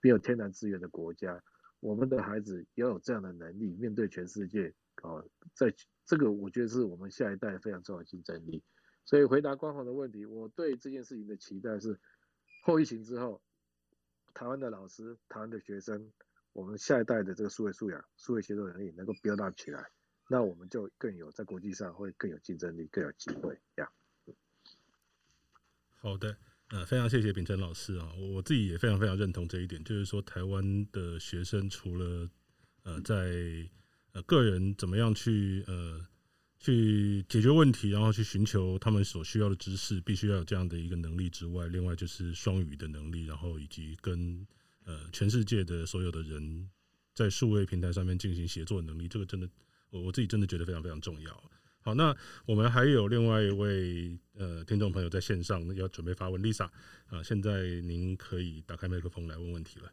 [0.01, 1.41] 没有天然资源的国家，
[1.79, 5.23] 我们的孩子要有这样的能力面对全世界，啊，
[5.55, 5.73] 在
[6.05, 8.61] 这个我觉得是我们下一代非常重要的竞争力。
[9.05, 11.99] 所以回答光宏的问题，我对这件事情的期待是，
[12.61, 13.41] 后疫情之后，
[14.35, 16.11] 台湾的老师、台湾的学生。
[16.55, 19.85] 我们下一代的这个数位素养、数位协作能力能够 build up 起来，
[20.29, 23.59] 那我们就更有在国际上会更有竞争力、更有机会。
[23.75, 23.91] 这样，
[25.99, 26.37] 好的，
[26.69, 32.29] 呃，非常谢谢秉承老师啊，我自己也非常非常认同这一点，就是说台湾的学生除了
[32.83, 33.69] 呃在
[34.13, 36.07] 呃个人怎么样去呃
[36.57, 44.47] 去解决问题，然后去寻求他们所需要的知识，必须要有这样的一个能力之外，另外就是双语的能力，然后以及跟
[44.85, 46.69] 呃，全世界的所有的人
[47.13, 49.49] 在数位平台上面进行协作能力，这个真的，
[49.89, 51.51] 我我自己真的觉得非常非常重要。
[51.81, 56.69] 好，那我们还有另外一位呃听众朋友在线上要准备发问，Lisa
[57.07, 59.91] 啊，现在您可以打开麦克风来问问题了。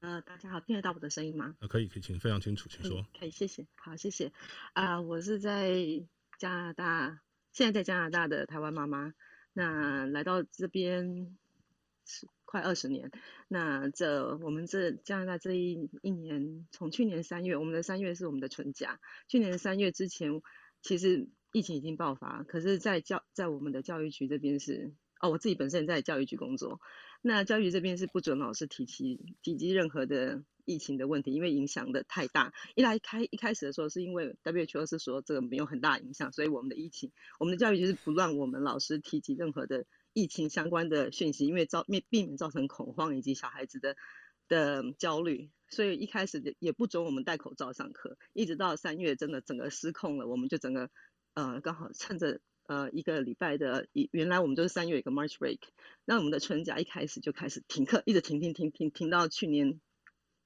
[0.00, 1.56] 呃，大家好，听得到我的声音吗？
[1.58, 3.04] 啊，可以，可以，请非常清楚，请说。
[3.18, 3.66] 可以，谢谢。
[3.74, 4.32] 好，谢谢。
[4.72, 5.74] 啊、呃，我是在
[6.38, 7.20] 加拿大，
[7.52, 9.12] 现在在加拿大的台湾妈妈，
[9.52, 11.36] 那来到这边
[12.04, 12.28] 是。
[12.50, 13.10] 快二十年，
[13.46, 19.00] 那这我们这加拿大这一一年，从去年三月，我们的三月是我们的春假。
[19.28, 20.40] 去年三月之前，
[20.80, 26.80] 其实疫情已经爆发，可是在教在我们的教育局这边是，哦，我自己本身也在教育局工作，
[27.20, 32.54] 那教育局这边是不准老师提起提及任何的疫情的问题，因为影响的太大。
[32.74, 39.84] 一来开一开始的时候，是因为 WHO 是说这个没有很大影响，所以我们的疫情，我们的教育局是不让我们老师提及任何的。
[40.12, 43.96] 疫情相关的讯息，因为造避避免造成恐慌以及小孩子的
[44.48, 50.90] 的焦虑，所以一开始也不准我们戴口罩上课，一直到三月真的整个失控了，我们就整个
[51.34, 55.58] 呃刚好趁着呃一个礼拜的，原来我们都是三月一个 March break，
[56.04, 59.80] 那我们的春假一开始就开始停课，一直停停停停停到去年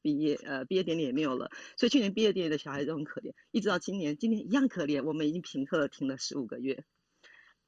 [0.02, 6.84] 毕业呃毕业典礼也没有了，所以去年毕业典礼的小孩都很可怜，一直到今年今年一样可怜，我们已经停课停了十五个月。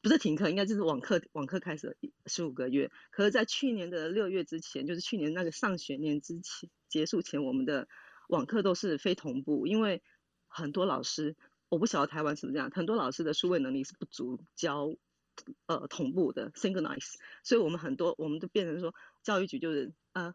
[0.04, 1.22] 不是停课，应该就是网课。
[1.32, 7.88] 网课开始十五个月，可是，在去年的六月之前，就是去年那个上学年之前结束前，我们的
[8.28, 10.02] 网课都是非同步，因为
[10.46, 11.36] 很多老师，
[11.70, 14.94] 我不晓得台湾是不是这样，很多老师的数位能力是不足教
[15.64, 20.34] 呃同步的 synchronize，所以我们很多我们都变成说教育局就是呃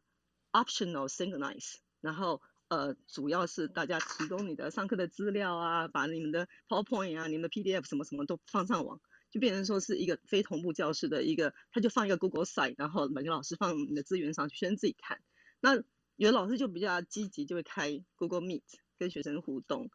[0.52, 9.00] optional synchronize，然后呃，主要是大家提供你的上课的资料啊，把你们的 PowerPoint 啊、你们的 PDF 什么什么都放上网，
[9.32, 15.22] 就变成说是一个非同步教室的一个，他就放一个 Google Site，然后每个老师放你的资源上去，学生自己看。
[15.60, 15.76] 那
[16.16, 18.64] 有的老师就比较积极，就会开 Google Meet
[18.98, 19.90] 跟学生互动。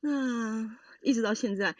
[0.00, 1.76] 那一直到现在。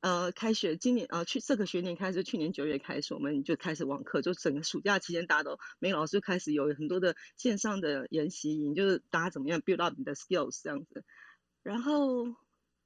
[0.00, 11.04] 呃，开学今年呃，去这个学年开始，去年九月开始，我们就开始网课，就整个暑假期间，大家都每个老师就开始有很多的线上的研习营，就是大家怎么样 build up 你的 skills 这样子。
[11.62, 12.34] 然后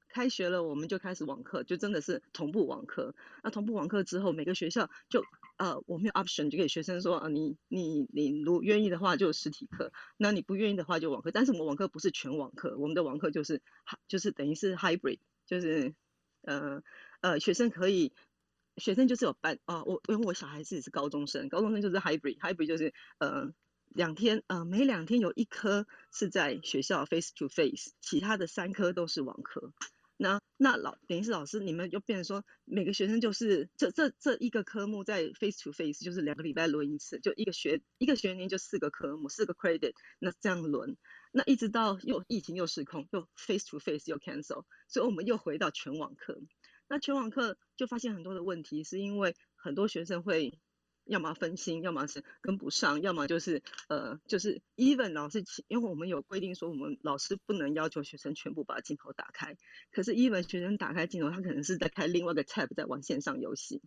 [0.09, 3.15] 开学了，我们就开始网课，就真的是同步网课。
[3.43, 5.23] 那同步网课之后，每个学校就
[5.57, 11.31] 呃，我们有 option 就给学生说啊，你你你如愿意的话就实体课，那你不愿意的话就网课。
[11.31, 13.61] 但是我们网课不是全网课，我们的网课就是
[14.07, 15.93] 就是等于是 hybrid，就是
[16.41, 16.81] 呃。
[17.21, 18.13] 呃，学生可以，
[18.77, 23.51] 学生就是有班啊、我因为我小孩子是高中生，高中生就是 hybrid，hybrid 就是呃
[23.89, 29.73] 两天呃每两天有一科是在学校 face to face，其他的三科都是网课。
[30.21, 40.97] 那那老等于是老师你们就变成说每个学生就是这这这一个科目在 face to face 就是两个礼拜轮一次，就一个学一个学年就四个科目四个 credit，那这样轮，
[41.31, 46.41] 那一直到又疫情又失控，又 face to face 又 cancel，所以我们又回到全网课。
[46.89, 50.59] 那全网课就发现很多的问题，是因为很多学生会
[51.09, 59.57] 要么分心，要么是跟不上，要么就是呃就是 even 老师，因为我们有规定说我们老师不能要求学生全部把镜头打开，
[59.91, 63.81] 可是 even 学生打开镜头，他可能是在开另外一个 tab 在玩线上游戏。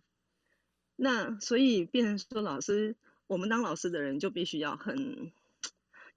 [0.95, 2.95] 那所以变成说老师，
[3.27, 5.31] 我们当老师的人就必须要很。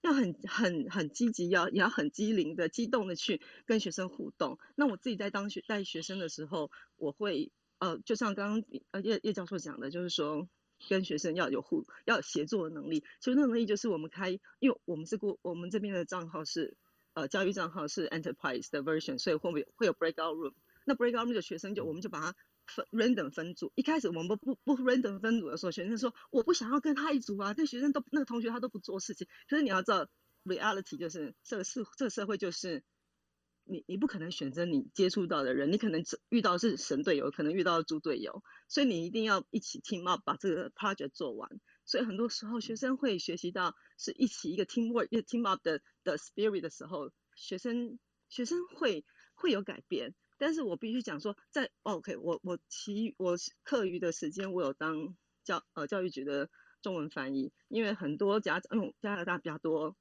[0.02, 4.58] 要很很很积极，要也要很机灵的、激动的去跟学生互动。
[4.76, 10.48] 那我自己在当学带学生的时候，我会呃，就像刚刚呃叶叶教授讲的，就是说
[10.88, 13.04] 跟学生要有互要有协作的能力。
[13.20, 16.76] 其实那能力就是我们开，因为我们这个我们这边的账号是
[17.14, 20.54] 呃教育账号是 Enterprise 的 version，所以会不会有 breakout room。
[20.84, 22.34] 那 breakout room 的学生就我们就把它。
[22.68, 29.28] 分 random 分组，一开始我们不不不 random 分组的时候，学生说我不想要跟他一组啊，那学生都那个同学他都不做事情。
[29.48, 30.08] 可是你要知道
[30.44, 32.82] ，reality 就是这个社这个社会就是
[33.68, 41.60] 你你不可能选择你接触到的人，你可能遇到是神队友，可能遇到猪队友，所以你一定要一起 team up 把这个 project 做完。
[41.84, 47.98] 所以很多时候学生会学习到是一起一个 teamwork 一个 team up 的的 spirit 的时候，学生
[48.28, 50.14] 学生会会有改变。
[50.38, 56.50] 但是我必须讲说，在 OK，我我其我课余的时间，我有当教呃教育局的
[56.82, 59.96] 中文翻译，因为很多家长，因为加拿大比较多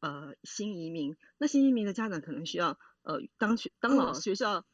[0.00, 4.64] 呃新移民，那新移民的家长可能需要呃当学当老学校，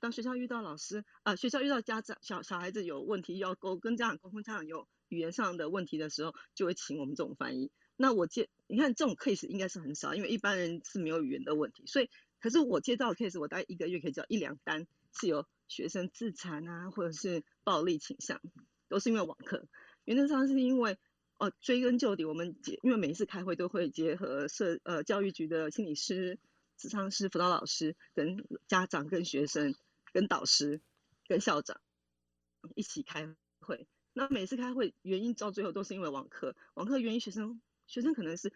[0.00, 7.70] 当学校遇到老师啊、呃，学校遇到家长小小孩子有问题要沟跟家长沟通，家长有语言上的问题的时候，就会请我们这种翻译。
[7.96, 12.08] 那我接你看这种 case 应该是很少，因为一般人是没有语言的问题，所以。
[12.40, 18.40] 可是我接到的 case，我大概一个月可以接到一两单，是有学生自残啊，或者是暴力倾向，
[18.88, 19.68] 都是因为网课。
[20.04, 20.98] 原则上是因为，
[21.38, 26.36] 哦，追根究底，我们结，因为每一次开会都会结合社呃教育局的心理师、
[26.82, 29.74] 咨商师、辅导老师、跟家长、跟学生、
[30.12, 30.80] 跟导师、
[31.28, 31.80] 跟校长
[32.74, 33.86] 一起开会。
[34.12, 38.52] 那每次开会原因到最后都是因为网课，网课原因学生学生可能是。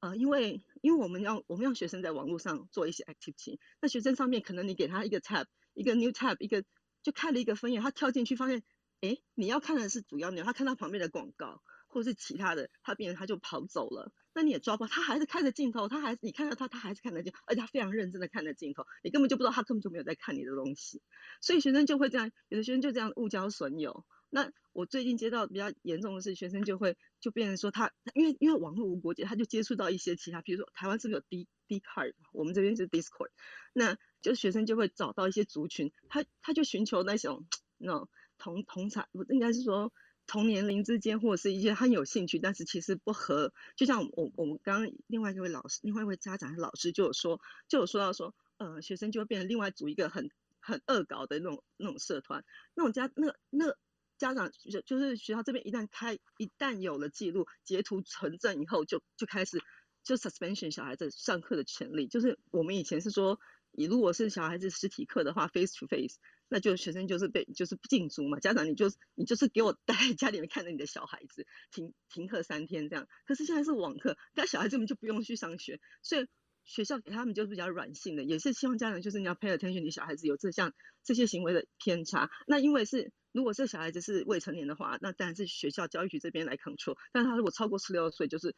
[0.00, 6.62] 呃，因为因为我们要我们要学生在网络上做一些 activity，那学生上面可能你给他一个 tab，一个 new tab，一个
[7.02, 8.62] 就开了一个分页，他跳进去发现，
[9.00, 11.62] 哎，你要看的是主要内容，他看到旁边的广告
[11.94, 21.00] 或是其他的，他变成他就跑走了，那你也抓不到，他还是看着镜头，他还是你看到他，他还是看得见，而且他非常认真的看着镜头，你根本就不知道他根本就没有在看你的东西，
[21.40, 24.04] 所以学生就会这样，有的学生就这样误交损友。
[24.28, 33.28] 那我最近接到比较严重的是，学生就会就变成说他，因为因为网络无国界，他就接触到一些其他，比如说台湾是不是有 D Dcard，我们这边是 Discord，
[33.72, 37.46] 那就学生就会找到一些族群，他他就寻求那种
[37.78, 39.92] 那种同同产，应该是说
[40.26, 50.30] 同年龄之间或者是一些很有兴趣，但是其实不合，就像我我们刚刚另外一位老师，另外一位家长老师就有说，就有说到说，呃，学生就会变成另外组一个很
[50.60, 52.44] 很恶搞的那种那种社团，
[52.74, 53.76] 那种家那那。
[54.16, 59.60] 家长就就是学校这边一旦开，一旦有了记录截图存证以后就，就就开始
[60.04, 62.06] 就 suspension 小孩子上课的权利。
[62.06, 63.40] 就是我们以前是说，
[63.76, 66.16] 你如果是小孩子实体课的话，face to face，
[66.48, 68.40] 那就学生就是被就是禁足嘛。
[68.40, 73.06] 家长你就你就是给我待在家里面看着你的小孩子停停课三天这样。
[73.26, 76.26] 可是现在是网课，那小孩子们就不用去上学，所以
[76.64, 80.72] 学校给他们就是比较软性的，也是希望家长就是你要 pay attention，你小孩子有这项
[81.02, 82.30] 这些行为的偏差。
[82.46, 83.12] 那因为是。
[83.34, 86.96] 如果这小孩子是未成年的话，那当然是学校教育局这边来 control。
[87.12, 88.54] 但他如果超过十六岁，就是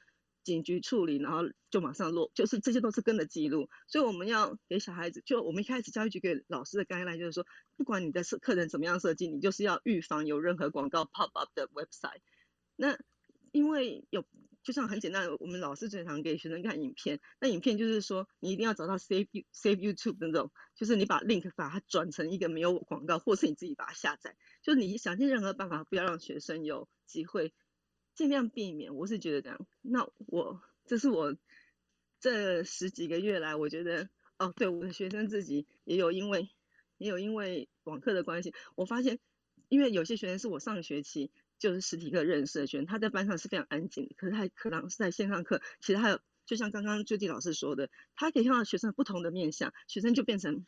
[0.47, 1.41] 警局处理，然后
[1.71, 3.69] 就马上落，就是这些都是跟着记录。
[3.87, 7.45] 所以我们要给小孩子，就我们一开始教育局给老师的概念就是说，
[7.77, 12.23] 不管你的设课程怎么样设计，你就是要预防有任何广告 pop up 的 website。
[12.77, 12.97] 那
[13.53, 14.25] 因为有。
[14.63, 27.55] 就像很简单，我们老师最常给学生看影片，那影片就是说，你一定要找到 save save YouTube 那种，就是你把 link 把它转成一个没有广告，或是你自己把它下载，就是你想尽任何办法，不要让学生有机会，
[28.17, 28.97] 尽量避免。
[28.97, 29.67] 我是觉得这样。
[29.83, 31.37] 那我这是我
[32.19, 36.51] 这十几个月来，我觉得哦，对，我的学生自己也有因为
[36.99, 39.21] 也有因为网课的关系，我发现，
[39.69, 41.31] 因为有些学生是我上学期。
[41.59, 50.67] 就是实体课认识的学生，他在班上是非常安静的，可是他课堂是在线上课，其实还有就像刚刚朱迪老师说的，他可以看到学生不同的面向，学生就变成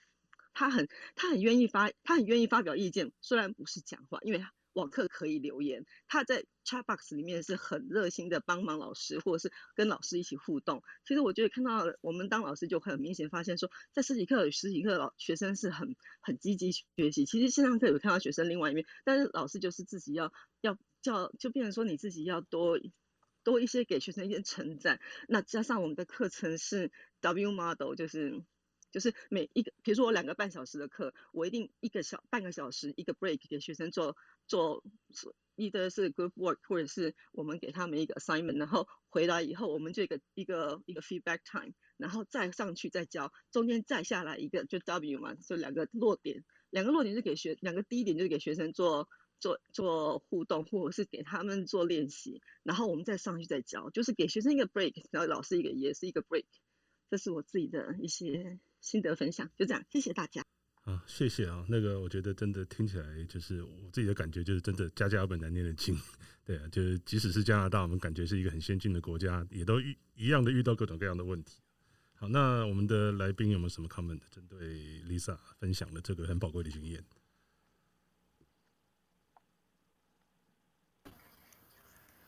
[0.54, 4.54] 他很他很愿意发他很愿意发表意见，虽然不是讲话，因为他。
[4.73, 10.82] 网课可以留言，他在 chat box 里面是很热心的帮忙老师，或者是跟老师一起互动。
[11.05, 17.24] 其实我觉得看到我们当老师就很明显发现说，在实体课实体课老学生是很很积极学习。
[17.24, 22.78] 其实线上课有看到学生另外一面，但是老师就是自己要要叫就变成说你自己要多
[23.43, 25.01] 多一些给学生一些称赞。
[25.28, 28.43] 那加上我们的课程是 W model，就是。
[28.90, 34.16] 就是每一个，比如说我两个半小时的课，我一定一个小半个小时一个 break 给学生做
[34.47, 34.82] 做，
[35.56, 49.09] 一个是 group work，或者是我们给他们一个 assignment，然后回来以后我们就一个一个一个 feedback time，然后再上去再教，中间再下来一个就 W 嘛，就两个落点，两个落点就给学两个低点就是给学生做
[49.39, 56.47] 做做互动，或者是给他们做练习，然后我们再上去再教，就是给学生一个 break，然后老师一个也是一个 break，
[57.10, 58.59] 这是我自己的一些。
[58.80, 60.44] 心得分享就这样，谢谢大家。
[60.84, 61.64] 啊，谢谢啊。
[61.68, 65.94] 那个我觉得真的听起来就是我自己的感觉，就是真的家家有本难念的经。
[66.46, 71.59] 对啊，就是即使是加拿大，我们感觉是一个很先进的国家，也都遇一样的遇到各种各样的问题。
[72.14, 74.59] 好，那我们的来宾有没有什么 comment 针对
[75.02, 77.05] Lisa 分享的这个很宝贵的经验？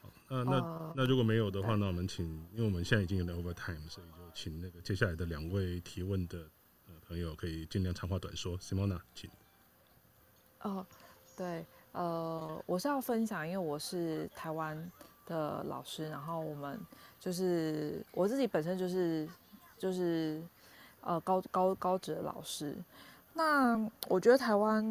[0.02, 4.19] 好，那那那如果没有的话，那我们请，因为我们现在已经有了 overtime，所以就。
[4.34, 6.38] 请那个接下来的两位提问的
[6.88, 8.58] 呃朋友可以尽量长话短说。
[8.58, 9.30] Simona，请。
[10.62, 10.84] 哦，
[11.36, 14.90] 对，呃，我是要分享，因为我是台湾
[15.26, 16.78] 的老师，然后我们
[17.18, 19.28] 就是我自己本身就是
[19.78, 20.42] 就是
[21.00, 22.76] 呃高高高职的老师。
[23.32, 23.78] 那
[24.08, 24.84] 我觉得台湾，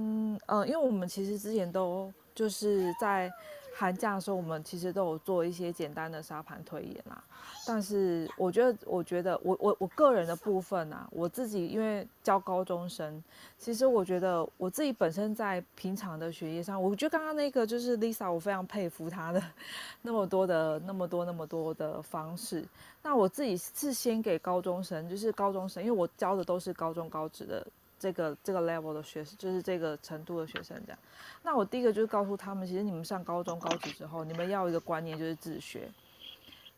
[0.48, 3.32] 呃，因为我们其实之前都就是在。
[3.80, 7.23] 寒假的时候，我们其实都有做一些简单的沙盘推演啦。
[7.65, 13.23] 但是我觉得，我觉得我我我个人的部分啊，我自己因为教高中生，
[13.57, 19.41] 其实我觉得我自己本身在平常的学业上，我觉得刚刚那个就是 Lisa，我非常佩服她的
[20.01, 22.65] 那么多的那么多那么多的方式。
[23.01, 27.65] 那我自己是先给高中生，就是高中生，因为我教的都是高中高职的。
[28.00, 31.00] 这个这个 level 的学生，就是这个程度的学生这样。
[31.44, 35.90] 那我第一个就是告诉他们，其实你们上高中、高职之后，你们要一个观念，就是自学，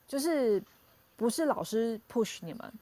[0.07, 0.61] 就是
[1.15, 2.73] 不是老师 push 你们，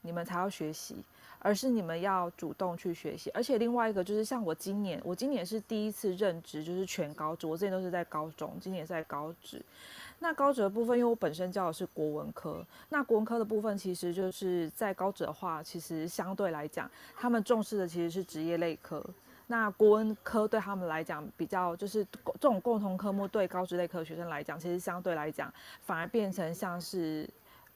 [0.00, 0.96] 你们才要学习，
[1.40, 3.30] 而是你们要主动去学习。
[3.34, 9.60] 而且另外一个就是，像我今年，我今年是第一次任职，就是全高职，我之前都是在高中，今年在高职。
[10.20, 19.04] 那高职的部分，因为我本身教的是国文科，那国文科的部分其实就是在高职的话，其实相对来讲，他们重视的其实是职业类科。
[19.48, 27.28] 那国文科对他们来讲，比较就是这种共同科目，对高职类科学生来讲，其实相对来讲，反而变成像是。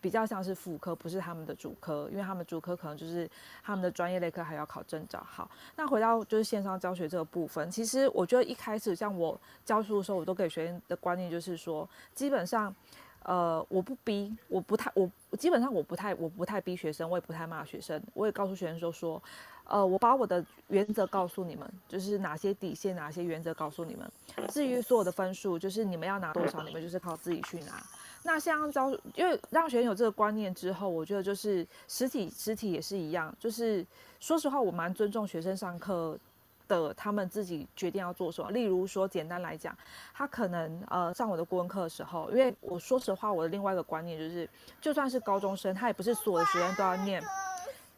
[0.04, 3.26] 比较像是副科，不是他们的主科，因为他们主科可能就是
[3.62, 5.26] 他们的专业类科还要考证照。
[5.26, 12.76] 好，那回到就是线上教学这个部分，其实我觉得一开始像我教书的时候，我都给学生的观念就是说，基本上，
[13.22, 19.22] 呃，我不逼，我不太，我基本上我不太，我不太逼学生，我也不太骂学生，我也告诉学生说说，
[19.64, 24.06] 呃，我把我的原则告诉你们，就是哪些底线，哪些原则告诉你们。
[24.50, 27.82] 至于所有的分数，就是你们要拿多少，你们就是靠自己去拿。
[28.26, 33.32] 那像教，因为让学生有这个观念之后，我觉得就是实体实体也是一样。
[33.38, 33.86] 就是
[34.18, 36.18] 说实话，我蛮尊重学生上课
[36.66, 38.50] 的，他们自己决定要做什么。
[38.50, 39.76] 例如说，简单来讲，
[40.14, 44.48] 他可能呃上我的国文课的时候，因为我说实话，我的另外一个观念就是，
[44.80, 47.22] 就算是高中生，他也不是所有的学生都要念，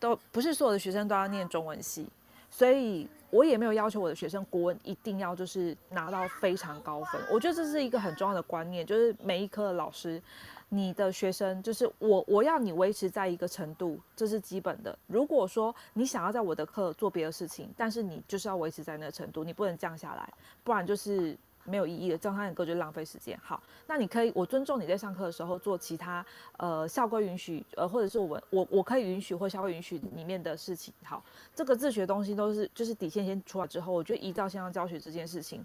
[0.01, 2.09] 都不是所有的学生都要念中文系，
[2.51, 3.09] 所以。
[3.31, 10.23] 我也没有要求我的学生国文一定要就是拿到非常高分，我觉得这是一个很重要的观念，就是每一科的老师，
[10.69, 14.97] 你的学生就是我，我要你维持在一个程度，这是基本的。
[15.07, 20.32] 如果说你想要在我的课做别的事情，但是你就是要维持在那个程度，你不能降下来，
[20.65, 21.36] 不然就是
[21.67, 23.39] 没有意义的，教他的歌就浪费时间。
[23.43, 26.25] 好，那你可以，我尊重你在上课的时候做其他
[26.57, 30.95] 呃校规允许呃或者是我我我可以允许或校规允许里面的事情。
[31.05, 31.23] 好，
[31.55, 35.65] 这个自学东西都是就是底线先出来之后，我觉得依照线上教学这件事情，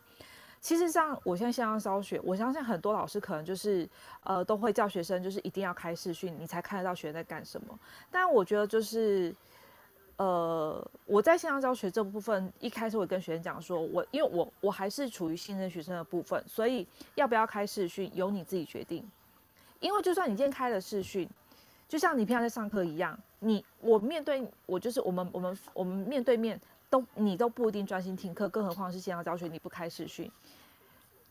[0.59, 3.87] 其实像我现在线上教学，我相信很多老师可能就是
[4.23, 7.79] 呃都会叫学生就是一定要开视讯，你才看得到学生在干什么。
[8.09, 9.35] 但我觉得就是。
[10.17, 19.03] 呃，我在线上教学这部分，一开始我跟学生讲说，我因为我我还是处于信任学生的部分，所以要不要开视讯由你自己决定。
[19.79, 21.27] 因为就算你今天开了视讯，
[21.89, 30.31] 就像你平常在上课一样，你我面对我就是我们我们我们面对面都你都不一定专心听课，更何况是线上教学，你不开视讯。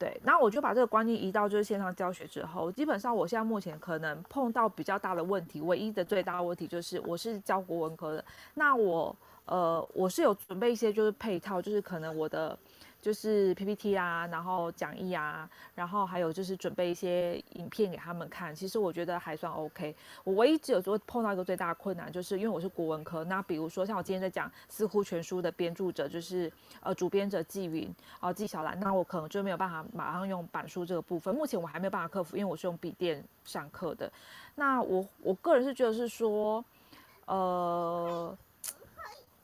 [0.00, 8.24] 对，那我就把这个观念移到就是线上教学之后，基本上我现在目前可能碰到比较大的问题，唯一的最大的问题就是我是教国文科的，
[8.54, 9.14] 那我
[9.44, 12.58] 呃我是有准备一些就是配套，就是可能我的。
[13.00, 18.54] 就是 PPT 啊，然后讲义啊，然后还有就是准备一些影片给他们看。
[18.54, 19.96] 其实我觉得还算 OK。
[20.22, 23.24] 我唯一只有说碰到一个最大的困难，就是因为我是国文科。
[23.24, 27.90] 那比如说像我今天在讲《四库全书》的编著者，就是呃主编者纪云
[28.20, 31.34] 啊纪晓岚，那我可能就没有办法马上用板书这个部分。
[31.34, 34.12] 目前我还没有办法克服，因为我是用笔电上课的。
[34.54, 36.62] 那我我个人是觉得是说，
[37.24, 38.36] 呃。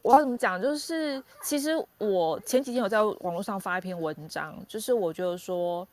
[0.07, 0.63] 我要怎么讲？
[0.63, 5.85] 就是其实我前几天有在网络上发一篇文章，就是我觉得说，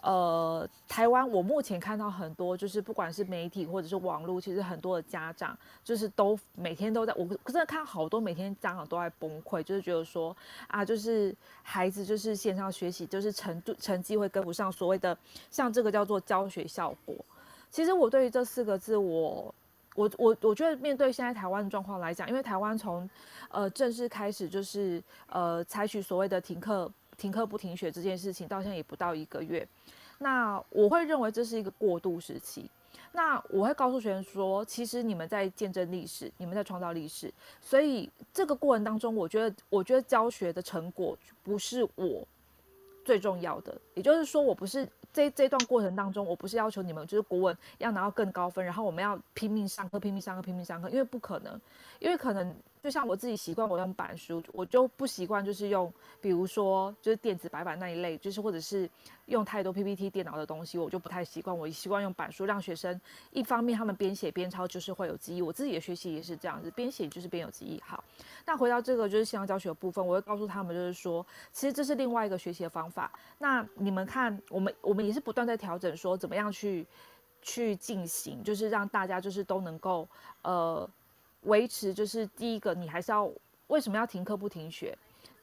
[0.00, 5.54] 呃，台湾我目前看到很多，就是不管是媒体或者是网络，其实很多的家长
[5.84, 10.34] 就是都每天都在，我真的看好多每天家长都在崩溃，就是觉得说
[10.68, 15.14] 啊，就是孩子就是线上学习，就是程度成绩会跟不上所谓的
[15.50, 17.14] 像这个叫做教学效果。
[17.70, 19.54] 其实我对于这四个字，我。
[20.00, 23.08] 我我我觉得面对现在台湾的状况来讲，因为台湾从
[23.50, 29.66] 呃正式开始就是呃采取所谓的停课停课不停学这件事情，到现在也不到一个月。
[30.18, 32.70] 那我会认为这是一个过渡时期。
[33.12, 37.30] 那我会告诉学生说，其实你们在见证历史，你们在创造历史。
[37.60, 42.26] 所以这个过程当中，我觉得我觉得教学的成果不是我
[43.10, 44.88] 最重要的，也就是说，我不是。
[45.12, 51.60] 这这段过程当中，我不是要求你们就是国文要拿到更高分，然后我们要拼命上课、拼命上课、拼命上课，因为不可能，
[51.98, 52.54] 因为可能。
[52.82, 58.88] 就像我自己习惯我用板书，我就不习惯就是用，比如说就是电子白板那一类，就是或者是
[59.26, 61.56] 用太多 PPT 电脑的东西，我就不太习惯。
[61.56, 62.98] 我习惯用板书，让学生
[63.32, 65.42] 一方面他们边写边抄，就是会有记忆。
[65.42, 67.78] 我自己的学习也是这样子，边写就是边有记忆。
[67.84, 68.02] 好，
[68.46, 73.12] 那回到这个就是线上教学的部分，我会告诉他们就是说，其实这是另外一个学习的方法。
[73.38, 76.86] 那你们看，我们我们也是不断在调整，说怎么样去
[77.42, 80.08] 去进行，就是让大家就是都能够
[80.40, 80.88] 呃。
[81.42, 83.30] 维持就是第一个，你还是要
[83.68, 84.96] 为什么要停课不停学？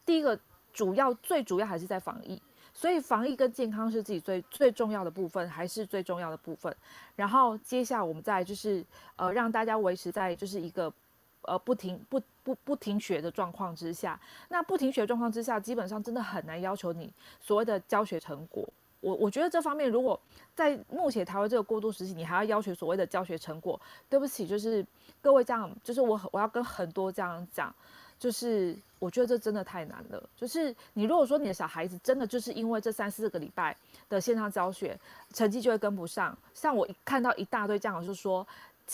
[0.06, 0.40] 第一个
[0.74, 2.42] 主要最主要还是在防疫，
[2.74, 6.76] 所以防疫跟健康是自己最最重要的部分，还是最重要的部分。
[7.16, 10.94] 然后接下来我们再就是呃让大家维持在就是一个
[11.42, 14.20] 呃不停不不不停学的状况之下。
[14.50, 17.12] 那不停学状况之下，基本上真的很难要求你
[17.42, 18.68] 所谓的教学成果。
[19.00, 20.20] 我我觉得这方面如果
[20.56, 23.80] 在目前台湾这个过渡时期，你还要要求所谓的教学成果，
[24.10, 24.86] 对不起，就是
[25.22, 27.74] 各位这样，就是我我要跟很多这样讲，
[28.18, 30.30] 就是我觉得这真的太难了。
[30.36, 33.76] 就是你如果说你的小孩子真的就是因为这三四个礼拜
[34.10, 35.00] 的线上教学，
[35.32, 38.46] 成绩就会跟不上，像我一看到一大堆家长就说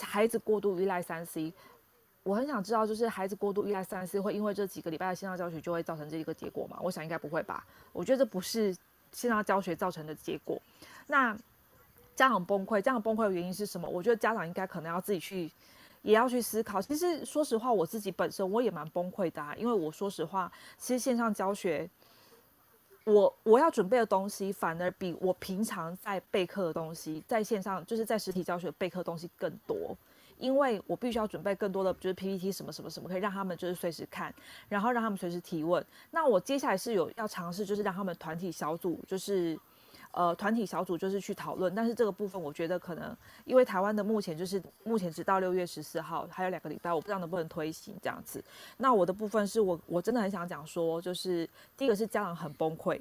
[0.02, 1.54] 孩子过度依赖三 C，
[2.24, 6.78] 我很想知道，就是孩子过度依赖三 C 会因为这几个礼拜的线上教学就会造成这一个结果吗？
[6.84, 7.66] 我想应该不会吧。
[7.94, 8.76] 我觉得这不是。
[9.14, 10.62] 线上教学造成的结果，
[11.08, 11.34] 那
[12.16, 13.88] 家长崩溃，家长崩溃的原因是什么？
[13.88, 15.50] 我觉得家长应该可能要自己去，
[16.02, 16.82] 也要去思考。
[16.82, 21.90] 其实说实话，我自己本身我也蛮崩溃的啊，因为我说实话，其实线上教学，
[23.06, 29.96] 我我要准备的东西，反而比我平常在备课的东西，在线上就是在实体教学备课的东西更多。
[30.38, 34.34] 因为我必须要准备更多的，就是 PPT 什么什么什么，可以让他们就是随时看，
[34.68, 35.84] 然后让他们随时提问。
[36.12, 39.58] 那我接下来是有要尝试，就是让他们团体小组，就是
[40.12, 41.74] 呃团体小组就是去讨论。
[41.74, 43.16] 但是这个部分我觉得可能，
[43.46, 48.44] 因为台湾的目前就是目前直到六月十四号还有两个礼拜，我不知道能不能推行这样子。
[48.78, 53.00] 那我的部分是我我真的很想讲说，就是第一个是家长很崩溃，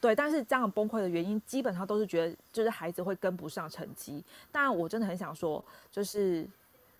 [0.00, 4.22] 对，但是家长崩溃的原因基本上都是觉得就是孩子会跟不上成绩。
[4.50, 6.48] 但我真的很想说，就是。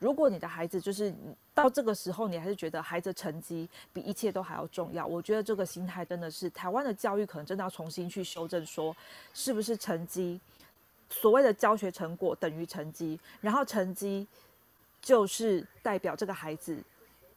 [0.03, 1.15] 如果你的孩子就是
[1.55, 8.95] 到这个时候，你还是觉得孩子成绩比一切都还要重要，我觉得这个心态真的是台湾的教育可能真的要重新去修正，说
[9.33, 10.41] 是不是成绩，
[11.09, 14.27] 所谓的教学成果等于成绩，然后成绩
[15.01, 16.77] 就是代表这个孩子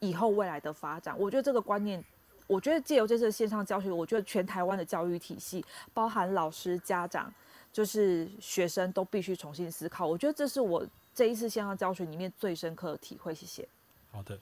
[0.00, 1.16] 以后未来的发展。
[1.16, 2.04] 我觉得这个观念
[2.48, 5.64] 我觉得借由这次线上教学，我觉得全台湾的教育体系，
[5.94, 7.32] 包含老师、家长，
[7.72, 10.04] 就是学生都必须重新思考。
[10.04, 10.84] 我觉得这是我
[11.16, 13.34] 这一次线上教学里面最深刻的体会。
[13.34, 13.66] 谢谢。
[14.10, 14.38] 好的，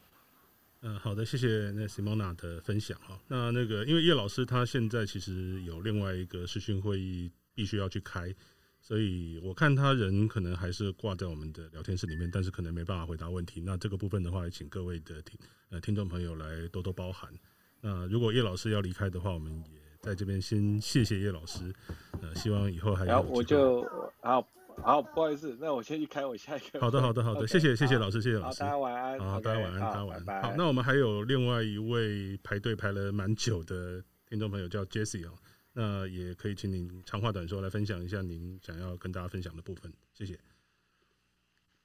[0.83, 3.17] 嗯，好的，谢谢那 Simona 的分享哈。
[3.29, 8.35] 那那个，因为叶老师他现在其实有另外一个视讯会议必须要去开。
[8.81, 13.61] 所以我看他人可能还是挂在我们的聊天室里面，但是可能没办法回答问题。
[13.61, 15.39] 那这个部分的话，也请各位的听
[15.71, 17.33] 呃听众朋友来多多包涵。
[17.81, 21.73] 那如果叶老师要离开的话，我们也在这边先谢谢叶老师。
[22.21, 23.07] 呃，希望以后还有。
[23.07, 23.83] 然后我就
[24.21, 24.47] 好
[24.83, 26.81] 好不好意思，那我先去开我下一个。
[26.81, 28.61] 好的好的好的，谢谢谢谢老师，谢谢老师。
[28.61, 29.19] 大家晚安。
[29.19, 30.43] 好，大家晚安，大家晚安。
[30.43, 35.33] 好，那我们还有另外一位排队排了蛮久的听众朋友叫 Jessie 哦。
[35.73, 40.39] 那也可以请您长话短说来分享一下您想要跟大家分享的部分，谢谢。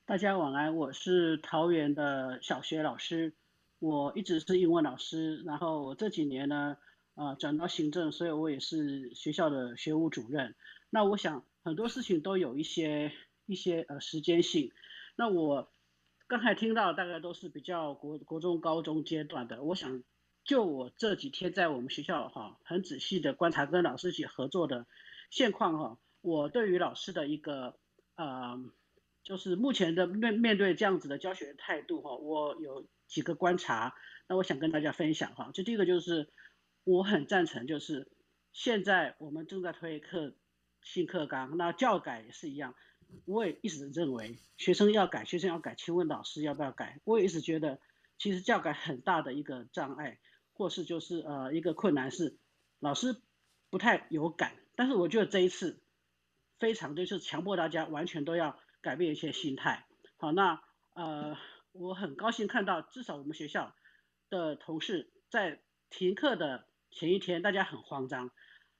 [0.05, 3.33] 大家晚安，我是桃园的小学老师，
[3.79, 6.77] 我一直是英文老师，然后我这几年呢，
[7.15, 10.53] 呃，转到行政，所以我也是学校的学务主任。
[10.91, 13.11] 那我想很多事情都有一些
[13.45, 14.71] 一些呃时间性。
[15.15, 15.71] 那我
[16.27, 20.03] 刚才听到大概都是比较国国中高中阶段的，我想。
[20.45, 24.87] 就我这几天在我们学校哈，很仔细的观察跟老师一起合作的
[25.29, 27.77] 现况哈，我对于老师的一个
[28.15, 28.57] 呃，
[29.23, 33.93] 就是目前的面面对这样子的教学态度哈，我有几个观察，
[34.27, 35.51] 那我想跟大家分享哈。
[35.53, 36.29] 就第一个就是
[36.83, 38.11] 我很赞成，就是
[38.51, 40.33] 现在我们正在推课
[40.81, 42.75] 新课纲，那教改也是一样，
[43.25, 46.99] 我也一直认为学生要改，学生要改，请问老师要不要改？
[47.03, 47.79] 我也一直觉得
[48.17, 50.19] 其实教改很大的一个障碍。
[50.51, 52.37] 或是就是呃一个困难是
[52.81, 53.21] 老师
[53.69, 55.81] 不太有感，但是我觉得这一次
[56.59, 59.87] 非常就是强迫大家完全都要改变一些心态。
[60.17, 60.61] 好，那
[60.95, 61.37] 呃
[61.71, 63.73] 我很高兴看到至少我们学校
[64.29, 68.29] 的同事在停课的前一天，大家很慌张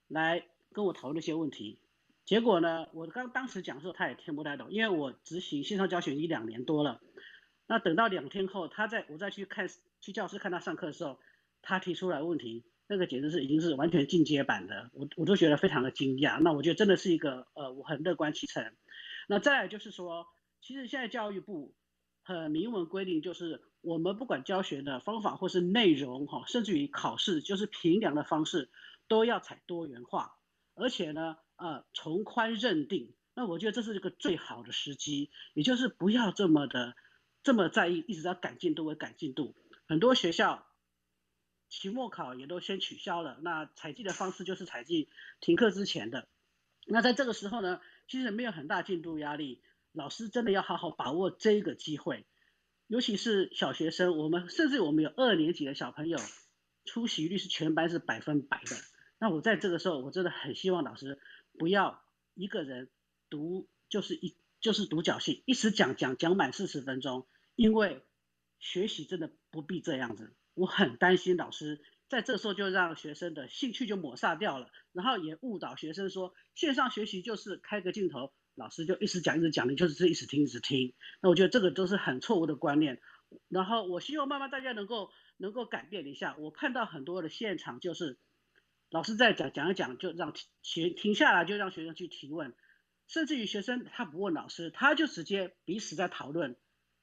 [0.06, 1.80] 来跟我讨论一些问题。
[2.30, 7.00] 结果呢，我刚当时讲的时候他也听不太懂，因为我执行线上教学一两年多了。
[7.66, 9.68] 那等到两天后，他在我再去看
[10.00, 11.18] 去教室看他上课的时候。
[11.60, 16.40] 他提出来问题，那个简直是已经是完全进阶版的，我我都觉得非常的惊讶。
[16.40, 18.72] 那我觉得真的是一个呃，我很乐观其成。
[19.28, 20.26] 那再来就是说，
[20.62, 21.74] 其实现在教育部
[22.22, 28.70] 很明文规定，就是我们不管教学的方法或是内容哈，甚至于考试，就是评量的方式
[29.06, 30.36] 都要采多元化，
[30.74, 33.12] 而且呢，呃，从宽认定。
[33.34, 36.96] 那我觉得这是一个最好的时机，也就是不要这么的
[37.42, 39.54] 这么在意，一直要赶进度为赶进度。
[39.86, 40.66] 很多学校。
[41.72, 45.08] 期末考也都先取消了，那采集的方式就是采集
[45.38, 46.26] 停课之前的。
[46.88, 49.62] 那在这个时候呢，其实没有很大进度压力，
[49.92, 52.26] 老师真的要好好把握这个机会，
[52.88, 56.18] 尤其是小学生，我们甚至我们有二年级的小朋友，
[56.86, 58.76] 出席率是全班是百分百的。
[59.20, 61.20] 那我在这个时候，我真的很希望老师
[61.58, 62.02] 不要
[62.34, 62.88] 一个人
[63.28, 68.02] 独就是一就是独角戏，一直讲讲讲满四十分钟，因为
[68.58, 70.34] 学习真的不必这样子。
[70.54, 80.92] 我很担心老师在这时候就让学生的兴趣就抹杀掉了，然后也误导学生说线上学习就是开个镜头，老师就一直讲一直讲，你就是一直听一直听。
[81.22, 83.00] 那我觉得这个都是很错误的观念。
[83.48, 86.36] 然后我希望慢慢大家能够能够改变一下。
[86.36, 88.18] 我看到很多的现场就是
[88.90, 92.54] 老师在讲讲一讲，就让学停下来，就让学生去提问，
[93.06, 96.56] 甚至于学生他不问老师，他就直接彼此在讨论。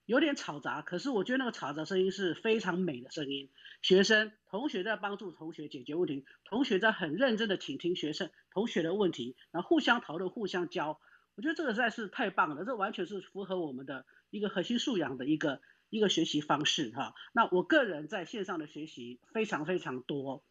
[0.05, 3.49] 有点吵杂，可是我觉得那个吵杂声音是非常美的声音。
[3.81, 11.01] 学生、同学在帮助同学解决问题，同学在很认真的倾听学生、同学的问题，然后互相讨论、互相教。
[11.35, 15.59] 我觉得这个实在是太棒了，这完全是符合我们的一个核心素养的一个
[15.89, 17.14] 一个学习方式哈。
[17.34, 20.45] 那我个人在线上的学习非常非常多，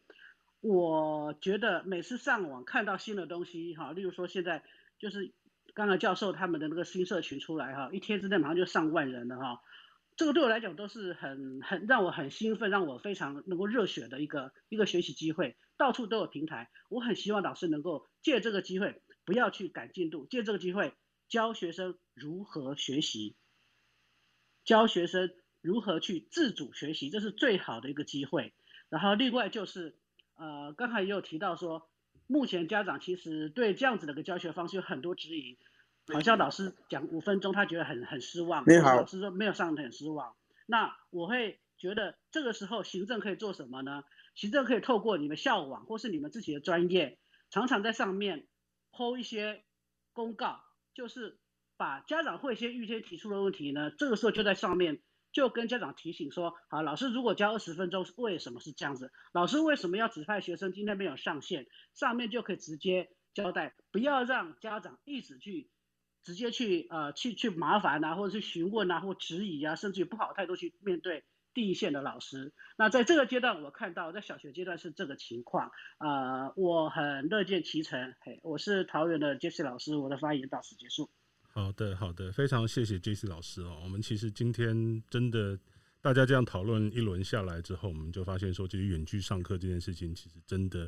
[0.59, 4.63] 我觉得每次上网看到新的东西哈，例如说现在
[4.99, 5.33] 就是。
[5.73, 9.61] 刚才教授他们的那个新社群出来哈，一天之内马上就上万人了哈，
[10.15, 15.55] 这个对我来讲都是很很让我很兴奋，让我非常能够热血的一个一个学习机会。
[15.77, 20.95] 到处都有平台，我很希望老师能够借这个机会，不要去赶进度，借这个机会
[21.29, 23.35] 教学生如何学习，
[24.63, 25.29] 教学生
[25.61, 28.55] 如何去自主学习，这是最好的一个机会。
[28.89, 29.95] 然后另外就是
[30.37, 31.89] 呃，刚才也有提到说。
[32.29, 35.57] 目前家长其实对这样子的一个教学方式有很多质疑，
[36.13, 38.65] 好像老师讲五分钟，他觉得很很失望。
[38.67, 40.35] 你好，老师说没有上得很失望。
[40.65, 44.03] 那我会觉得这个时候行政可以做什么呢？
[44.35, 47.17] 行政可以透过你们校网或是你们自己的专业，
[47.49, 48.45] 常常在上面
[48.91, 49.63] PO 一些
[50.11, 50.59] 公告，
[50.93, 51.39] 就是
[51.77, 54.99] 把家长会先预先提出的问题呢，这个时候就在上面
[55.31, 59.11] 就跟家长提醒说，好，老师如果教二十分钟，为什么是这样子？
[59.33, 61.67] 老师为什么要指派学生今天没有上线？
[61.93, 65.69] 上面就可以直接交代，不要让家长一直去
[66.23, 71.23] 直接去呃去去麻烦啊，或者去询问啊，或质疑啊，甚至于不好态度去面对
[71.53, 72.53] 第一线的老师。
[72.77, 78.15] 那在这个阶段，我看到在小学阶段是这个情况，呃，我很乐见其成。
[78.21, 81.09] 嘿，我是桃园的 Jesse 老师，我的发言到此结束。
[81.57, 83.79] 好的，好的，非常谢谢 Jesse 老师哦。
[83.83, 85.57] 我们其实今天真的
[86.01, 90.87] 大家这样讨论一轮下来之后，我们就发现说，其实远距上课这件事情，其实真的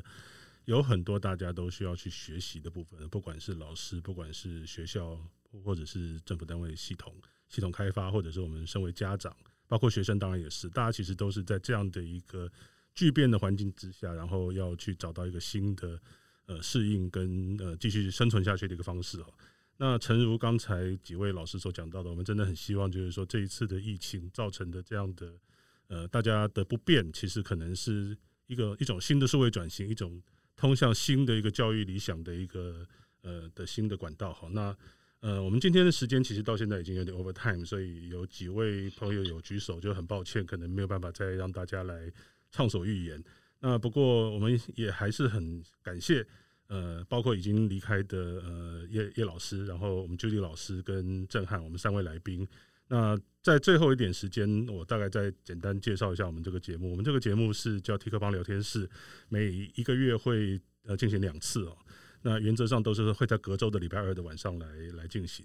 [0.66, 5.20] 有很多大家都需要去学习的部分，不管是老师，不管是学校，
[5.64, 7.12] 或者是政府单位系统
[7.48, 9.36] 系统开发，或者是我们身为家长，
[9.66, 12.48] 包括学生，当然也是，大家其实都是在这样的一个
[12.94, 16.00] 巨变的环境之下，然后要去找到一个新的
[16.46, 19.34] 呃适应跟呃继续生存下去的一个方式哦。
[19.82, 25.32] 那诚如刚才几位老师所讲到的，我们真的很希望，就是说这一次的疫情造成的这样的
[25.88, 28.14] 呃大家的不便，其实可能是
[28.46, 30.22] 一个一种新的社会转型，一种
[30.54, 32.86] 通向新的一个教育理想的一个
[33.22, 34.34] 呃的新的管道。
[34.34, 34.76] 好，那
[35.20, 42.12] 呃我们今天的时间其实到现在已经有点 over time，所以有几位朋友有举手，就很抱歉，可能没有办法再让大家来
[42.50, 43.24] 畅所欲言。
[43.60, 46.26] 那不过我们也还是很感谢。
[46.70, 48.16] 呃，包括已经离开的
[48.46, 52.46] 呃叶叶老师，然后我们 Judy 老师跟震撼，我们三位来宾。
[52.86, 56.88] 那在最后一点时间，我大概再简单介绍一下我们这个节目。
[56.92, 58.88] 我们这个节目是叫 T 课帮聊天室，
[59.28, 61.76] 每一个月会呃进行两次哦。
[62.22, 65.44] 那原则上都是会在隔周的礼拜二的晚上来来进行。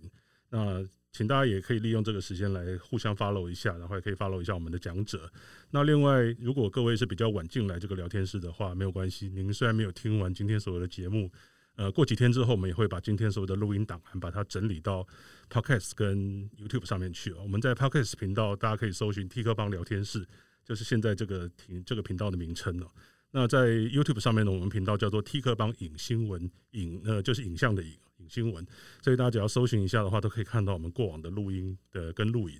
[0.49, 5.31] 那请大家也可以利用这个时间来互相 follow 一下，然后也可以 follow 一下我们的讲者。
[5.71, 9.29] 那另外，如果各位是比较晚进来这个聊天室的话，没有关系。
[9.29, 11.31] 您虽然没有听完今天所有的节目，
[11.77, 15.07] 呃，过几天之后，我们也会把今天所有的录音档案把它整理到
[15.49, 17.31] Podcast 跟 YouTube 上面去。
[17.31, 20.25] 我们在 Podcast 频道，大家可以搜寻 T 课帮聊天室，
[20.65, 22.91] 就是现在这个频这个频道的名称了。
[23.31, 27.93] 那在 YouTube 上面呢，我们频道叫做 T 课帮影新闻，影呃就是影像的影。
[28.29, 28.65] 新闻，
[29.01, 32.59] 所以大家只要搜寻一下的话，都可以看到我们过往的录音的跟录影。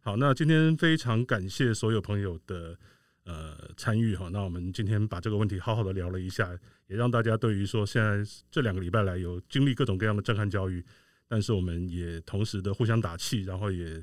[0.00, 2.78] 好，那今天非常感谢所有朋友的
[3.24, 4.28] 呃参与哈。
[4.32, 6.48] 那我们今天把这个问题好好的聊了一下，
[6.86, 10.84] 也让大家对于说现在这两个礼拜来有经历各种各样的震撼教育，
[11.26, 14.02] 但是我们也同时的互相打气，然后也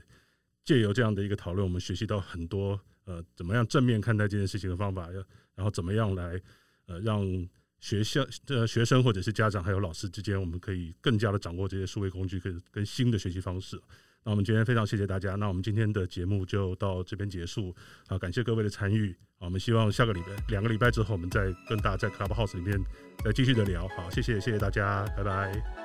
[0.64, 5.24] 借由这样的一个讨论，我们学习到很多呃怎么样正面看待这件事情的方法，要
[5.56, 6.42] 然后怎么样来
[6.88, 7.26] 呃让。
[7.84, 13.78] 学校的学生或者是家长还有老师之间，我们可以更加的掌握这些数位工具跟跟新的学习方式。
[14.24, 17.76] 那我们今天非常谢谢大家，那我们今天的节目就到这边结束。
[18.08, 19.14] 好，感谢各位的参与。
[19.38, 22.80] 好，我们希望下个礼拜两个礼拜之后，我们再跟大家在 Clubhouse 里面
[23.22, 23.86] 再继续的聊。
[23.90, 25.83] 好，谢谢谢谢大家，拜拜。